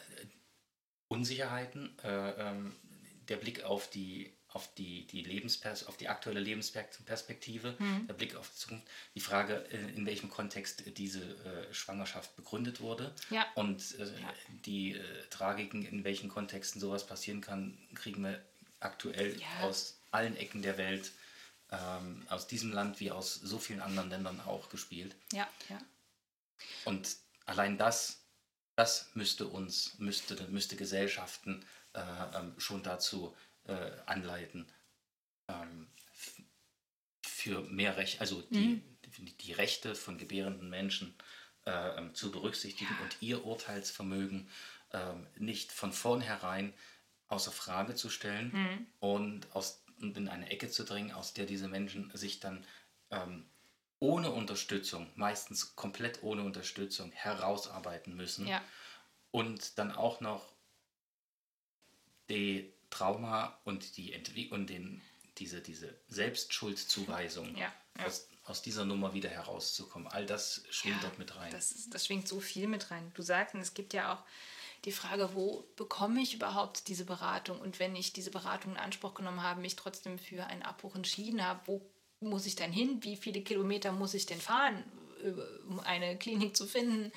[1.09, 2.75] Unsicherheiten, äh, ähm,
[3.29, 8.07] der Blick auf die auf die, die Lebenspers auf die aktuelle Lebensperspektive, mhm.
[8.07, 12.81] der Blick auf die Zukunft, die Frage, äh, in welchem Kontext diese äh, Schwangerschaft begründet
[12.81, 13.45] wurde ja.
[13.55, 14.33] und äh, ja.
[14.65, 18.43] die äh, Tragiken, in welchen Kontexten sowas passieren kann, kriegen wir
[18.81, 19.67] aktuell ja.
[19.67, 21.13] aus allen Ecken der Welt,
[21.71, 25.15] ähm, aus diesem Land wie aus so vielen anderen Ländern auch gespielt.
[25.35, 25.79] Ja, ja.
[26.87, 28.23] Und allein das,
[28.75, 32.01] das müsste uns, müsste, müsste Gesellschaften äh,
[32.39, 33.37] ähm, schon dazu
[33.67, 34.67] äh, anleiten,
[35.49, 35.89] ähm,
[37.23, 38.83] für mehr Recht, also die,
[39.17, 39.37] mhm.
[39.39, 41.15] die, Rechte von gebärenden Menschen
[41.65, 43.05] äh, ähm, zu berücksichtigen ja.
[43.05, 44.49] und ihr Urteilsvermögen
[44.91, 46.73] äh, nicht von vornherein
[47.29, 48.87] außer Frage zu stellen mhm.
[49.01, 52.65] und, aus, in eine Ecke zu drängen, aus der diese Menschen sich dann
[53.11, 53.47] ähm,
[53.99, 58.47] ohne Unterstützung, meistens komplett ohne Unterstützung, herausarbeiten müssen.
[58.47, 58.63] Ja.
[59.31, 60.53] Und dann auch noch
[62.29, 65.03] die Trauma und, die Entwie und den,
[65.39, 68.07] diese, diese Selbstschuldzuweisung ja, ja.
[68.07, 70.09] Aus, aus dieser Nummer wieder herauszukommen.
[70.09, 71.51] All das schwingt ja, dort mit rein.
[71.53, 73.13] Das, das schwingt so viel mit rein.
[73.15, 74.23] Du sagst, und es gibt ja auch
[74.87, 77.61] die Frage, wo bekomme ich überhaupt diese Beratung?
[77.61, 81.45] Und wenn ich diese Beratung in Anspruch genommen habe, mich trotzdem für einen Abbruch entschieden
[81.45, 81.83] habe, wo
[82.21, 83.03] muss ich denn hin?
[83.03, 84.85] Wie viele Kilometer muss ich denn fahren,
[85.69, 87.13] um eine Klinik zu finden,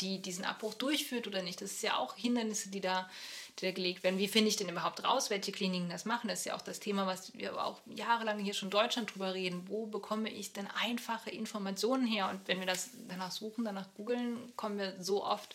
[0.00, 1.60] die diesen Abbruch durchführt oder nicht?
[1.60, 3.08] Das ist ja auch Hindernisse, die da
[3.56, 4.18] gelegt werden.
[4.18, 6.28] Wie finde ich denn überhaupt raus, welche Kliniken das machen?
[6.28, 9.34] Das ist ja auch das Thema, was wir auch jahrelang hier schon in Deutschland drüber
[9.34, 9.64] reden.
[9.68, 12.28] Wo bekomme ich denn einfache Informationen her?
[12.28, 15.54] Und wenn wir das danach suchen, danach googeln, kommen wir so oft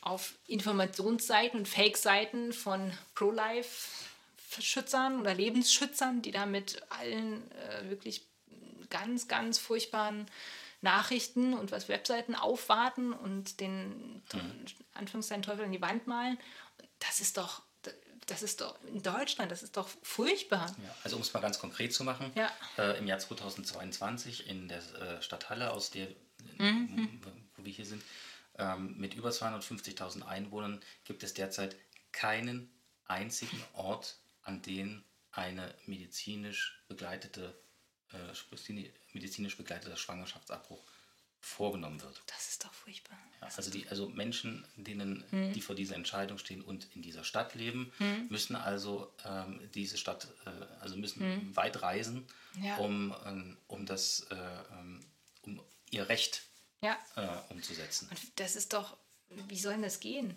[0.00, 8.26] auf Informationsseiten und Fake-Seiten von Pro-Life-Schützern oder Lebensschützern, die da mit allen äh, wirklich
[8.90, 10.26] ganz, ganz furchtbaren
[10.82, 14.64] Nachrichten und was Webseiten aufwarten und den mhm.
[14.94, 16.38] Anführungszeichen Teufel an die Wand malen
[16.98, 17.62] das ist doch,
[18.26, 20.74] das ist doch in Deutschland, das ist doch furchtbar.
[20.82, 22.50] Ja, also um es mal ganz konkret zu machen, ja.
[22.78, 26.08] äh, im Jahr 2022 in der äh, Stadt Halle, aus der,
[26.58, 27.20] mhm.
[27.56, 28.02] wo wir hier sind,
[28.58, 31.76] ähm, mit über 250.000 Einwohnern gibt es derzeit
[32.12, 32.70] keinen
[33.06, 37.58] einzigen Ort, an dem eine medizinisch begleitete,
[38.12, 40.84] äh, medizinisch begleiteter Schwangerschaftsabbruch
[41.42, 42.22] vorgenommen wird.
[42.26, 43.18] Das ist doch furchtbar.
[43.40, 45.52] Ja, also, die, also Menschen, denen, hm.
[45.52, 48.28] die vor dieser Entscheidung stehen und in dieser Stadt leben, hm.
[48.30, 51.56] müssen also ähm, diese Stadt, äh, also müssen hm.
[51.56, 52.26] weit reisen,
[52.62, 52.76] ja.
[52.76, 55.00] um, ähm, um das, äh, ähm,
[55.42, 56.44] um ihr Recht
[56.80, 56.96] ja.
[57.16, 58.08] äh, umzusetzen.
[58.08, 58.96] Und das ist doch,
[59.48, 60.36] wie soll denn das gehen?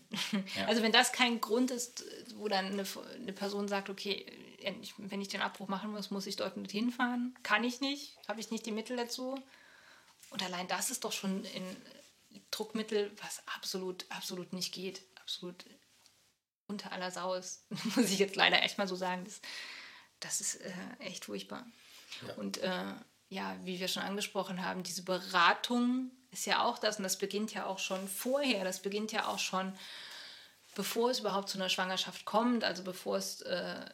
[0.66, 2.04] Also wenn das kein Grund ist,
[2.36, 2.86] wo dann eine,
[3.16, 4.26] eine Person sagt, okay,
[4.98, 8.40] wenn ich den Abbruch machen muss, muss ich dort mit hinfahren, kann ich nicht, habe
[8.40, 9.38] ich nicht die Mittel dazu
[10.36, 11.78] und allein das ist doch schon ein
[12.52, 15.02] Druckmittel, was absolut, absolut nicht geht.
[15.22, 15.64] Absolut
[16.68, 17.64] unter aller Sau ist,
[17.96, 19.24] muss ich jetzt leider echt mal so sagen.
[19.24, 19.40] Das,
[20.20, 21.66] das ist äh, echt furchtbar.
[22.28, 22.34] Ja.
[22.34, 22.84] Und äh,
[23.30, 27.54] ja, wie wir schon angesprochen haben, diese Beratung ist ja auch das und das beginnt
[27.54, 28.66] ja auch schon vorher.
[28.66, 29.74] Das beginnt ja auch schon,
[30.76, 33.86] bevor es überhaupt zu einer Schwangerschaft kommt, also bevor es äh,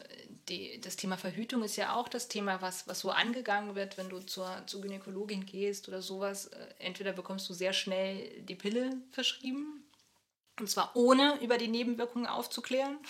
[0.51, 4.09] die, das Thema Verhütung ist ja auch das Thema, was, was so angegangen wird, wenn
[4.09, 6.47] du zur, zur Gynäkologin gehst oder sowas.
[6.47, 9.83] Äh, entweder bekommst du sehr schnell die Pille verschrieben,
[10.59, 12.97] und zwar ohne über die Nebenwirkungen aufzuklären.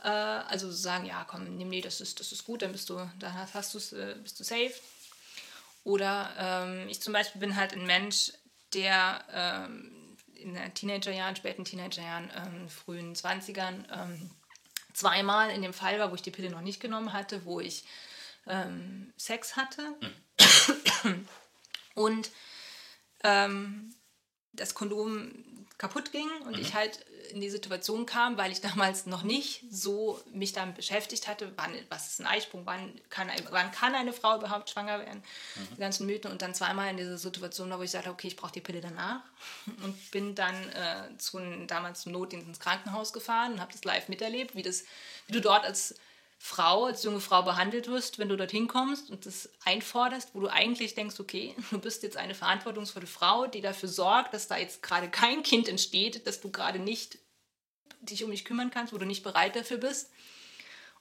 [0.00, 3.10] Äh, also sagen, ja, komm, nimm die, das ist, das ist gut, dann bist du,
[3.18, 4.74] dann hast du's, äh, bist du safe.
[5.82, 8.32] Oder ähm, ich zum Beispiel bin halt ein Mensch,
[8.74, 13.90] der ähm, in den Teenagerjahren, späten Teenagerjahren, ähm, frühen 20ern,
[14.98, 17.84] zweimal in dem Fall war, wo ich die Pille noch nicht genommen hatte, wo ich
[18.46, 19.94] ähm, Sex hatte.
[21.94, 22.30] Und
[23.22, 23.94] ähm,
[24.52, 25.44] das Kondom
[25.78, 26.62] kaputt ging und Mhm.
[26.62, 26.98] ich halt
[27.30, 31.72] in die Situation kam, weil ich damals noch nicht so mich damit beschäftigt hatte, wann,
[31.88, 35.22] was ist ein Eisprung, wann kann, wann kann eine Frau überhaupt schwanger werden,
[35.56, 35.68] Mhm.
[35.76, 38.36] die ganzen Mythen und dann zweimal in dieser Situation war, wo ich sagte, okay, ich
[38.36, 39.20] brauche die Pille danach
[39.84, 44.08] und bin dann äh, zu, damals zum Notdienst ins Krankenhaus gefahren und habe das live
[44.08, 44.84] miterlebt, wie, das,
[45.26, 45.94] wie du dort als
[46.40, 50.48] Frau, als junge Frau behandelt wirst, wenn du dorthin kommst und das einforderst, wo du
[50.48, 54.82] eigentlich denkst, okay, du bist jetzt eine verantwortungsvolle Frau, die dafür sorgt, dass da jetzt
[54.82, 57.18] gerade kein Kind entsteht, dass du gerade nicht
[58.00, 60.10] dich um mich kümmern kannst, wo du nicht bereit dafür bist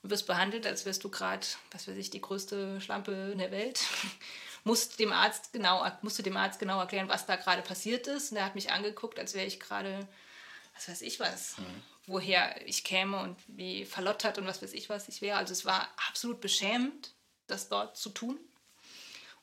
[0.02, 3.52] und wirst behandelt, als wärst du gerade, was weiß ich, die größte Schlampe in der
[3.52, 3.80] Welt.
[4.64, 8.32] musst dem Arzt genau, musst du dem Arzt genau erklären, was da gerade passiert ist.
[8.32, 10.08] Und er hat mich angeguckt, als wäre ich gerade,
[10.76, 11.56] was weiß ich was,
[12.08, 15.38] woher ich käme und wie verlottert und was weiß ich was ich wäre.
[15.38, 17.14] Also es war absolut beschämend,
[17.48, 18.40] das dort zu tun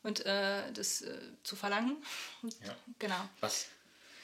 [0.03, 1.97] und äh, das äh, zu verlangen.
[2.43, 2.75] Und, Ja.
[2.99, 3.29] Genau.
[3.41, 3.67] Was,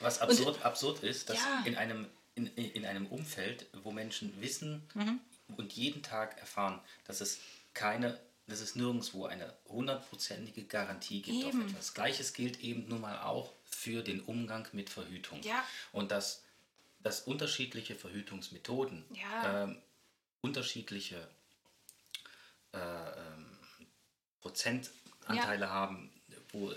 [0.00, 1.62] was absurd, absurd ist, dass Ja.
[1.64, 5.20] in, einem, in, in einem Umfeld, wo Menschen wissen Mhm.
[5.56, 7.38] und jeden Tag erfahren, dass es
[7.74, 11.62] keine, dass es nirgendwo eine hundertprozentige Garantie gibt Eben.
[11.64, 11.94] auf etwas.
[11.94, 15.40] Gleiches gilt eben nun mal auch für den Umgang mit Verhütung.
[15.42, 15.64] Ja.
[15.92, 16.42] Und dass,
[17.00, 19.64] dass unterschiedliche Verhütungsmethoden Ja.
[19.64, 19.78] ähm,
[20.42, 21.28] unterschiedliche
[22.72, 23.58] äh, ähm,
[24.40, 26.10] Prozentanteile haben,
[26.52, 26.72] wo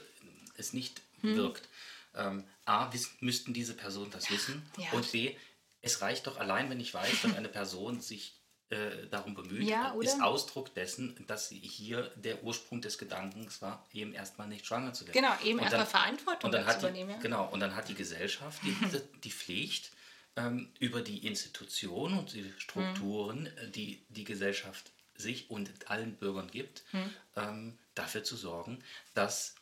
[0.58, 1.36] es nicht Hm.
[1.38, 1.70] wirkt.
[2.16, 4.92] Ähm, A, wiss, müssten diese Personen das wissen ja.
[4.92, 5.36] und B,
[5.82, 8.36] es reicht doch allein, wenn ich weiß, dass eine Person sich
[8.70, 14.14] äh, darum bemüht, Ja, ist Ausdruck dessen, dass hier der Ursprung des Gedankens war, eben
[14.14, 15.14] erstmal nicht schwanger zu werden.
[15.14, 17.10] Genau, eben erstmal Verantwortung und dann dazu hat die, übernehmen.
[17.12, 17.18] Ja?
[17.18, 18.76] Genau, und dann hat die Gesellschaft die,
[19.24, 19.92] die Pflicht,
[20.36, 26.50] ähm, über die Institutionen und die Strukturen, äh, die die Gesellschaft sich und allen Bürgern
[26.50, 27.10] gibt, Hm.
[27.36, 28.84] ähm, dafür zu sorgen,
[29.14, 29.56] dass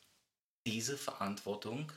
[0.66, 1.92] diese Verantwortung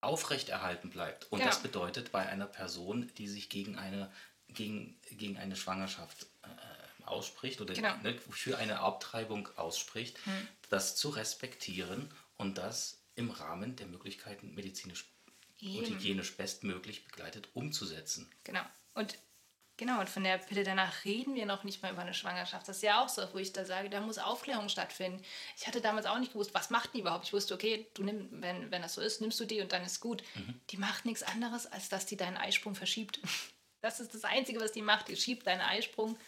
[0.00, 1.24] aufrechterhalten bleibt.
[1.30, 1.50] Und Genau.
[1.50, 4.10] das bedeutet bei einer Person, die sich gegen eine,
[4.48, 7.94] gegen, gegen eine Schwangerschaft äh, ausspricht oder Genau.
[7.98, 10.48] ne, für eine Abtreibung ausspricht, Hm.
[10.70, 15.06] das zu respektieren und das im Rahmen der Möglichkeiten medizinisch
[15.64, 18.30] und hygienisch bestmöglich begleitet umzusetzen.
[18.44, 18.62] Genau.
[18.94, 19.18] Und
[19.76, 22.68] genau, und von der Pille danach reden wir noch nicht mal über eine Schwangerschaft.
[22.68, 25.22] Das ist ja auch so, wo ich da sage, da muss Aufklärung stattfinden.
[25.56, 27.26] Ich hatte damals auch nicht gewusst, was macht die überhaupt.
[27.26, 29.84] Ich wusste, okay, du nimm, wenn, wenn das so ist, nimmst du die und dann
[29.84, 30.22] ist gut.
[30.70, 33.20] Die macht nichts anderes, als dass die deinen Eisprung verschiebt.
[33.80, 35.08] Das ist das Einzige, was die macht.
[35.08, 36.18] Die schiebt deinen Eisprung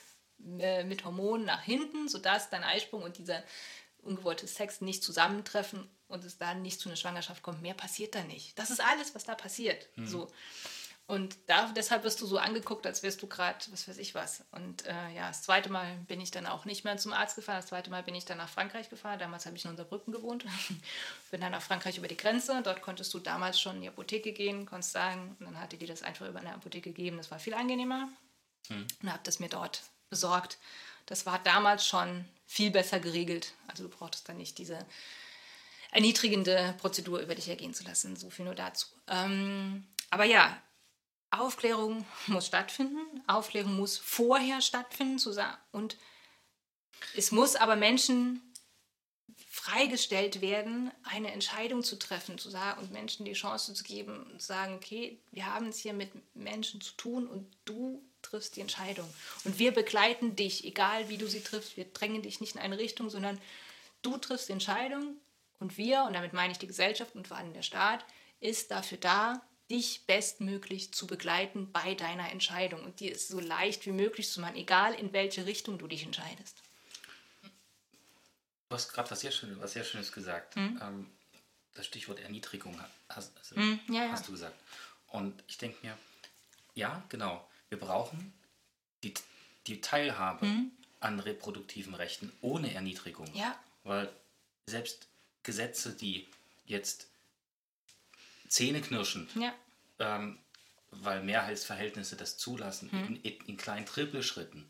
[0.59, 3.43] äh, mit Hormonen nach hinten, sodass dein Eisprung und dieser
[4.03, 7.63] ungewollte Sex nicht zusammentreffen und es dann nicht zu einer Schwangerschaft kommt.
[7.63, 8.59] Mehr passiert da nicht.
[8.59, 9.89] Das ist alles, was da passiert.
[10.05, 10.31] So.
[11.09, 14.43] Und da, deshalb wirst du so angeguckt, als wärst du gerade, was weiß ich was.
[14.51, 17.59] Und äh, ja, das zweite Mal bin ich dann auch nicht mehr zum Arzt gefahren.
[17.59, 19.21] Das zweite Mal bin ich dann nach Frankreich gefahren.
[19.21, 20.45] Damals habe ich in Unterbrücken gewohnt.
[21.31, 22.61] bin dann nach Frankreich über die Grenze.
[22.65, 25.37] Dort konntest du damals schon in die Apotheke gehen, konntest sagen.
[25.39, 27.19] Und dann hatte die das einfach über eine Apotheke gegeben.
[27.19, 28.09] Das war viel angenehmer.
[28.69, 30.59] Und habe das mir dort besorgt.
[31.07, 33.53] Das war damals schon viel besser geregelt.
[33.69, 34.85] Also du brauchtest dann nicht diese
[35.97, 38.17] erniedrigende Prozedur über dich ergehen zu lassen.
[38.17, 38.87] So viel nur dazu.
[39.09, 40.63] Ähm, aber ja,
[41.31, 43.01] Aufklärung muss stattfinden.
[43.27, 45.19] Aufklärung muss vorher stattfinden.
[45.73, 45.97] Und
[47.17, 48.43] es muss aber Menschen
[49.49, 54.43] freigestellt werden, eine Entscheidung zu treffen zu sagen, und Menschen die Chance zu geben und
[54.43, 58.61] zu sagen, okay, wir haben es hier mit Menschen zu tun und du triffst die
[58.61, 59.09] Entscheidung.
[59.45, 61.79] Und wir begleiten dich, egal wie du sie triffst.
[61.79, 63.41] Wir drängen dich nicht in eine Richtung, sondern
[64.03, 65.17] du triffst die Entscheidung
[65.59, 68.05] und wir, und damit meine ich die Gesellschaft und vor allem der Staat,
[68.41, 73.85] ist dafür da, dich bestmöglich zu begleiten bei deiner Entscheidung und dir es so leicht
[73.87, 76.57] wie möglich zu machen, egal in welche Richtung du dich entscheidest.
[78.69, 80.57] Du hast gerade was sehr, Schönes, was sehr Schönes gesagt.
[80.57, 81.11] Ähm,
[81.75, 84.11] das Stichwort Erniedrigung hast, also Hm, ja, ja.
[84.11, 84.59] hast du gesagt.
[85.09, 85.97] Und ich denke mir,
[86.75, 88.33] ja, genau, wir brauchen
[89.03, 89.15] die,
[89.67, 90.47] die Teilhabe
[91.01, 93.27] an reproduktiven Rechten ohne Erniedrigung.
[93.27, 93.35] Hm.
[93.35, 93.59] Ja.
[93.85, 94.11] Weil
[94.67, 95.07] selbst
[95.47, 96.27] Gesetze, die
[96.67, 97.07] jetzt
[98.49, 99.55] zähneknirschend, Ja,
[99.99, 100.39] ähm,
[100.91, 103.21] weil Mehrheitsverhältnisse das zulassen, Hm.
[103.23, 104.69] in, in kleinen Trippelschritten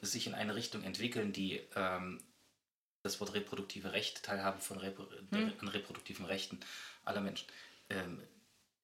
[0.00, 2.22] sich in eine Richtung entwickeln, die ähm,
[3.02, 5.52] das Wort reproduktive Rechte, Teilhabe von Repro Hm.
[5.60, 6.60] an reproduktiven Rechten
[7.04, 7.46] aller Menschen
[7.90, 8.22] ähm,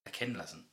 [0.04, 0.68] erkennen lassen.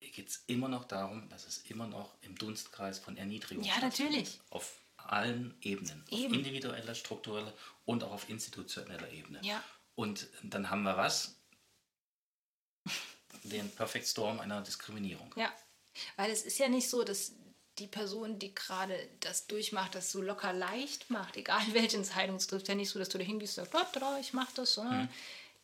[0.00, 4.40] Geht es immer noch darum, dass es immer noch im Dunstkreis von Erniedrigung Ja, natürlich.
[4.50, 6.04] Auf allen Ebenen.
[6.10, 6.26] Eben.
[6.26, 7.52] Auf individueller, struktureller
[7.84, 9.40] und auch auf institutioneller Ebene.
[9.42, 9.62] Ja.
[9.96, 11.34] Und dann haben wir was?
[13.42, 15.32] Den Perfect Storm einer Diskriminierung.
[15.36, 15.52] ja.
[16.16, 17.32] Weil es ist ja nicht so, dass
[17.78, 22.46] die Person, die gerade das durchmacht, das so locker leicht macht, egal welche Entscheidung es
[22.46, 24.76] trifft, ja nicht so, dass du da hingehst und sagst, ich mach das.
[24.76, 25.08] Mhm.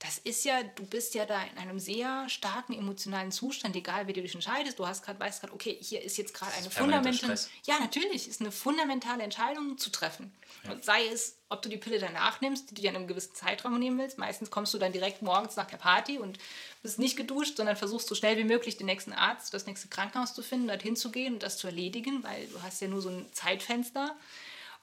[0.03, 4.13] Das ist ja, du bist ja da in einem sehr starken emotionalen Zustand, egal wie
[4.13, 4.81] du dich entscheidest.
[4.81, 8.41] Du hast gerade, weißt gerade, okay, hier ist jetzt gerade eine fundamentale, ja natürlich, ist
[8.41, 10.33] eine fundamentale Entscheidung zu treffen.
[10.65, 10.73] Ja.
[10.73, 13.37] Und sei es, ob du die Pille danach nimmst, die du dir in einem gewissen
[13.37, 14.19] Zeitraum nehmen willst.
[14.19, 16.41] Meistens kommst du dann direkt morgens nach der Party und
[16.83, 20.35] bist nicht geduscht, sondern versuchst so schnell wie möglich den nächsten Arzt, das nächste Krankenhaus
[20.35, 23.11] zu finden, dorthin zu gehen und das zu erledigen, weil du hast ja nur so
[23.11, 24.17] ein Zeitfenster.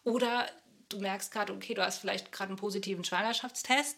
[0.06, 0.50] Oder
[0.88, 3.98] du merkst gerade, okay, du hast vielleicht gerade einen positiven Schwangerschaftstest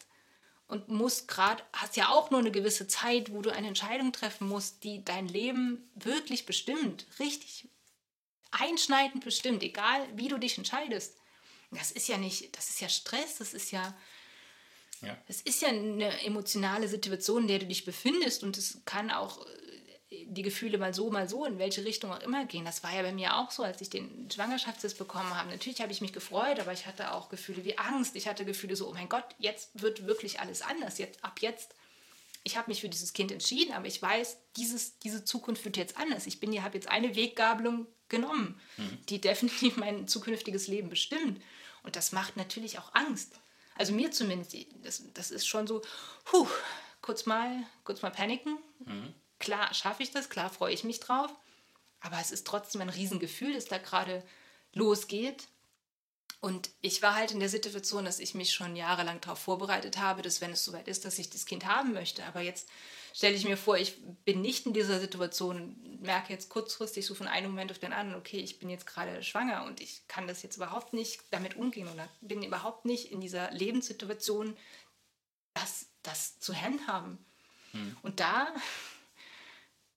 [0.71, 4.47] und musst gerade, hast ja auch nur eine gewisse Zeit, wo du eine Entscheidung treffen
[4.47, 7.67] musst, die dein Leben wirklich bestimmt, richtig
[8.51, 11.17] einschneidend bestimmt, egal wie du dich entscheidest.
[11.71, 13.93] Das ist ja nicht, das ist ja Stress, das ist ja,
[15.01, 15.17] ja.
[15.27, 19.45] das ist ja eine emotionale Situation, in der du dich befindest und es kann auch
[20.11, 22.65] die Gefühle mal so, mal so, in welche Richtung auch immer gehen.
[22.65, 25.49] Das war ja bei mir auch so, als ich den Schwangerschaftstest bekommen habe.
[25.49, 28.15] Natürlich habe ich mich gefreut, aber ich hatte auch Gefühle wie Angst.
[28.17, 30.97] Ich hatte Gefühle so, oh mein Gott, jetzt wird wirklich alles anders.
[30.97, 31.75] Jetzt, ab jetzt,
[32.43, 35.95] ich habe mich für dieses Kind entschieden, aber ich weiß, dieses, diese Zukunft wird jetzt
[35.95, 36.27] anders.
[36.27, 38.99] Ich bin, habe jetzt eine Weggabelung genommen, mhm.
[39.07, 41.41] die definitiv mein zukünftiges Leben bestimmt.
[41.83, 43.39] Und das macht natürlich auch Angst.
[43.77, 45.81] Also mir zumindest, das, das ist schon so,
[46.25, 46.47] puh,
[47.01, 48.57] kurz mal, kurz mal paniken.
[48.83, 51.31] Mhm Klar schaffe ich das, klar freue ich mich drauf,
[51.99, 54.23] aber es ist trotzdem ein Riesengefühl, das da gerade
[54.73, 55.47] losgeht.
[56.41, 60.21] Und ich war halt in der Situation, dass ich mich schon jahrelang darauf vorbereitet habe,
[60.21, 62.23] dass wenn es soweit ist, dass ich das Kind haben möchte.
[62.25, 62.69] Aber jetzt
[63.13, 63.95] stelle ich mir vor, ich
[64.25, 68.19] bin nicht in dieser Situation, merke jetzt kurzfristig so von einem Moment auf den anderen,
[68.19, 71.87] okay, ich bin jetzt gerade schwanger und ich kann das jetzt überhaupt nicht damit umgehen
[71.87, 74.55] oder bin überhaupt nicht in dieser Lebenssituation,
[75.55, 77.17] das, das zu handhaben.
[77.71, 77.97] Hm.
[78.01, 78.53] Und da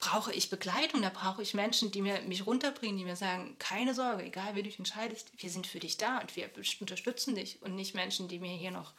[0.04, 3.94] brauche ich Begleitung, da brauche ich Menschen, die mir, mich runterbringen, die mir sagen, keine
[3.94, 6.50] Sorge, egal wie du dich entscheidest, wir sind für dich da und wir
[6.80, 8.92] unterstützen dich und nicht Menschen, die mir hier noch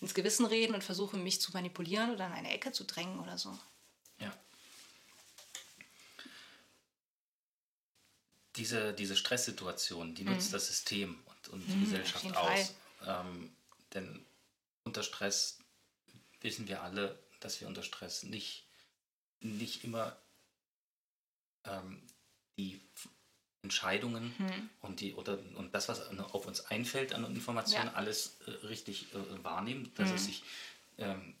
[0.00, 3.38] ins Gewissen reden und versuchen, mich zu manipulieren oder in eine Ecke zu drängen oder
[3.38, 3.56] so.
[4.18, 4.36] Ja.
[8.56, 10.52] Diese, diese Stresssituation, die nutzt mhm.
[10.54, 12.74] das System und, und die mhm, Gesellschaft aus.
[13.06, 13.52] Ähm,
[13.94, 14.26] denn
[14.82, 15.58] unter Stress
[16.40, 18.66] wissen wir alle, dass wir unter Stress nicht,
[19.40, 20.16] nicht immer
[21.64, 22.02] ähm,
[22.58, 22.80] die
[23.62, 24.70] Entscheidungen hm.
[24.80, 27.92] und, die, oder, und das, was auf uns einfällt an Informationen, ja.
[27.92, 30.16] alles äh, richtig äh, wahrnehmen, dass hm.
[30.16, 30.42] es sich
[30.98, 31.34] ähm,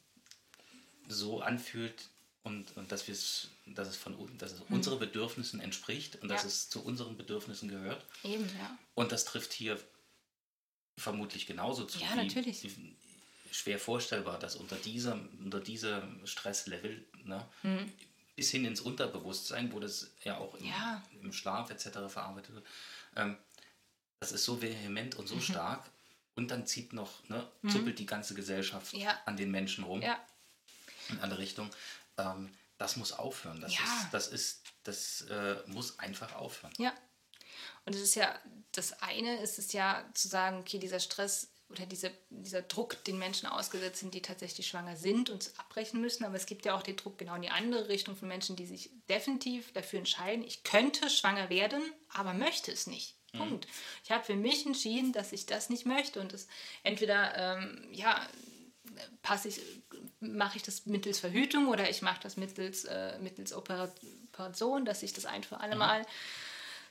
[1.08, 2.08] so anfühlt
[2.44, 4.66] und, und dass, dass es, von, dass es hm.
[4.70, 6.36] unseren Bedürfnissen entspricht und ja.
[6.36, 8.04] dass es zu unseren Bedürfnissen gehört.
[8.22, 8.78] Eben, ja.
[8.94, 9.80] Und das trifft hier
[10.98, 11.98] vermutlich genauso zu.
[11.98, 12.62] Ja, wie, natürlich.
[12.62, 12.96] Wie
[13.50, 17.92] schwer vorstellbar, dass unter diesem, unter diesem Stresslevel ne, hm
[18.36, 21.02] bis hin ins Unterbewusstsein, wo das ja auch im, ja.
[21.20, 21.90] im Schlaf etc.
[22.08, 22.66] verarbeitet wird.
[23.16, 23.36] Ähm,
[24.20, 25.42] das ist so vehement und so mhm.
[25.42, 25.90] stark.
[26.34, 27.70] Und dann zieht noch, ne, mhm.
[27.70, 29.18] zuppelt die ganze Gesellschaft ja.
[29.26, 30.00] an den Menschen rum.
[30.00, 30.18] Ja.
[31.10, 31.70] In alle Richtungen.
[32.16, 33.60] Ähm, das muss aufhören.
[33.60, 36.72] Das, ist, das, ist, das äh, muss einfach aufhören.
[36.78, 36.92] Ja.
[37.84, 38.38] Und es ist ja,
[38.72, 43.18] das eine ist es ja zu sagen, okay, dieser Stress oder diese, dieser Druck, den
[43.18, 46.24] Menschen ausgesetzt sind, die tatsächlich schwanger sind und abbrechen müssen.
[46.24, 48.66] Aber es gibt ja auch den Druck genau in die andere Richtung von Menschen, die
[48.66, 53.16] sich definitiv dafür entscheiden, ich könnte schwanger werden, aber möchte es nicht.
[53.32, 53.38] Mhm.
[53.38, 53.68] Punkt.
[54.04, 56.46] Ich habe für mich entschieden, dass ich das nicht möchte und das
[56.82, 58.26] entweder ähm, ja
[59.22, 59.60] passe ich
[60.20, 65.12] mache ich das mittels Verhütung oder ich mache das mittels äh, mittels Operation, dass ich
[65.12, 65.82] das ein für alle mhm.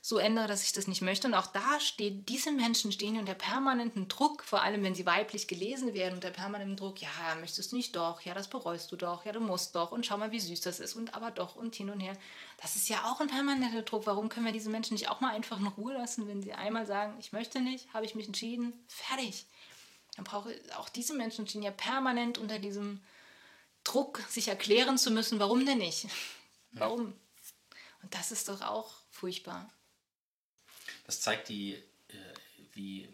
[0.04, 1.28] So ändere, dass ich das nicht möchte.
[1.28, 5.46] Und auch da steht, diese Menschen stehen unter permanenten Druck, vor allem wenn sie weiblich
[5.46, 7.08] gelesen werden, unter permanentem Druck, ja,
[7.38, 10.18] möchtest du nicht doch, ja, das bereust du doch, ja, du musst doch und schau
[10.18, 12.16] mal, wie süß das ist und aber doch und hin und her.
[12.60, 14.04] Das ist ja auch ein permanenter Druck.
[14.06, 16.84] Warum können wir diese Menschen nicht auch mal einfach in Ruhe lassen, wenn sie einmal
[16.84, 19.46] sagen, ich möchte nicht, habe ich mich entschieden, fertig.
[20.16, 23.00] Dann brauche auch diese Menschen stehen ja permanent unter diesem
[23.84, 26.08] Druck, sich erklären zu müssen, warum denn nicht?
[26.72, 27.14] Warum?
[28.02, 29.70] Und das ist doch auch furchtbar.
[31.12, 32.14] Das zeigt die, äh,
[32.72, 33.06] wie,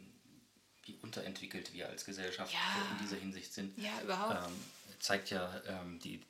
[0.84, 2.92] wie unterentwickelt wir als Gesellschaft ja.
[2.92, 3.76] in dieser Hinsicht sind.
[3.76, 4.46] Ja, überhaupt.
[4.46, 4.54] Ähm,
[5.00, 6.24] zeigt ja ähm, die,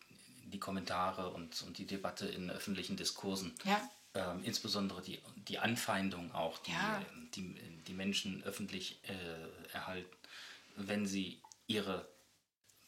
[0.46, 3.54] die Kommentare und, und die Debatte in öffentlichen Diskursen.
[3.64, 3.86] Ja.
[4.14, 7.04] Ähm, insbesondere die, die Anfeindung auch, die, ja.
[7.34, 7.54] die,
[7.86, 10.16] die Menschen öffentlich äh, erhalten,
[10.76, 12.08] wenn sie ihre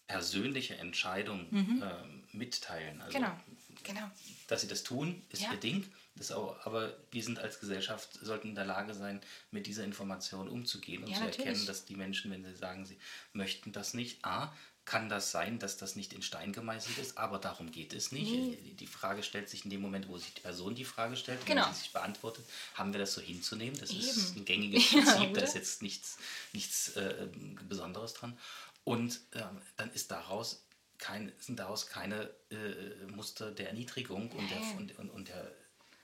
[0.06, 1.82] persönliche Entscheidung mhm.
[1.82, 3.02] äh, mitteilen.
[3.02, 3.38] Also, genau.
[3.82, 4.10] genau.
[4.48, 5.52] Dass sie das tun, ist ja.
[5.52, 5.92] ihr Ding.
[6.20, 10.50] Das auch, aber wir sind als Gesellschaft, sollten in der Lage sein, mit dieser Information
[10.50, 12.98] umzugehen und ja, zu erkennen, dass die Menschen, wenn sie sagen, sie
[13.32, 14.52] möchten das nicht, a,
[14.84, 18.30] kann das sein, dass das nicht in Stein gemeißelt ist, aber darum geht es nicht.
[18.30, 18.74] Nee.
[18.74, 21.64] Die Frage stellt sich in dem Moment, wo sich die Person die Frage stellt, genau.
[21.64, 22.44] wenn sie sich beantwortet,
[22.74, 23.80] haben wir das so hinzunehmen?
[23.80, 24.00] Das Eben.
[24.00, 26.18] ist ein gängiges Prinzip, ja, da ist jetzt nichts,
[26.52, 27.28] nichts äh,
[27.66, 28.38] Besonderes dran.
[28.84, 30.66] Und ähm, dann ist daraus
[30.98, 35.50] kein, sind daraus keine äh, Muster der Erniedrigung und, der, und, und, und, der,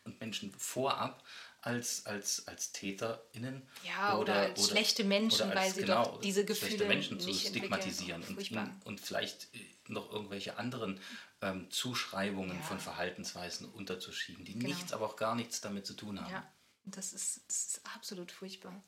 [0.06, 1.22] und Menschen vorab
[1.60, 3.62] als, als, als TäterInnen.
[3.84, 6.86] Ja, oder, oder als oder, schlechte Menschen, als, weil sie genau, doch diese Gefühle schlechte
[6.86, 9.58] Menschen zu stigmatisieren und, und vielleicht äh,
[9.88, 11.00] noch irgendwelche anderen
[11.42, 12.62] ähm, Zuschreibungen ja.
[12.62, 14.68] von Verhaltensweisen unterzuschieben, die genau.
[14.68, 16.32] nichts, aber auch gar nichts damit zu tun haben.
[16.32, 16.46] Ja,
[16.84, 18.82] das ist, das ist absolut furchtbar.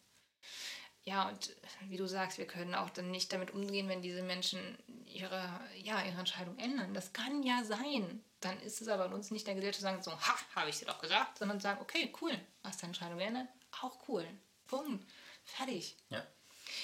[1.03, 1.57] Ja, und
[1.89, 4.61] wie du sagst, wir können auch dann nicht damit umgehen, wenn diese Menschen
[5.07, 6.93] ihre, ja, ihre Entscheidung ändern.
[6.95, 10.03] Das kann ja sein dann ist es aber an uns nicht der Gesellschaft zu sagen,
[10.03, 13.49] so, ha, habe ich dir doch gesagt, sondern sagen, okay, cool, hast deine Entscheidung geändert,
[13.83, 14.27] auch cool,
[14.67, 15.05] Punkt,
[15.45, 15.97] fertig.
[16.11, 16.25] Ja.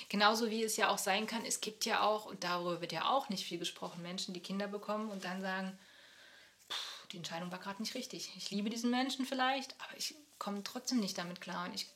[0.09, 3.11] Genauso wie es ja auch sein kann, es gibt ja auch, und darüber wird ja
[3.11, 5.79] auch nicht viel gesprochen, Menschen, die Kinder bekommen und dann sagen,
[7.13, 8.33] die Entscheidung war gerade nicht richtig.
[8.37, 11.87] Ich liebe diesen Menschen vielleicht, aber ich komme trotzdem nicht damit klar und ich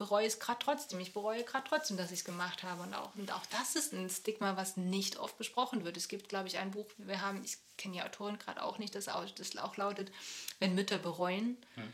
[0.00, 0.98] bereue es gerade trotzdem.
[0.98, 2.82] Ich bereue gerade trotzdem, dass ich es gemacht habe.
[2.82, 5.98] Und auch, und auch das ist ein Stigma, was nicht oft besprochen wird.
[5.98, 8.94] Es gibt, glaube ich, ein Buch, wir haben, ich kenne die Autorin gerade auch nicht,
[8.94, 10.10] das auch, das auch lautet,
[10.58, 11.58] wenn Mütter bereuen.
[11.74, 11.92] Hm.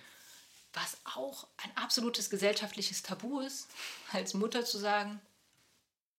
[0.73, 3.69] Was auch ein absolutes gesellschaftliches Tabu ist,
[4.13, 5.21] als Mutter zu sagen,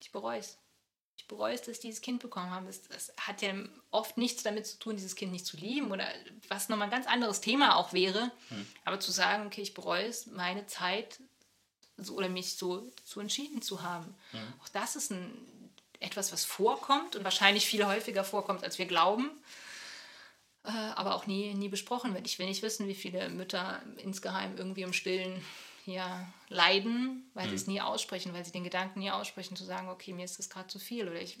[0.02, 0.58] ich bereue es.
[1.16, 2.66] Ich bereue es, dass ich dieses Kind bekommen habe.
[2.66, 3.54] Das, das hat ja
[3.90, 6.06] oft nichts damit zu tun, dieses Kind nicht zu lieben oder
[6.48, 8.30] was nochmal ein ganz anderes Thema auch wäre.
[8.50, 8.66] Hm.
[8.84, 11.18] Aber zu sagen, okay, ich bereue es, meine Zeit
[11.98, 14.14] so, oder mich so zu entschieden zu haben.
[14.32, 14.38] Mhm.
[14.62, 15.32] Auch das ist ein,
[16.00, 19.30] etwas, was vorkommt und wahrscheinlich viel häufiger vorkommt, als wir glauben,
[20.64, 22.26] äh, aber auch nie, nie besprochen wird.
[22.26, 25.44] Ich will nicht wissen, wie viele Mütter insgeheim irgendwie im Stillen
[25.84, 27.50] hier leiden, weil mhm.
[27.50, 30.38] sie es nie aussprechen, weil sie den Gedanken nie aussprechen, zu sagen, okay, mir ist
[30.38, 31.38] das gerade zu viel oder ich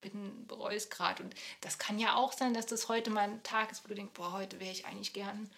[0.00, 1.22] bin, bereue es gerade.
[1.22, 3.94] Und das kann ja auch sein, dass das heute mal ein Tag ist, wo du
[3.94, 5.50] denkst, boah, heute wäre ich eigentlich gern,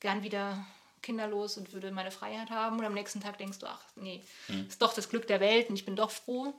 [0.00, 0.66] gern wieder
[1.02, 2.78] kinderlos und würde meine Freiheit haben.
[2.78, 4.66] Und am nächsten Tag denkst du, ach nee, mhm.
[4.68, 6.54] ist doch das Glück der Welt und ich bin doch froh.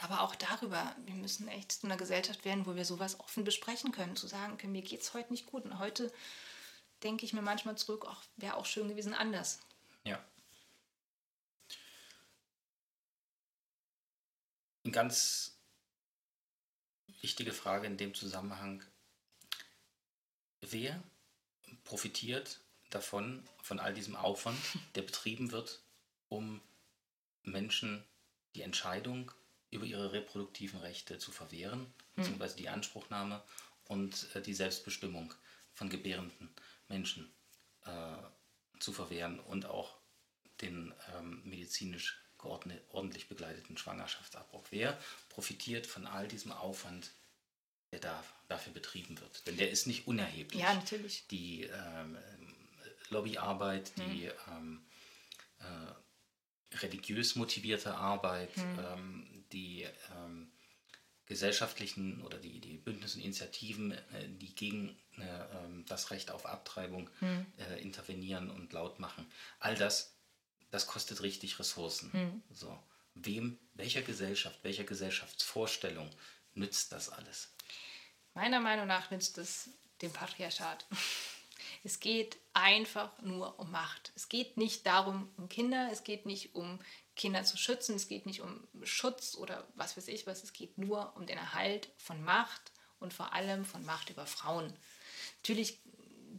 [0.00, 3.90] Aber auch darüber, wir müssen echt zu einer Gesellschaft werden, wo wir sowas offen besprechen
[3.90, 5.64] können, zu sagen, okay, mir geht es heute nicht gut.
[5.64, 6.12] Und heute
[7.02, 9.60] denke ich mir manchmal zurück, ach, wäre auch schön gewesen anders.
[10.04, 10.24] Ja.
[14.84, 15.58] Eine ganz
[17.20, 18.84] wichtige Frage in dem Zusammenhang.
[20.60, 21.02] Wer
[21.84, 22.60] profitiert
[22.90, 24.58] davon, von all diesem Aufwand,
[24.94, 25.80] der betrieben wird,
[26.28, 26.60] um
[27.42, 28.04] Menschen
[28.54, 29.32] die Entscheidung
[29.70, 31.92] über ihre reproduktiven Rechte zu verwehren, hm.
[32.16, 33.42] beziehungsweise die Anspruchnahme
[33.84, 35.32] und äh, die Selbstbestimmung
[35.74, 36.50] von gebärenden
[36.88, 37.32] Menschen
[37.84, 39.96] äh, zu verwehren und auch
[40.60, 44.64] den ähm, medizinisch geordnet, ordentlich begleiteten Schwangerschaftsabbruch.
[44.70, 44.98] Wer
[45.28, 47.10] profitiert von all diesem Aufwand,
[47.92, 49.46] der da, dafür betrieben wird?
[49.46, 50.60] Denn der ist nicht unerheblich.
[50.60, 51.26] Ja, natürlich.
[51.28, 52.16] Die ähm,
[53.10, 54.32] Lobbyarbeit, die hm.
[54.56, 54.86] ähm,
[55.60, 58.78] äh, religiös motivierte Arbeit, hm.
[58.78, 59.86] ähm, die
[60.16, 60.52] ähm,
[61.26, 65.24] gesellschaftlichen oder die, die Bündnisse und Initiativen, äh, die gegen äh,
[65.64, 67.46] ähm, das Recht auf Abtreibung hm.
[67.58, 69.30] Äh, intervenieren und laut machen.
[69.60, 70.16] All das,
[70.70, 72.12] das kostet richtig Ressourcen.
[72.12, 72.42] Hm.
[72.50, 72.78] So.
[73.14, 76.08] Wem, welcher Gesellschaft, welcher Gesellschaftsvorstellung
[76.54, 77.52] nützt das alles?
[78.34, 79.70] Meiner Meinung nach nützt es
[80.00, 80.86] dem Patriarchat.
[81.88, 84.12] Es geht einfach nur um Macht.
[84.14, 86.80] Es geht nicht darum, um Kinder, es geht nicht um
[87.16, 90.76] Kinder zu schützen, es geht nicht um Schutz oder was weiß ich was, es geht
[90.76, 94.70] nur um den Erhalt von Macht und vor allem von Macht über Frauen.
[95.38, 95.78] Natürlich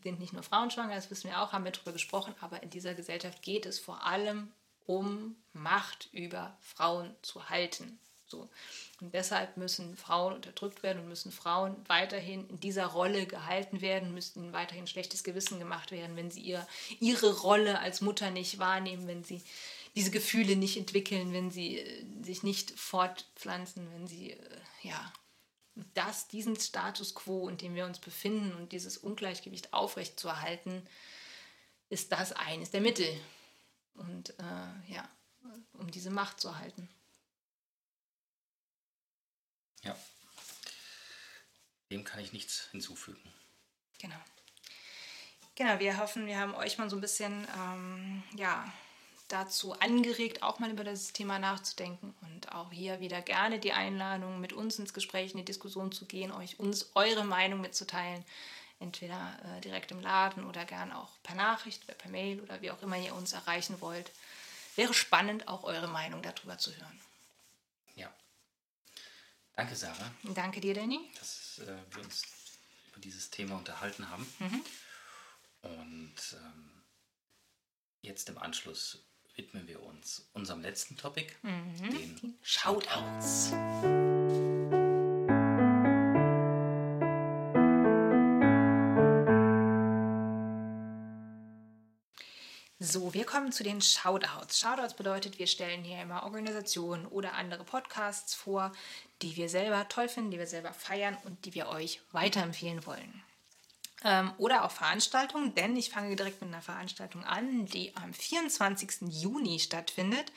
[0.03, 2.69] sind nicht nur Frauen schwanger, das wissen wir auch, haben wir darüber gesprochen, aber in
[2.69, 4.51] dieser Gesellschaft geht es vor allem
[4.85, 7.99] um Macht über Frauen zu halten.
[8.29, 8.49] So.
[9.01, 14.13] Und deshalb müssen Frauen unterdrückt werden und müssen Frauen weiterhin in dieser Rolle gehalten werden,
[14.13, 16.67] müssen ihnen weiterhin schlechtes Gewissen gemacht werden, wenn sie ihr,
[16.99, 19.41] ihre Rolle als Mutter nicht wahrnehmen, wenn sie
[19.95, 25.13] diese Gefühle nicht entwickeln, wenn sie äh, sich nicht fortpflanzen, wenn sie, äh, ja,
[25.93, 30.85] das, diesen Status quo, in dem wir uns befinden und dieses Ungleichgewicht aufrechtzuerhalten,
[31.89, 33.07] ist das eines der Mittel.
[33.95, 35.09] Und äh, ja,
[35.73, 36.89] um diese Macht zu erhalten.
[39.83, 39.95] Ja.
[41.91, 43.21] Dem kann ich nichts hinzufügen.
[43.99, 44.19] Genau.
[45.55, 48.71] Genau, wir hoffen, wir haben euch mal so ein bisschen ähm, ja,
[49.27, 54.39] dazu angeregt, auch mal über das Thema nachzudenken und auch hier wieder gerne die Einladung,
[54.39, 58.23] mit uns ins Gespräch, in die Diskussion zu gehen, euch uns eure Meinung mitzuteilen.
[58.79, 62.71] Entweder äh, direkt im Laden oder gern auch per Nachricht oder per Mail oder wie
[62.71, 64.09] auch immer ihr uns erreichen wollt.
[64.77, 67.01] Wäre spannend, auch eure Meinung darüber zu hören.
[69.59, 70.09] Danke, Sarah.
[70.23, 71.01] Danke dir, Danny.
[71.19, 72.23] Dass äh, wir uns
[72.91, 74.25] über dieses Thema unterhalten haben.
[74.39, 74.63] Mhm.
[75.63, 76.83] Und ähm,
[78.01, 79.03] jetzt im Anschluss
[79.35, 81.89] widmen wir uns unserem letzten Topic, Mhm.
[81.91, 83.51] den Shoutouts.
[93.09, 94.59] So, wir kommen zu den Shoutouts.
[94.59, 98.71] Shoutouts bedeutet, wir stellen hier immer Organisationen oder andere Podcasts vor,
[99.23, 103.23] die wir selber toll finden, die wir selber feiern und die wir euch weiterempfehlen wollen.
[104.03, 109.09] Ähm, oder auch Veranstaltungen, denn ich fange direkt mit einer Veranstaltung an, die am 24.
[109.09, 110.31] Juni stattfindet.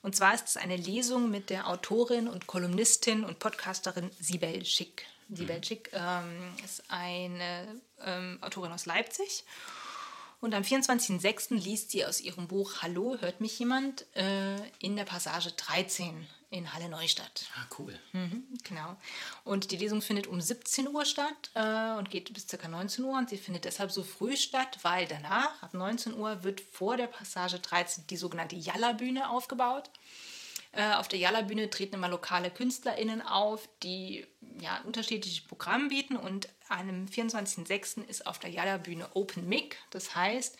[0.00, 5.04] Und zwar ist es eine Lesung mit der Autorin und Kolumnistin und Podcasterin Sibel Schick.
[5.28, 9.44] Sibel Schick ähm, ist eine ähm, Autorin aus Leipzig.
[10.40, 11.54] Und am 24.06.
[11.54, 14.04] liest sie aus ihrem Buch Hallo, hört mich jemand?
[14.14, 17.46] Äh, in der Passage 13 in Halle Neustadt.
[17.56, 17.98] Ah, cool.
[18.12, 18.96] Mhm, genau.
[19.44, 22.68] Und die Lesung findet um 17 Uhr statt äh, und geht bis ca.
[22.68, 23.16] 19 Uhr.
[23.16, 27.08] Und sie findet deshalb so früh statt, weil danach, ab 19 Uhr, wird vor der
[27.08, 29.90] Passage 13 die sogenannte Jalla-Bühne aufgebaut.
[30.72, 34.26] Äh, auf der Jalla-Bühne treten immer lokale KünstlerInnen auf, die
[34.60, 36.16] ja, ein unterschiedliches Programm bieten.
[36.16, 38.04] Und dem 24.06.
[38.04, 39.76] ist auf der Jalla-Bühne Open Mic.
[39.90, 40.56] Das heißt,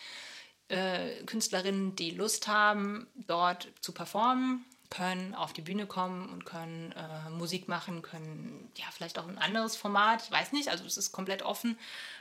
[0.69, 6.93] äh, Künstlerinnen, die Lust haben, dort zu performen, können auf die Bühne kommen und können
[6.93, 10.97] äh, Musik machen, können ja vielleicht auch ein anderes Format, ich weiß nicht, also es
[10.97, 11.79] ist komplett offen,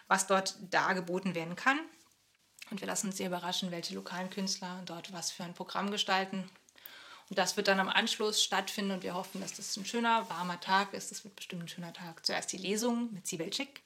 [0.07, 1.79] was dort dargeboten werden kann.
[2.71, 6.49] Und wir lassen uns sehr überraschen, welche lokalen Künstler dort was für ein Programm gestalten.
[7.30, 10.60] Und das wird dann am Anschluss stattfinden und wir hoffen, dass das ein schöner, warmer
[10.60, 11.10] Tag ist.
[11.11, 12.26] Das wird bestimmt ein schöner Tag.
[12.26, 13.81] Zuerst die Lesung mit Sibel Schick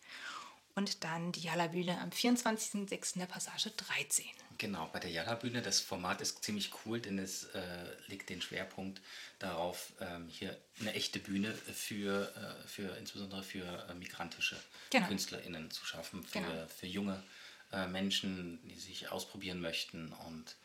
[0.75, 3.17] und dann die Jalla-Bühne am 24.06.
[3.19, 4.25] der Passage 13.
[4.57, 7.61] Genau, bei der Jalla-Bühne, das Format ist ziemlich cool, denn es äh,
[8.07, 9.01] legt den Schwerpunkt
[9.39, 14.57] darauf, ähm, hier eine echte Bühne für, äh, für insbesondere für äh, migrantische
[14.89, 15.07] Genau.
[15.07, 16.67] KünstlerInnen zu schaffen, für, Genau.
[16.67, 17.23] für junge
[17.71, 20.57] äh, Menschen, die sich ausprobieren möchten und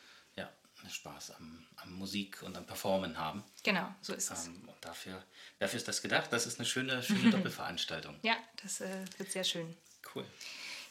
[0.91, 3.45] Spaß am, am Musik und am Performen haben.
[3.63, 4.47] Genau, so ist es.
[4.47, 5.23] Ähm, und dafür,
[5.59, 6.33] dafür ist das gedacht.
[6.33, 8.17] Das ist eine schöne, schöne Doppelveranstaltung.
[8.23, 9.77] Ja, das äh, wird sehr schön.
[10.15, 10.25] Cool.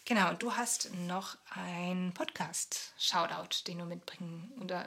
[0.06, 4.86] Genau, und du hast noch einen Podcast-Shoutout, den du mitbringen oder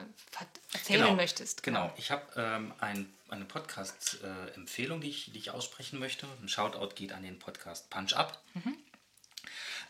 [0.73, 1.63] erzählen möchtest.
[1.63, 6.27] Genau, ich habe ähm, ein, eine Podcast-Empfehlung, die, ich, die ich aussprechen möchte.
[6.39, 8.39] Ein Shoutout geht an den Podcast Punch Up.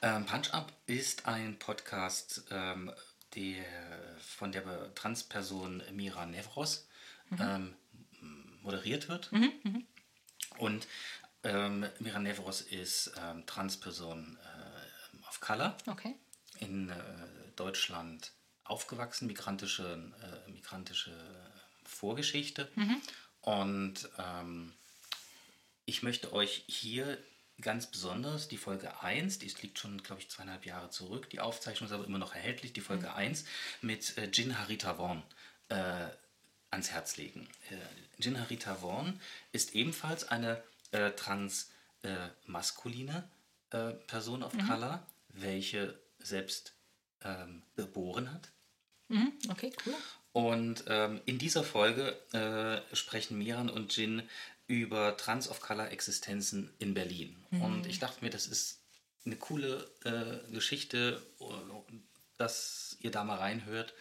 [0.01, 2.93] Ähm, Punch Up ist ein Podcast, ähm,
[3.37, 6.87] der von der Transperson Mira Nevros
[7.39, 7.75] ähm,
[8.61, 9.31] moderiert wird.
[10.57, 10.87] Und
[11.43, 16.15] ähm, Mira Nevros ist ähm, Transperson äh, of Color Okay.
[16.59, 16.95] in äh,
[17.55, 18.31] Deutschland
[18.63, 20.11] aufgewachsen, migrantische,
[20.47, 21.15] äh, migrantische
[21.83, 22.69] Vorgeschichte.
[23.41, 24.73] Und ähm,
[25.85, 27.17] ich möchte euch hier
[27.61, 31.87] ganz besonders die Folge 1, die liegt schon, glaube ich, zweieinhalb Jahre zurück, die Aufzeichnung
[31.87, 33.45] ist aber immer noch erhältlich, die Folge 1
[33.81, 35.23] mit äh, Jin Harita Vaughan
[35.69, 36.09] äh,
[36.69, 37.47] ans Herz legen.
[37.71, 37.77] Äh,
[38.19, 39.19] Jin Harita Vaughan
[39.51, 43.29] ist ebenfalls eine äh, transmaskuline
[43.71, 46.73] äh, Person of Color, welche selbst
[47.23, 48.51] ähm, geboren hat.
[49.09, 49.33] Mhm.
[49.49, 49.95] Okay, cool.
[50.33, 54.21] Und ähm, in dieser Folge äh, sprechen Miran und Jin
[54.67, 57.35] über Trans-of-Color-Existenzen in Berlin.
[57.51, 58.81] Und ich dachte mir, das ist
[59.25, 61.21] eine coole äh, Geschichte,
[62.37, 63.93] dass ihr da mal reinhört.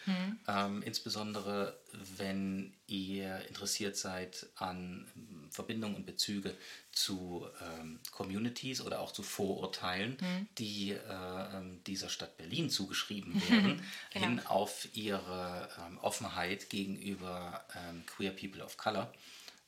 [0.47, 1.77] Ähm, insbesondere,
[2.17, 6.55] wenn ihr interessiert seid an ähm, Verbindungen und Bezüge
[6.91, 10.17] zu ähm, Communities oder auch zu Vorurteilen,
[10.57, 13.81] die äh, ähm, dieser Stadt Berlin zugeschrieben werden,
[14.11, 19.11] hin auf ihre ähm, Offenheit gegenüber ähm, Queer People of Color.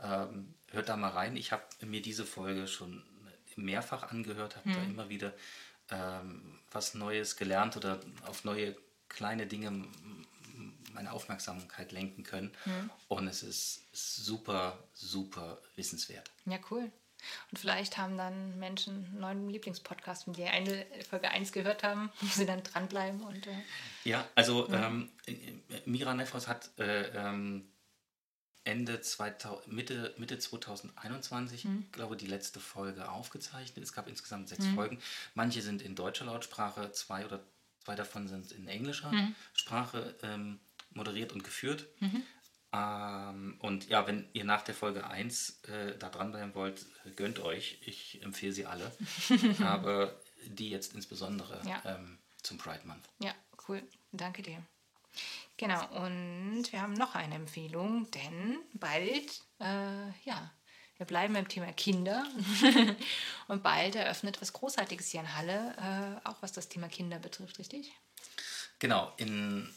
[0.02, 1.36] Ähm, hört da mal rein.
[1.36, 3.04] Ich habe mir diese Folge schon
[3.56, 5.34] mehrfach angehört, habe da immer wieder
[5.92, 8.76] ähm, was Neues gelernt oder auf neue
[9.10, 9.86] kleine Dinge
[10.94, 12.52] meine Aufmerksamkeit lenken können.
[13.08, 16.30] Und es ist super, super wissenswert.
[16.46, 16.92] Ja, cool.
[17.52, 22.10] Und vielleicht haben dann Menschen einen neuen Lieblingspodcast, wenn die eine Folge 1 gehört haben,
[22.22, 23.64] wo sie dann dranbleiben und äh,
[24.06, 25.34] Ja, also ähm, äh,
[25.86, 27.68] Mira Nefros hat äh, ähm,
[28.66, 33.84] Ende 2000, Mitte, Mitte 2021, glaube die letzte Folge aufgezeichnet.
[33.84, 35.00] Es gab insgesamt sechs Folgen.
[35.34, 37.40] Manche sind in deutscher Lautsprache, zwei oder
[37.84, 39.12] zwei davon sind in englischer
[39.54, 40.60] Sprache ähm,
[40.92, 41.88] moderiert und geführt.
[42.72, 47.80] Ähm, und ja, wenn ihr nach der Folge 1 äh, da dranbleiben wollt, gönnt euch.
[47.82, 48.92] Ich empfehle sie alle.
[49.64, 50.14] Aber
[50.46, 51.82] die jetzt insbesondere Ja.
[51.86, 53.06] ähm, zum Pride Month.
[53.20, 53.34] ja,
[53.68, 53.82] cool.
[54.12, 54.64] Danke dir.
[55.60, 60.52] Genau, und wir haben noch eine Empfehlung, denn bald, äh, ja,
[60.96, 62.26] Wir bleiben beim Thema Kinder.
[63.48, 67.60] und bald eröffnet was Großartiges hier in Halle, äh, auch was das Thema Kinder betrifft,
[67.60, 67.92] richtig?
[68.80, 69.74] Genau, in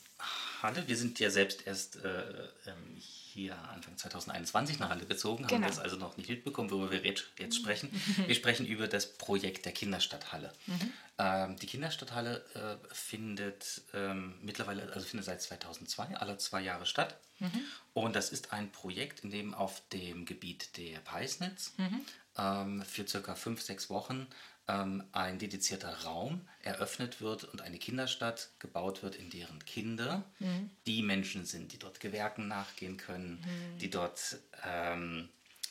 [0.63, 0.87] Halle.
[0.87, 2.23] Wir sind ja selbst erst äh,
[2.67, 5.67] ähm, hier Anfang 2021 nach Halle gezogen, haben genau.
[5.67, 7.91] das also noch nicht mitbekommen, worüber wir jetzt sprechen.
[8.27, 10.53] Wir sprechen über das Projekt der Kinderstadthalle.
[10.67, 10.93] Mhm.
[11.19, 17.17] Ähm, die Kinderstadthalle äh, findet ähm, mittlerweile, also findet seit 2002 alle zwei Jahre statt.
[17.39, 17.65] Mhm.
[17.95, 22.01] Und das ist ein Projekt, in dem auf dem Gebiet der Peisnitz mhm.
[22.37, 24.27] ähm, für circa fünf, sechs Wochen
[24.69, 30.71] ähm, ein dedizierter Raum eröffnet wird und eine Kinderstadt gebaut wird, in deren Kinder mhm.
[30.87, 33.79] die Menschen sind, die dort Gewerken nachgehen können, mhm.
[33.79, 35.29] die dort ähm,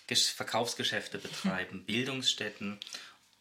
[0.07, 2.79] Verkaufsgeschäfte betreiben, Bildungsstätten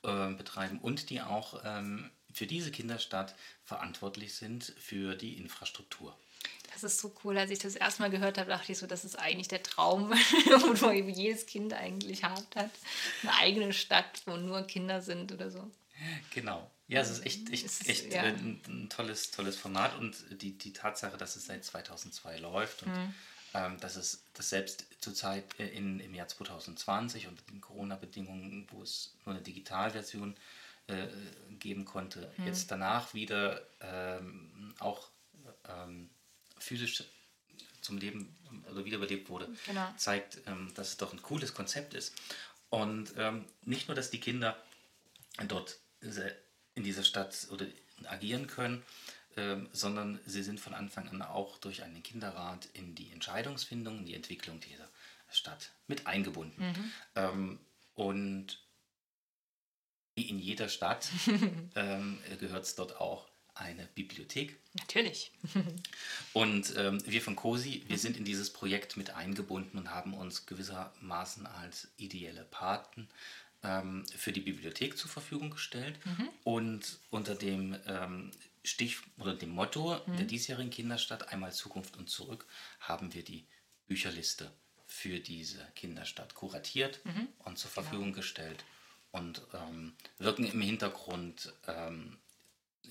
[0.04, 6.16] äh, betreiben und die auch ähm, für diese Kinderstadt verantwortlich sind für die Infrastruktur.
[6.80, 7.36] Das ist so cool.
[7.38, 10.10] Als ich das erstmal gehört habe, dachte ich so, das ist eigentlich der Traum,
[10.80, 12.46] wo jedes Kind eigentlich hat.
[12.56, 15.70] Eine eigene Stadt, wo nur Kinder sind oder so.
[16.32, 16.70] Genau.
[16.88, 18.22] Ja, es ist echt, echt, ist, echt ja.
[18.22, 22.92] ein, ein, tolles, tolles Format und die, die Tatsache, dass es seit 2002 läuft und
[22.92, 23.14] mhm.
[23.54, 28.82] ähm, dass es das selbst zurzeit in, im Jahr 2020 und mit den Corona-Bedingungen, wo
[28.82, 30.34] es nur eine Digitalversion
[30.88, 31.06] äh,
[31.60, 32.46] geben konnte, mhm.
[32.46, 35.10] jetzt danach wieder ähm, auch
[35.68, 36.10] ähm,
[36.60, 37.04] physisch
[37.80, 38.36] zum Leben
[38.70, 39.92] oder wiederbelebt wurde, genau.
[39.96, 42.14] zeigt, ähm, dass es doch ein cooles Konzept ist.
[42.68, 44.56] Und ähm, nicht nur, dass die Kinder
[45.48, 45.78] dort
[46.74, 47.66] in dieser Stadt oder
[48.04, 48.82] agieren können,
[49.36, 54.06] ähm, sondern sie sind von Anfang an auch durch einen Kinderrat in die Entscheidungsfindung, in
[54.06, 54.88] die Entwicklung dieser
[55.30, 56.62] Stadt mit eingebunden.
[56.62, 56.92] Mhm.
[57.14, 57.60] Ähm,
[57.94, 58.62] und
[60.14, 61.08] wie in jeder Stadt
[61.76, 63.29] ähm, gehört es dort auch
[63.60, 64.58] eine Bibliothek.
[64.78, 65.32] Natürlich.
[66.32, 70.46] und ähm, wir von COSI, wir sind in dieses Projekt mit eingebunden und haben uns
[70.46, 73.08] gewissermaßen als ideelle Paten
[73.62, 75.98] ähm, für die Bibliothek zur Verfügung gestellt.
[76.04, 76.28] Mhm.
[76.44, 78.30] Und unter dem ähm,
[78.64, 80.16] Stich oder dem Motto mhm.
[80.16, 82.46] der diesjährigen Kinderstadt einmal Zukunft und zurück
[82.80, 83.46] haben wir die
[83.86, 84.50] Bücherliste
[84.86, 87.28] für diese Kinderstadt kuratiert mhm.
[87.44, 88.16] und zur Verfügung genau.
[88.16, 88.64] gestellt
[89.12, 92.18] und ähm, wirken im Hintergrund ähm,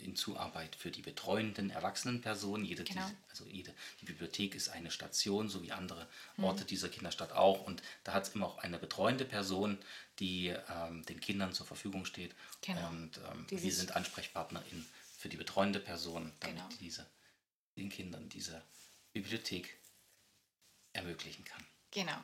[0.02, 2.66] in Zuarbeit für die betreuenden erwachsenen Personen.
[2.66, 3.08] Jede, genau.
[3.08, 6.08] die, also jede, die Bibliothek ist eine Station, so wie andere
[6.38, 6.46] mhm.
[6.46, 6.68] Orte mhm.
[6.68, 7.66] dieser Kinderstadt auch.
[7.66, 9.78] Und da hat es immer auch eine betreuende Person,
[10.20, 12.36] die ähm, den Kindern zur Verfügung steht.
[12.62, 12.90] Genau.
[12.90, 14.86] Und ähm, wir sind AnsprechpartnerInnen
[15.18, 16.70] für die betreuende Person, damit genau.
[16.80, 17.06] diese
[17.80, 18.62] den Kindern diese
[19.14, 19.78] Bibliothek
[20.94, 21.66] ermöglichen kann.
[21.92, 22.18] Genau.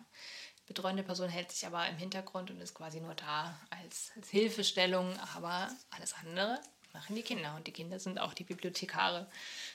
[0.59, 4.29] Die betreuende Person hält sich aber im Hintergrund und ist quasi nur da als, als
[4.29, 6.59] Hilfestellung, aber alles andere
[6.95, 7.55] machen die Kinder.
[7.55, 9.27] Und die Kinder sind auch die Bibliothekare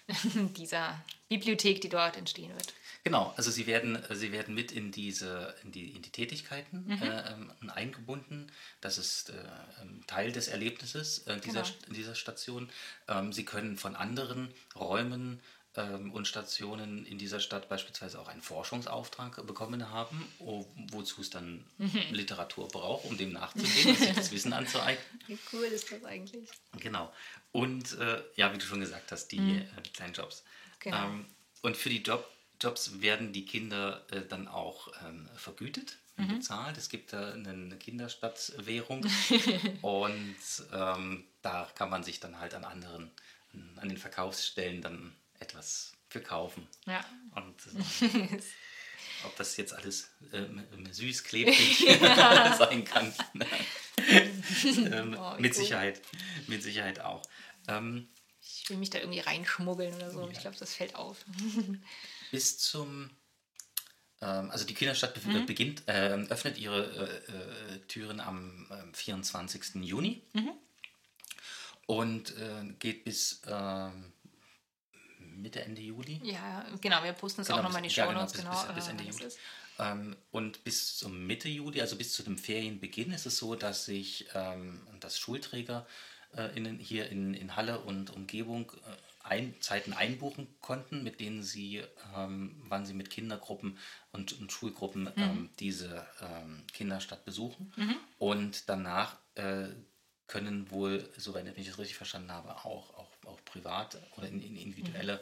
[0.56, 2.74] dieser Bibliothek, die dort entstehen wird.
[3.04, 7.02] Genau, also sie werden, sie werden mit in diese in die, in die Tätigkeiten mhm.
[7.02, 8.50] äh, eingebunden.
[8.80, 9.34] Das ist äh,
[10.06, 11.94] Teil des Erlebnisses äh, dieser, genau.
[11.94, 12.68] dieser Station.
[13.08, 15.40] Ähm, sie können von anderen Räumen ähm,
[15.76, 20.26] und Stationen in dieser Stadt beispielsweise auch einen Forschungsauftrag bekommen haben,
[20.90, 22.02] wozu es dann mhm.
[22.10, 25.20] Literatur braucht, um dem nachzugehen und sich das Wissen anzueignen.
[25.28, 26.48] Wie cool ist das eigentlich?
[26.80, 27.12] Genau.
[27.52, 29.58] Und äh, ja, wie du schon gesagt hast, die, mhm.
[29.58, 30.42] äh, kleinen Jobs.
[30.80, 31.04] Genau.
[31.04, 31.26] Ähm,
[31.62, 32.28] und für die Job,
[32.60, 36.28] Jobs werden die Kinder äh, dann auch ähm, vergütet mhm.
[36.36, 36.78] bezahlt.
[36.78, 39.06] Es gibt da eine Kinderstadtwährung
[39.82, 40.36] und
[40.72, 43.10] ähm, da kann man sich dann halt an anderen,
[43.76, 46.66] an den Verkaufsstellen dann etwas verkaufen.
[46.86, 47.04] Ja.
[47.34, 47.56] Und
[48.02, 48.38] äh,
[49.24, 50.46] ob das jetzt alles äh,
[50.92, 51.78] süß, klebrig
[52.58, 53.12] sein kann.
[54.08, 55.62] ähm, oh, mit cool.
[55.62, 56.00] Sicherheit.
[56.46, 57.22] Mit Sicherheit auch.
[57.68, 58.08] Ähm,
[58.42, 60.22] ich will mich da irgendwie reinschmuggeln oder so.
[60.22, 60.30] Ja.
[60.30, 61.24] Ich glaube, das fällt auf.
[62.30, 63.10] Bis zum
[64.20, 65.46] ähm, also die Kinderstadt mhm.
[65.46, 69.76] beginnt, äh, öffnet ihre äh, äh Türen am 24.
[69.76, 70.52] Juni mhm.
[71.86, 74.12] und äh, geht bis ähm,
[75.40, 76.20] Mitte, Ende Juli.
[76.22, 78.34] Ja, genau, wir posten es genau, auch nochmal in die Show Notes.
[78.34, 79.32] Ja, genau, bis, bis, bis Ende Juli.
[79.78, 83.86] Ähm, und bis zum Mitte Juli, also bis zu dem Ferienbeginn, ist es so, dass
[83.86, 85.86] sich ähm, das Schulträger
[86.36, 91.42] äh, in, hier in, in Halle und Umgebung äh, ein, Zeiten einbuchen konnten, mit denen
[91.42, 91.82] sie,
[92.16, 93.78] ähm, wann sie mit Kindergruppen
[94.12, 95.12] und, und Schulgruppen mhm.
[95.16, 97.72] ähm, diese ähm, Kinderstadt besuchen.
[97.76, 97.96] Mhm.
[98.18, 99.68] Und danach äh,
[100.30, 104.56] können wohl, soweit ich das richtig verstanden habe, auch, auch, auch privat oder in, in
[104.56, 105.20] individuelle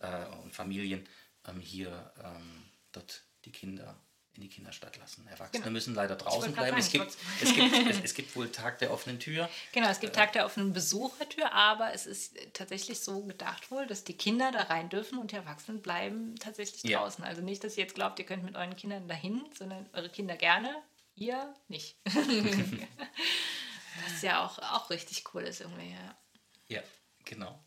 [0.00, 0.06] mhm.
[0.06, 1.06] äh, und Familien
[1.46, 4.00] ähm, hier ähm, dort die Kinder
[4.32, 5.26] in die Kinderstadt lassen.
[5.26, 5.72] Erwachsene genau.
[5.72, 6.76] müssen leider draußen bleiben.
[6.78, 9.48] es, gibt, es, gibt, es, es, gibt wohl Tag der offenen Tür.
[9.72, 13.86] Genau, es gibt äh, Tag der offenen Besuchertür, aber es ist tatsächlich so gedacht wohl,
[13.86, 17.24] dass die Kinder da rein dürfen und die Erwachsenen bleiben tatsächlich draußen.
[17.24, 17.30] Ja.
[17.30, 20.36] Also nicht, dass ihr jetzt glaubt, ihr könnt mit euren Kindern dahin, sondern eure Kinder
[20.36, 20.74] gerne
[21.14, 21.96] ihr nicht.
[24.04, 25.90] Was ja auch, auch richtig cool ist irgendwie.
[25.90, 26.16] Ja,
[26.68, 26.82] ja
[27.24, 27.62] genau.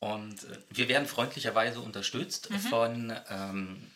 [0.00, 2.58] Und äh, wir werden freundlicherweise unterstützt mhm.
[2.58, 3.90] von ähm,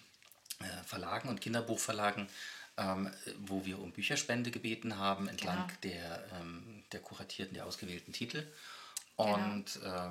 [0.60, 2.28] äh, Verlagen und Kinderbuchverlagen,
[2.76, 5.78] ähm, wo wir um Bücherspende gebeten haben, entlang genau.
[5.82, 8.47] der, ähm, der kuratierten, der ausgewählten Titel.
[9.16, 9.35] Genau.
[9.35, 10.10] Und genau.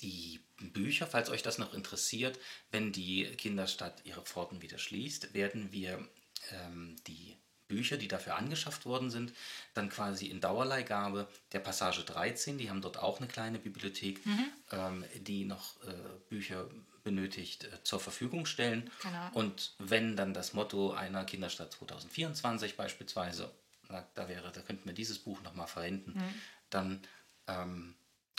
[0.00, 2.38] die Bücher, falls euch das noch interessiert,
[2.70, 6.06] wenn die Kinderstadt ihre Pforten wieder schließt, werden wir
[6.50, 7.36] ähm, die
[7.68, 9.32] Bücher, die dafür angeschafft worden sind,
[9.74, 14.52] dann quasi in Dauerleihgabe der Passage 13, die haben dort auch eine kleine Bibliothek, mhm.
[14.72, 15.94] ähm, die noch äh,
[16.28, 16.68] Bücher
[17.04, 18.90] benötigt, äh, zur Verfügung stellen.
[19.02, 19.30] Genau.
[19.34, 23.50] Und wenn dann das Motto einer Kinderstadt 2024 beispielsweise
[23.88, 26.34] sagt, da wäre, da könnten wir dieses Buch nochmal verwenden, mhm.
[26.70, 27.02] dann
[27.46, 27.94] ähm,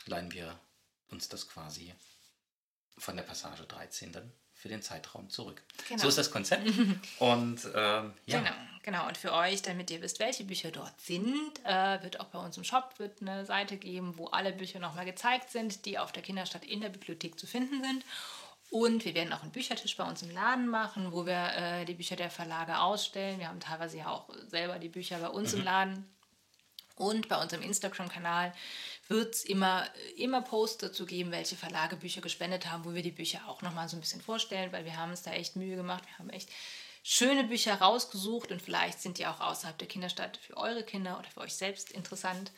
[0.06, 0.60] leihen wir
[1.10, 1.94] uns das quasi
[2.98, 4.32] von der Passage 13 dann
[4.68, 5.62] für den Zeitraum zurück.
[5.88, 6.02] Genau.
[6.02, 6.68] So ist das Konzept.
[7.20, 8.40] Und ähm, ja.
[8.40, 8.52] Genau,
[8.84, 9.08] genau.
[9.08, 12.58] Und für euch, damit ihr wisst, welche Bücher dort sind, äh, wird auch bei uns
[12.58, 16.24] im Shop wird eine Seite geben, wo alle Bücher nochmal gezeigt sind, die auf der
[16.24, 18.04] Kinderstadt in der Bibliothek zu finden sind.
[18.70, 21.94] Und wir werden auch einen Büchertisch bei uns im Laden machen, wo wir äh, die
[21.94, 23.40] Bücher der Verlage ausstellen.
[23.40, 25.60] Wir haben teilweise ja auch selber die Bücher bei uns mhm.
[25.60, 26.17] im Laden.
[26.98, 28.54] Und bei unserem Instagram-Kanal
[29.08, 29.88] wird es immer,
[30.18, 33.88] immer Posts dazu geben, welche Verlage Bücher gespendet haben, wo wir die Bücher auch nochmal
[33.88, 36.04] so ein bisschen vorstellen, weil wir haben uns da echt Mühe gemacht.
[36.06, 36.50] Wir haben echt
[37.04, 41.30] schöne Bücher rausgesucht und vielleicht sind die auch außerhalb der Kinderstadt für eure Kinder oder
[41.30, 42.52] für euch selbst interessant.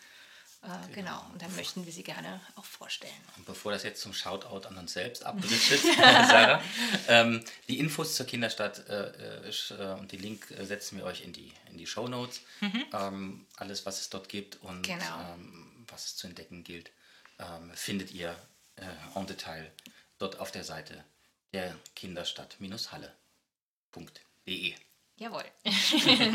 [0.61, 0.93] Äh, genau.
[0.93, 1.25] genau.
[1.31, 3.13] und dann möchten wir sie gerne auch vorstellen.
[3.37, 6.61] Und bevor das jetzt zum Shoutout an uns selbst abdriftet, Sarah,
[7.07, 11.31] ähm, die Infos zur Kinderstadt äh, äh, und den Link äh, setzen wir euch in
[11.31, 12.41] die, in die Show Notes.
[12.59, 12.85] Mhm.
[12.91, 15.33] Ähm, alles, was es dort gibt und genau.
[15.33, 16.91] ähm, was es zu entdecken gilt,
[17.39, 18.35] ähm, findet ihr
[18.75, 18.83] äh,
[19.15, 19.71] en Detail
[20.17, 21.05] dort auf der Seite
[21.53, 24.75] der Kinderstadt-halle.de.
[25.15, 25.45] Jawohl.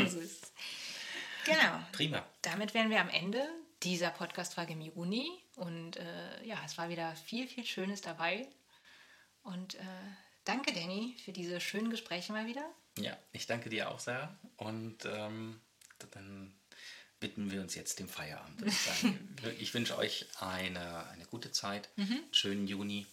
[0.09, 0.51] so ist
[1.45, 1.79] Genau.
[1.91, 2.25] Prima.
[2.41, 3.47] Damit wären wir am Ende
[3.85, 5.29] dieser Podcast-Folge im Juni.
[5.55, 8.47] Und äh, ja, es war wieder viel, viel Schönes dabei.
[9.43, 9.83] Und äh,
[10.43, 12.67] danke, Danny, für diese schönen Gespräche mal wieder.
[12.97, 14.35] Ja, ich danke dir auch, Sarah.
[14.57, 15.61] Und ähm,
[16.11, 16.53] dann
[17.19, 18.63] bitten wir uns jetzt dem Feierabend.
[18.65, 22.19] Ich, ich wünsche euch eine, eine gute Zeit, mhm.
[22.31, 23.05] schönen Juni.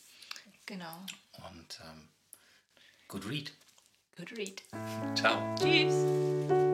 [0.66, 1.04] Genau.
[1.50, 2.08] Und ähm,
[3.08, 3.52] good read.
[4.16, 4.62] Good read.
[5.16, 5.54] Ciao.
[5.56, 6.71] Tschüss.